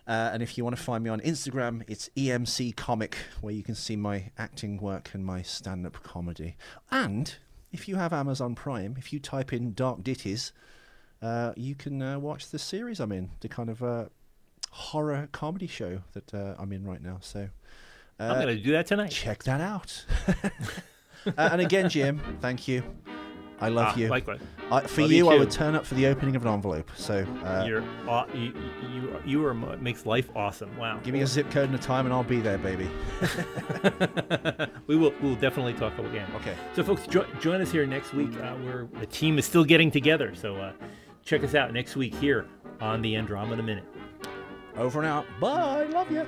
Uh, 0.08 0.30
and 0.32 0.42
if 0.42 0.58
you 0.58 0.64
want 0.64 0.76
to 0.76 0.82
find 0.82 1.04
me 1.04 1.10
on 1.10 1.20
Instagram, 1.20 1.84
it's 1.88 2.10
EMC 2.16 2.76
Comic, 2.78 3.18
where 3.42 3.54
you 3.54 3.62
can 3.62 3.76
see 3.76 3.98
my 3.98 4.32
acting 4.38 4.78
work 4.78 5.12
and 5.14 5.26
my 5.26 5.42
stand 5.42 5.86
up 5.86 6.02
comedy. 6.02 6.56
And 6.90 7.36
if 7.74 7.90
you 7.90 7.98
have 7.98 8.14
Amazon 8.14 8.56
Prime, 8.56 8.96
if 8.98 9.12
you 9.12 9.20
type 9.20 9.52
in 9.52 9.74
Dark 9.74 10.04
Ditties, 10.04 10.54
uh, 11.22 11.52
you 11.58 11.76
can 11.76 12.02
uh, 12.02 12.20
watch 12.20 12.50
the 12.52 12.60
series 12.60 13.02
I'm 13.02 13.12
in, 13.12 13.32
the 13.42 13.50
kind 13.50 13.70
of 13.70 13.84
uh, 13.84 14.06
horror 14.72 15.28
comedy 15.34 15.68
show 15.68 16.02
that 16.14 16.34
uh, 16.34 16.56
I'm 16.58 16.72
in 16.72 16.86
right 16.86 17.02
now. 17.02 17.18
So 17.20 17.50
I'm 18.18 18.42
going 18.42 18.56
to 18.56 18.64
do 18.64 18.72
that 18.72 18.88
tonight. 18.88 19.12
Check 19.12 19.44
that 19.44 19.60
out. 19.60 20.06
and 21.38 21.60
again, 21.62 21.90
Jim, 21.90 22.22
thank 22.40 22.68
you. 22.68 22.84
I 23.60 23.70
love 23.70 23.94
ah, 23.96 23.98
you. 23.98 24.08
Likewise. 24.08 24.40
I, 24.72 24.82
for 24.82 25.02
you, 25.02 25.08
you 25.08 25.30
I 25.30 25.38
would 25.38 25.50
turn 25.50 25.74
up 25.74 25.86
for 25.86 25.96
the 25.96 26.06
opening 26.08 26.36
of 26.36 26.46
an 26.46 26.54
envelope. 26.54 26.92
So 26.96 27.26
uh, 27.44 27.64
you're 27.68 27.84
you, 28.34 28.54
you 28.94 29.22
you 29.26 29.46
are 29.46 29.54
makes 29.54 30.06
life 30.06 30.30
awesome. 30.36 30.76
Wow. 30.78 31.00
Give 31.04 31.14
me 31.14 31.22
a 31.22 31.28
zip 31.28 31.50
code 31.50 31.70
and 31.70 31.76
a 31.76 31.82
time, 31.82 32.06
and 32.06 32.14
I'll 32.14 32.24
be 32.24 32.40
there, 32.40 32.58
baby. 32.58 32.88
we 34.88 34.96
will 34.96 35.14
we'll 35.22 35.36
definitely 35.36 35.74
talk 35.74 35.98
again. 35.98 36.30
Okay. 36.36 36.56
So, 36.76 36.84
folks, 36.84 37.08
jo- 37.08 37.26
join 37.40 37.62
us 37.62 37.72
here 37.72 37.86
next 37.86 38.14
week. 38.14 38.30
Uh, 38.40 38.54
where 38.58 38.88
the 39.00 39.08
team 39.08 39.40
is 39.40 39.46
still 39.46 39.64
getting 39.64 39.90
together. 39.90 40.36
So 40.36 40.56
uh, 40.56 40.74
check 41.24 41.44
us 41.44 41.56
out 41.56 41.74
next 41.74 41.96
week 41.96 42.14
here 42.16 42.46
on 42.80 43.02
the 43.02 43.16
Andromeda 43.16 43.64
Minute. 43.64 43.86
Over 44.76 45.00
and 45.00 45.08
out. 45.08 45.26
Bye. 45.40 45.86
Love 45.86 46.12
you. 46.12 46.28